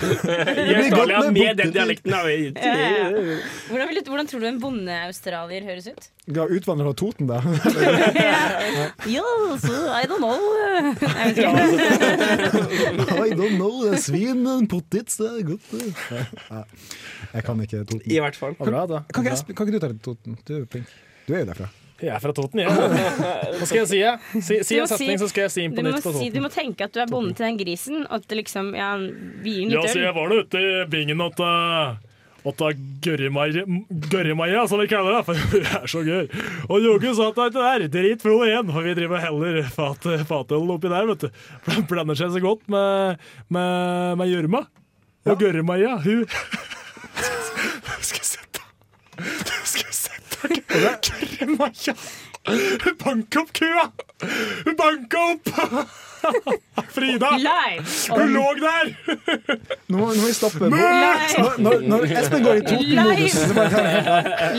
I 0.09 0.75
Australia 0.75 1.19
med 1.31 1.57
den 1.59 1.71
dialekten. 1.75 2.11
Ja, 2.11 2.21
ja, 2.27 2.35
ja. 2.49 3.37
Hvordan, 3.69 3.87
vil 3.91 3.99
du, 3.99 4.09
hvordan 4.11 4.27
tror 4.31 4.39
du 4.43 4.47
en 4.49 4.59
bonde-australier 4.63 5.63
høres 5.67 5.87
ut? 5.91 6.09
Du 6.29 6.41
Utvandrer 6.45 6.85
fra 6.89 6.95
Toten, 6.99 7.27
da. 7.29 7.39
Ja, 9.09 9.23
so, 9.61 9.73
I 9.95 10.03
don't 10.09 10.19
know. 10.21 10.37
I 13.25 13.31
don't 13.33 13.55
know, 13.57 13.73
det 13.85 13.93
er 13.97 14.01
svin, 14.03 14.43
pottits, 14.69 15.17
det 15.19 15.27
er 15.29 15.43
godt. 15.53 15.67
Jeg 17.33 17.43
kan 17.45 17.61
ikke 17.65 17.83
Toten. 17.85 18.05
I 18.11 18.19
hvert 18.23 18.37
fall. 18.39 18.55
Bra, 18.59 18.85
da. 18.89 19.03
Kan 19.13 19.25
ikke, 19.25 19.35
jeg- 19.37 19.55
kan 19.55 19.67
ikke 19.67 19.77
du 19.77 19.83
ta 19.85 19.91
litt 19.93 20.03
Toten? 20.05 20.37
Du 20.47 20.53
er 20.55 20.59
jo 20.63 20.69
flink. 20.71 20.87
Du 21.27 21.33
er 21.35 21.43
jo 21.43 21.49
derfra. 21.51 21.67
Jeg 21.99 22.13
er 22.15 22.19
fra 22.23 22.31
Toten, 22.35 22.61
jeg. 22.63 22.71
Hva 22.71 23.65
skal 23.67 23.79
jeg 23.81 23.87
si? 23.91 23.97
jeg? 23.99 24.19
Si, 24.39 24.59
si 24.63 24.77
en 24.79 24.87
setning, 24.87 25.17
si- 25.17 25.23
så 25.23 25.27
skal 25.31 25.47
jeg 25.47 25.51
si 25.51 25.63
den 25.67 25.73
Du 25.75 25.81
på 25.81 25.87
nytt 25.89 26.05
på 26.05 26.13
si, 26.15 26.29
du 26.31 26.39
må 26.43 26.51
tenke 26.53 26.85
at 26.87 26.93
du 26.95 27.01
er 27.03 27.09
bonde 27.11 27.33
til 27.35 27.45
den 27.49 27.57
grisen, 27.59 28.05
og 28.07 28.21
at 28.21 28.27
det 28.31 28.37
liksom 28.39 28.69
Ja, 28.77 28.93
vi 29.43 29.57
gir 29.57 29.73
Ja, 29.75 29.81
så 29.89 29.99
jeg 29.99 30.15
var 30.15 30.29
nå 30.31 30.37
ute 30.45 30.61
i 30.63 30.85
bingen 30.91 31.19
at 31.25 31.41
Åtta 32.47 32.69
gørremaia, 33.03 34.61
som 34.71 34.79
vi 34.79 34.87
kaller 34.87 35.17
det, 35.17 35.23
for 35.27 35.33
det 35.51 35.59
er 35.75 35.87
så 35.91 35.99
gøy. 36.07 36.29
Og 36.71 36.79
joggen 36.85 37.15
sa 37.17 37.27
der 37.35 37.51
det 37.51 37.65
er 37.67 37.83
dritfull 37.91 38.45
igjen, 38.47 38.71
for 38.71 38.87
vi 38.87 38.93
driver 38.95 39.19
heller 39.25 39.59
fat, 39.75 40.07
fatøl 40.29 40.71
oppi 40.71 40.87
der, 40.91 41.03
vet 41.11 41.25
du. 41.27 41.29
Blander 41.91 42.15
seg 42.15 42.31
så 42.31 42.39
godt 42.43 42.63
med, 42.71 43.19
med, 43.51 44.15
med 44.21 44.31
gjørma. 44.31 44.63
Og 45.27 45.35
gørremaia, 45.43 45.97
hun 46.05 46.23
Skal 47.99 48.21
jeg 48.21 48.29
sette 48.29 48.63
Skal 49.67 49.83
jeg 49.83 49.91
sette 49.91 49.98
Gørremaia! 50.43 51.95
Hun 52.49 52.95
banka 53.03 53.41
opp 53.43 53.49
kua! 53.53 53.89
Hun 54.65 54.75
banka 54.79 55.23
opp! 55.33 55.49
Frida! 56.91 57.29
Hun 58.09 58.31
lå 58.33 58.45
der! 58.59 58.89
Nå 59.89 59.99
må, 59.99 60.07
nå 60.09 60.19
må 60.19 60.25
vi 60.25 60.33
stoppe. 60.35 60.69
Nå, 60.71 60.79
når, 61.63 61.83
når, 61.91 62.05
Espen 62.19 62.43
går 62.45 62.59
i 62.61 62.65
av. 62.71 62.89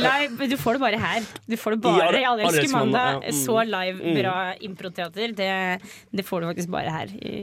Live, 0.01 0.49
du 0.53 0.57
får 0.61 0.79
det 0.79 0.83
bare 0.85 1.01
her. 1.03 1.29
Du 1.51 1.57
får 1.61 1.77
det 1.77 1.81
bare 1.85 2.21
i 2.21 2.25
Alle 2.31 2.47
elsker 2.47 2.49
Alle 2.49 2.65
elsker 2.65 2.77
mandag. 2.79 3.21
Mm. 3.27 3.39
Så 3.43 3.59
live, 3.75 3.99
Mm. 4.01 4.17
bra 4.21 4.37
improteater. 4.71 5.35
Det, 5.37 5.51
det 6.17 6.27
får 6.29 6.41
du 6.45 6.51
faktisk 6.53 6.73
bare 6.73 6.95
her 6.97 7.13
i, 7.21 7.37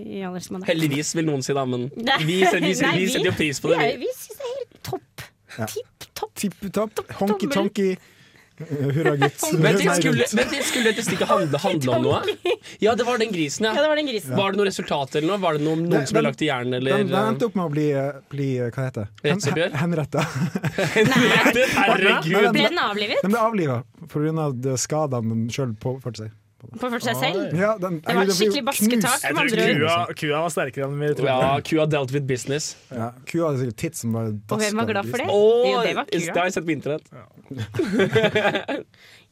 mandag. 0.56 0.72
Heldigvis, 0.72 1.14
vil 1.18 1.28
noen 1.30 1.46
si, 1.46 1.54
da, 1.58 1.66
men 1.70 1.90
vi, 2.26 2.40
setter- 2.46 3.26
jo 3.30 3.36
pris 3.38 3.62
på 3.64 3.74
det. 3.74 3.82
Vi, 3.84 4.06
Vi. 4.06 4.14
syns 4.18 4.38
det 4.38 4.46
er 4.48 4.54
helt 4.58 4.84
topp. 4.92 5.28
Ja. 5.58 5.66
Tipp 6.38 6.72
topp. 6.74 7.04
Honky-tonky. 7.22 7.92
Hurra, 8.58 9.16
gutt. 9.22 9.44
Men 9.62 9.76
det 9.78 9.96
skulle, 10.00 10.26
men 10.34 10.48
det 10.50 10.64
skulle 10.66 10.90
dette 10.90 11.04
stikket 11.06 11.30
handle, 11.30 11.60
handle 11.62 11.92
om 11.94 12.04
noe? 12.08 12.56
Ja, 12.82 12.96
det 12.98 13.06
var 13.06 13.20
den 13.22 13.30
grisen, 13.36 13.68
ja. 13.68 13.74
Ja, 13.78 13.84
det 13.86 13.92
var 13.92 14.00
den 14.02 14.10
grisen. 14.10 14.34
Var 14.38 14.52
det 14.56 14.58
noe 14.62 14.66
resultat 14.66 15.16
eller 15.20 15.28
noe? 15.30 15.38
Var 15.44 15.60
det 15.60 15.64
noen, 15.68 15.84
noen 15.92 16.08
som 16.10 16.18
ble 16.18 16.24
lagt 16.26 16.42
i 16.42 16.50
hjernen, 16.50 16.74
eller? 16.80 16.98
Den, 17.04 17.12
den 17.14 17.30
endte 17.36 17.50
opp 17.52 17.56
med 17.60 17.66
å 17.68 17.70
bli, 17.76 17.86
bli 18.34 18.48
hva 18.66 18.88
heter 18.88 19.06
det? 19.22 19.36
Hen- 19.36 19.78
Henretta. 19.84 20.26
Herregud. 20.98 22.52
Ble 22.54 22.68
den 22.68 22.82
avlivet? 22.82 23.22
Den 23.24 23.34
ble 23.36 23.42
avliva 23.46 23.78
pga. 24.10 24.78
skadene 24.82 25.34
den 25.36 25.48
sjøl 25.54 25.76
påførte 25.82 26.26
seg. 26.26 26.36
Påførte 26.58 27.06
seg 27.06 27.16
selv? 27.22 27.52
Ja, 27.54 27.76
den, 27.78 28.00
Det 28.02 28.16
var 28.18 28.24
et 28.26 28.34
skikkelig 28.34 28.64
basketak. 28.66 29.26
Kua, 29.78 29.98
kua 30.18 30.40
var 30.42 30.50
sterkere 30.54 30.88
enn 30.88 30.96
vi 31.00 31.10
trodde. 31.14 31.30
Ja, 31.30 31.52
kua 31.62 31.86
dealt 31.86 32.12
with 32.16 32.26
business. 32.28 32.72
Ja, 32.90 33.12
kua 33.30 33.52
hadde 33.52 33.62
sikkert 33.62 33.78
tits 33.84 34.02
som 34.02 34.16
bare 34.18 34.34
Og 34.34 34.64
hvem 34.64 34.82
var 34.82 34.90
glad 34.90 35.06
for 35.12 35.22
det? 35.22 35.28
Oh, 35.30 35.68
Jo, 35.70 35.84
det 35.86 35.94
var 36.00 36.10
Det 36.10 36.34
har 36.34 36.50
jeg 36.50 36.56
sett 36.58 36.66
på 36.66 36.74
internett. 36.74 37.06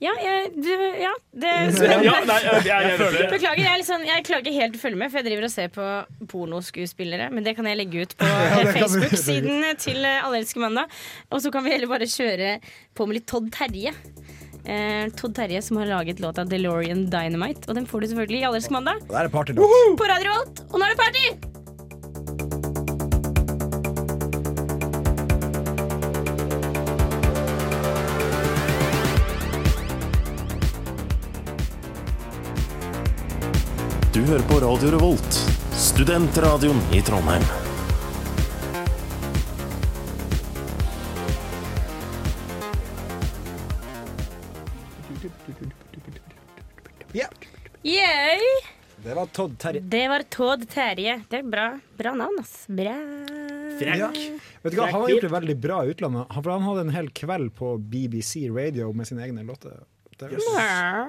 Ja, 0.06 0.12
jeg, 0.28 0.52
du, 0.60 0.70
ja 1.02 1.12
det 1.32 1.52
Ja, 2.06 2.16
nei, 2.28 2.40
jeg- 2.46 2.66
jeg- 2.68 2.88
jeg 2.92 2.98
føler 3.00 3.18
det. 3.18 3.30
Beklager, 3.34 3.64
jeg, 3.64 3.82
liksom, 3.82 4.06
jeg 4.06 4.26
klarer 4.28 4.44
ikke 4.46 4.56
helt 4.62 4.76
å 4.78 4.82
følge 4.86 5.00
med, 5.02 5.12
for 5.12 5.18
jeg 5.22 5.28
driver 5.30 5.48
og 5.50 5.54
ser 5.56 5.70
på 5.76 5.90
pornoskuespillere. 6.32 7.30
Men 7.34 7.44
det 7.48 7.56
kan 7.58 7.66
jeg 7.70 7.80
legge 7.82 8.06
ut 8.06 8.16
på 8.20 8.26
Facebook-siden 8.78 9.66
til 9.82 10.06
Allelske 10.06 10.60
Alle 10.60 10.68
mandag. 10.70 10.98
Og 11.32 11.42
så 11.42 11.52
kan 11.52 11.64
vi 11.66 11.74
heller 11.74 11.88
bare 11.92 12.06
kjøre 12.12 12.58
på 12.96 13.08
med 13.10 13.18
litt 13.22 13.28
Todd 13.32 13.50
Terje. 13.56 13.96
Eh, 14.66 15.10
Todd 15.16 15.36
Terje 15.38 15.62
som 15.62 15.78
har 15.78 15.86
laget 15.86 16.20
låta 16.20 16.44
'DeLorean 16.46 17.08
Dynamite'. 17.08 17.70
Og 17.70 17.76
den 17.76 17.86
får 17.86 18.02
du 18.02 18.08
selvfølgelig 18.08 18.40
i 18.42 18.46
Alle 18.46 18.58
elsker 18.58 18.74
mandag. 18.74 19.02
Det 19.10 19.16
er 19.16 19.30
partylåt. 19.30 19.98
På 19.98 20.08
Radio 20.10 20.32
Volt. 20.34 20.66
Og 20.72 20.80
nå 20.80 20.86
er 20.86 20.90
det 20.90 20.98
party! 20.98 21.56
Du 34.16 34.22
hører 34.22 34.44
på 34.48 34.60
Radio 34.64 34.92
Revolt, 34.96 35.34
studentradioen 35.76 36.80
i 36.96 37.02
Trondheim. 37.04 37.65
Todd 49.36 49.58
Terje. 49.60 49.82
Det 49.92 50.04
var 50.12 50.24
Todd 50.32 50.64
Terje. 50.72 51.18
Det 51.30 51.42
er 51.42 51.48
bra, 51.52 51.66
bra 52.00 52.14
navn, 52.16 52.38
ass. 52.40 52.54
Bra. 52.72 52.94
Ja. 53.84 54.08
Vet 54.64 54.72
du 54.72 54.78
hva, 54.80 54.86
Han 54.88 55.02
har 55.04 55.10
gjort 55.12 55.26
det 55.28 55.32
veldig 55.34 55.56
bra 55.60 55.82
i 55.84 55.92
utlandet. 55.92 56.30
Han, 56.32 56.44
for 56.46 56.54
han 56.56 56.64
hadde 56.70 56.86
en 56.88 56.94
hel 56.96 57.10
kveld 57.20 57.52
på 57.58 57.74
BBC 57.92 58.46
Radio 58.56 58.94
med 58.96 59.10
sine 59.10 59.26
egne 59.28 59.44
låter. 59.48 59.82
Er- 60.16 60.32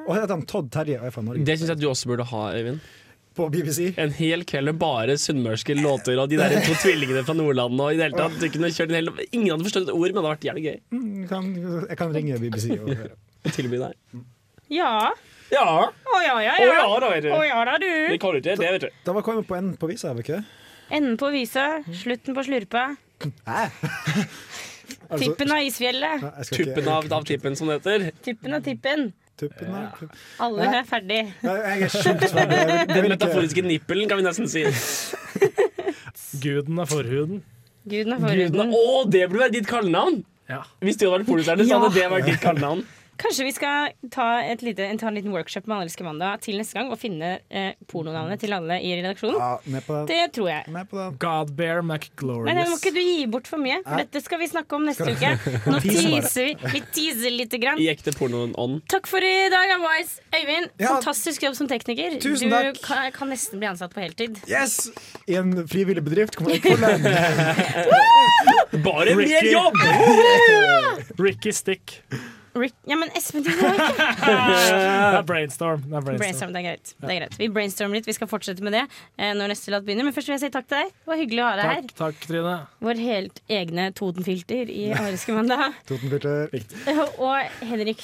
Og 0.09 0.13
heter 0.17 0.33
han 0.35 0.43
Todd 0.51 0.73
Terje 0.75 0.99
og 0.99 1.07
er 1.07 1.15
fra 1.15 1.23
Norge. 1.23 1.45
Det 1.47 1.55
syns 1.61 1.71
jeg 1.71 1.79
du 1.85 1.87
også 1.93 2.11
burde 2.11 2.27
ha, 2.27 2.41
Øyvind. 2.59 2.81
På 3.37 3.47
BBC? 3.53 3.93
En 4.01 4.11
hel 4.17 4.43
kveld 4.49 4.65
med 4.73 4.79
bare 4.81 5.15
sunnmørske 5.21 5.75
låter 5.79 6.19
og 6.19 6.31
de 6.33 6.39
der 6.41 6.57
to 6.65 6.73
tvillingene 6.81 7.23
fra 7.29 7.35
Nordlandet. 7.37 7.81
Og 7.85 7.93
i 7.93 7.99
det 8.01 8.07
hele 8.09 8.19
tatt, 8.19 8.39
du 8.41 8.49
kunne 8.51 8.71
kjørt 8.73 8.91
en 8.91 8.97
hel, 8.99 9.11
ingen 9.31 9.51
hadde 9.53 9.67
forstått 9.69 9.87
et 9.91 9.95
ord, 9.95 10.09
men 10.09 10.17
det 10.17 10.23
hadde 10.25 10.33
vært 10.33 10.47
jævlig 10.49 10.65
gøy. 10.67 10.79
Mm, 10.97 11.07
jeg 11.21 11.29
kan, 11.31 11.51
jeg 11.93 11.99
kan 12.01 12.15
ringe 12.17 12.39
BBC 12.43 12.71
og 12.81 12.89
høre. 12.91 13.11
Og 13.47 13.53
tilby 13.55 13.79
deg. 13.85 14.25
Ja. 14.73 14.93
Ja. 15.53 15.65
Å 15.91 16.21
ja, 16.25 16.37
ja, 16.43 16.55
Å 16.59 16.65
ja. 16.67 16.75
ja 16.83 17.01
da, 17.01 17.09
vet 17.13 17.23
du. 17.23 17.31
Å 17.31 17.43
ja 17.47 17.65
da, 17.69 17.77
du. 17.79 17.87
Det 18.11 18.19
kan 18.23 18.33
du 18.35 18.39
ikke, 18.41 18.57
det 18.59 18.71
vet 18.77 18.87
du. 18.87 18.89
Da 19.07 19.13
var 19.17 19.23
kommet 19.27 19.47
på 19.47 19.55
enden 19.59 19.77
på 19.81 19.87
visa, 19.91 20.13
var 20.13 20.25
ikke 20.25 20.41
det? 20.41 20.45
Enden 20.97 21.17
på 21.19 21.31
visa, 21.35 21.67
slutten 21.91 22.35
på 22.37 22.43
slurpa. 22.47 22.89
Altså- 23.21 25.19
Tippen 25.23 25.51
av 25.55 25.63
isfjellet. 25.67 26.21
Nei, 26.23 26.33
jeg 26.39 26.47
skal 26.49 26.59
ikke- 26.59 26.67
Tuppen 26.75 26.89
av, 26.97 27.07
av 27.19 27.25
tippen, 27.27 27.57
som 27.59 27.71
det 27.71 27.79
heter. 27.81 28.11
Tippen 28.27 28.55
av 28.59 28.63
tippen. 28.67 29.07
Tuppen 29.37 29.75
av 29.75 30.03
Alle 30.41 30.65
Nei. 30.67 30.79
er 30.81 30.85
ferdig. 30.89 31.19
Jeg 31.43 31.83
er 31.83 31.91
sjukt 31.93 32.31
ferdig. 32.33 32.57
Jeg 32.57 32.67
vil- 32.67 32.77
jeg 32.77 32.89
Den 32.89 33.03
vil 33.03 33.05
ikke- 33.05 33.13
metaforiske 33.17 33.63
nippelen, 33.67 34.09
kan 34.09 34.19
vi 34.19 34.25
nesten 34.27 34.49
si. 34.49 34.65
Guden 36.43 36.79
er 36.83 36.87
forhuden. 36.91 37.43
Guden 37.87 38.13
er 38.13 38.19
Guden, 38.19 38.55
forhuden. 38.55 38.73
å, 38.75 39.11
det 39.11 39.29
burde 39.31 39.43
være 39.47 39.53
ditt 39.61 39.67
kallenavn! 39.71 40.25
Ja. 40.51 40.61
Hvis 40.83 40.97
du 40.99 41.07
hadde 41.09 41.23
vært 41.25 41.29
pornostjerne, 41.31 41.65
så 41.67 41.71
Ja. 41.75 41.79
hadde 41.83 41.95
det 41.95 42.11
vært 42.13 42.27
ditt 42.31 42.41
kallenavn. 42.43 42.85
Kanskje 43.17 43.45
vi 43.47 43.53
skal 43.57 43.93
ta, 44.13 44.27
et 44.45 44.61
lite, 44.63 44.87
ta 45.01 45.09
en 45.09 45.15
liten 45.17 45.33
workshop 45.33 45.67
med 45.71 45.77
Allelske 45.79 46.05
mandag 46.05 46.43
til 46.45 46.59
neste 46.61 46.77
gang 46.77 46.91
og 46.93 46.99
finne 47.01 47.39
eh, 47.49 47.73
pornonavnet 47.89 48.41
til 48.43 48.53
alle 48.53 48.77
i 48.85 48.91
redaksjonen. 48.99 49.39
Ja, 49.41 49.53
med 49.73 49.85
på 49.87 49.97
den. 49.97 50.07
Det 50.11 50.35
tror 50.37 50.51
jeg. 50.51 50.69
Med 50.75 50.91
på 50.91 50.99
den. 51.01 51.17
Godbear 51.23 51.81
McGlorious. 51.83 52.53
nei, 52.57 52.67
må 52.69 52.77
ikke 52.77 52.93
du 52.95 53.01
gi 53.01 53.27
bort 53.33 53.49
for 53.49 53.63
mye, 53.63 53.79
for 53.87 54.03
dette 54.03 54.23
skal 54.25 54.43
vi 54.43 54.49
snakke 54.53 54.77
om 54.77 54.85
neste 54.89 55.09
uke. 55.09 55.33
Nå 55.67 55.81
teaser 55.87 56.51
vi. 56.51 56.55
Vi 56.77 56.83
teaser 56.99 57.33
lite 57.37 57.61
grann. 57.63 57.81
I 57.81 57.89
ekte 57.95 58.13
pornoånd. 58.17 58.83
Takk 58.93 59.09
for 59.11 59.25
i 59.25 59.35
dag, 59.53 59.75
boys. 59.85 60.17
Øyvind, 60.37 60.71
Ja. 60.83 60.93
fantastisk 60.99 61.43
jobb 61.49 61.57
som 61.57 61.69
tekniker. 61.73 62.19
Tusen 62.21 62.51
du 62.53 62.57
takk. 62.57 62.83
kan, 62.85 63.11
kan 63.17 63.33
nesten 63.33 63.61
bli 63.63 63.71
ansatt 63.73 63.95
på 63.97 64.05
heltid. 64.05 64.37
Yes! 64.51 64.91
I 65.27 65.39
en 65.41 65.55
frivillig 65.69 66.05
bedrift. 66.05 66.37
Kommer 66.37 66.57
jeg 66.61 66.77
lenge. 66.81 67.17
Bare 68.85 69.17
mer 69.17 69.47
jobb! 69.49 69.79
Ricky 71.27 71.53
Stick. 71.53 72.01
Rick, 72.61 72.75
ja, 72.89 72.97
men 72.99 73.11
Espen, 73.19 73.45
du 73.45 73.51
må 73.53 73.69
ikke 73.75 74.07
Det 74.27 75.19
er 75.19 75.27
brainstorm. 75.29 75.83
Det 75.85 75.97
er 75.99 76.05
brainstorm. 76.07 76.21
Brainstorm, 76.23 76.55
det 76.55 76.61
er 76.63 76.67
greit. 76.67 76.93
Det 76.97 77.11
er 77.13 77.19
greit. 77.21 77.37
Vi 77.41 77.49
brainstormer 77.53 77.99
litt. 77.99 78.09
Vi 78.09 78.15
skal 78.17 78.31
fortsette 78.31 78.65
med 78.65 78.75
det 78.77 78.83
eh, 78.87 79.33
når 79.37 79.53
neste 79.53 79.75
låt 79.75 79.87
begynner. 79.87 80.07
Men 80.09 80.17
først 80.17 80.31
vil 80.31 80.37
jeg 80.37 80.45
si 80.47 80.51
takk 80.55 80.69
til 80.71 80.81
deg. 80.81 80.93
Det 80.97 81.11
var 81.13 81.21
hyggelig 81.21 81.43
å 81.45 81.49
ha 81.49 81.55
deg 81.61 81.71
her. 81.73 81.83
Takk, 81.91 81.97
takk, 82.01 82.21
Trine. 82.31 82.55
Vår 82.89 83.03
helt 83.05 83.43
egne 83.61 83.89
Totenfilter 83.99 84.73
i 84.73 84.89
Ariske 84.97 85.37
mandag. 85.37 85.77
Totenfilter. 85.91 86.53
Og 87.29 87.63
Henrik, 87.71 88.03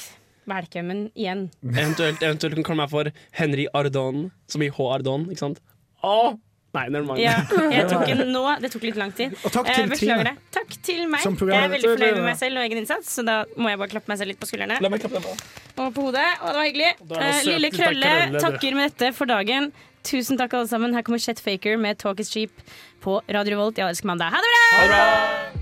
velkommen 0.51 1.05
igjen. 1.15 1.49
Eventuelt, 1.65 2.23
eventuelt 2.23 2.57
kan 2.57 2.65
du 2.65 2.69
kalle 2.71 2.83
meg 2.85 2.93
for 2.93 3.13
Henry 3.41 3.69
Ardon, 3.79 4.27
som 4.53 4.65
i 4.65 4.71
H. 4.73 4.89
Ardon, 4.99 5.29
ikke 5.33 5.47
sant? 5.47 5.63
Å! 6.03 6.35
Nei, 6.73 6.87
never 6.89 7.05
mind. 7.05 7.19
Ja, 7.21 7.35
jeg 7.77 7.85
tok 7.91 8.07
den 8.09 8.31
nå. 8.33 8.43
Det 8.63 8.71
tok 8.73 8.83
litt 8.89 8.97
lang 8.97 9.13
tid. 9.13 9.35
Og 9.45 9.53
takk 9.53 9.69
Eh, 9.69 9.75
til 9.77 9.91
beklager 9.93 10.25
det. 10.31 10.35
Takk 10.57 10.71
til 10.89 11.03
meg. 11.13 11.21
Jeg 11.27 11.59
er 11.59 11.69
veldig 11.75 11.91
fornøyd 11.93 12.17
med 12.17 12.25
meg 12.31 12.39
selv 12.41 12.57
og 12.57 12.65
egen 12.65 12.81
innsats, 12.81 13.13
så 13.19 13.25
da 13.29 13.35
må 13.61 13.69
jeg 13.69 13.81
bare 13.83 13.93
klappe 13.93 14.09
meg 14.09 14.19
selv 14.23 14.33
litt 14.33 14.41
på 14.41 14.49
skuldrene. 14.49 14.79
La 14.81 14.89
meg 14.93 15.05
klappe 15.05 15.21
deg 15.21 15.27
på. 15.29 15.37
Og 15.85 15.93
på 15.99 16.07
hodet. 16.09 16.27
Og 16.41 16.49
det 16.49 16.57
var 16.57 16.69
hyggelig. 16.71 16.93
Det 17.13 17.23
Eh, 17.29 17.43
Lille 17.51 17.71
Krølle 17.77 18.13
takker 18.41 18.75
med 18.81 18.89
dette 18.91 19.13
for 19.17 19.29
dagen. 19.29 19.73
Tusen 20.03 20.41
takk, 20.41 20.55
alle 20.59 20.67
sammen. 20.73 20.95
Her 20.97 21.03
kommer 21.07 21.21
Chet 21.23 21.39
Faker 21.45 21.77
med 21.79 21.99
'Talk 21.99 22.21
is 22.21 22.31
Cheap' 22.33 22.65
på 23.05 23.21
Radio 23.29 23.59
Volt. 23.61 23.77
Jeg 23.77 23.87
elsker 23.93 24.07
mandag. 24.07 24.33
Ha 24.33 24.41
det 24.41 24.89
bra! 24.89 25.62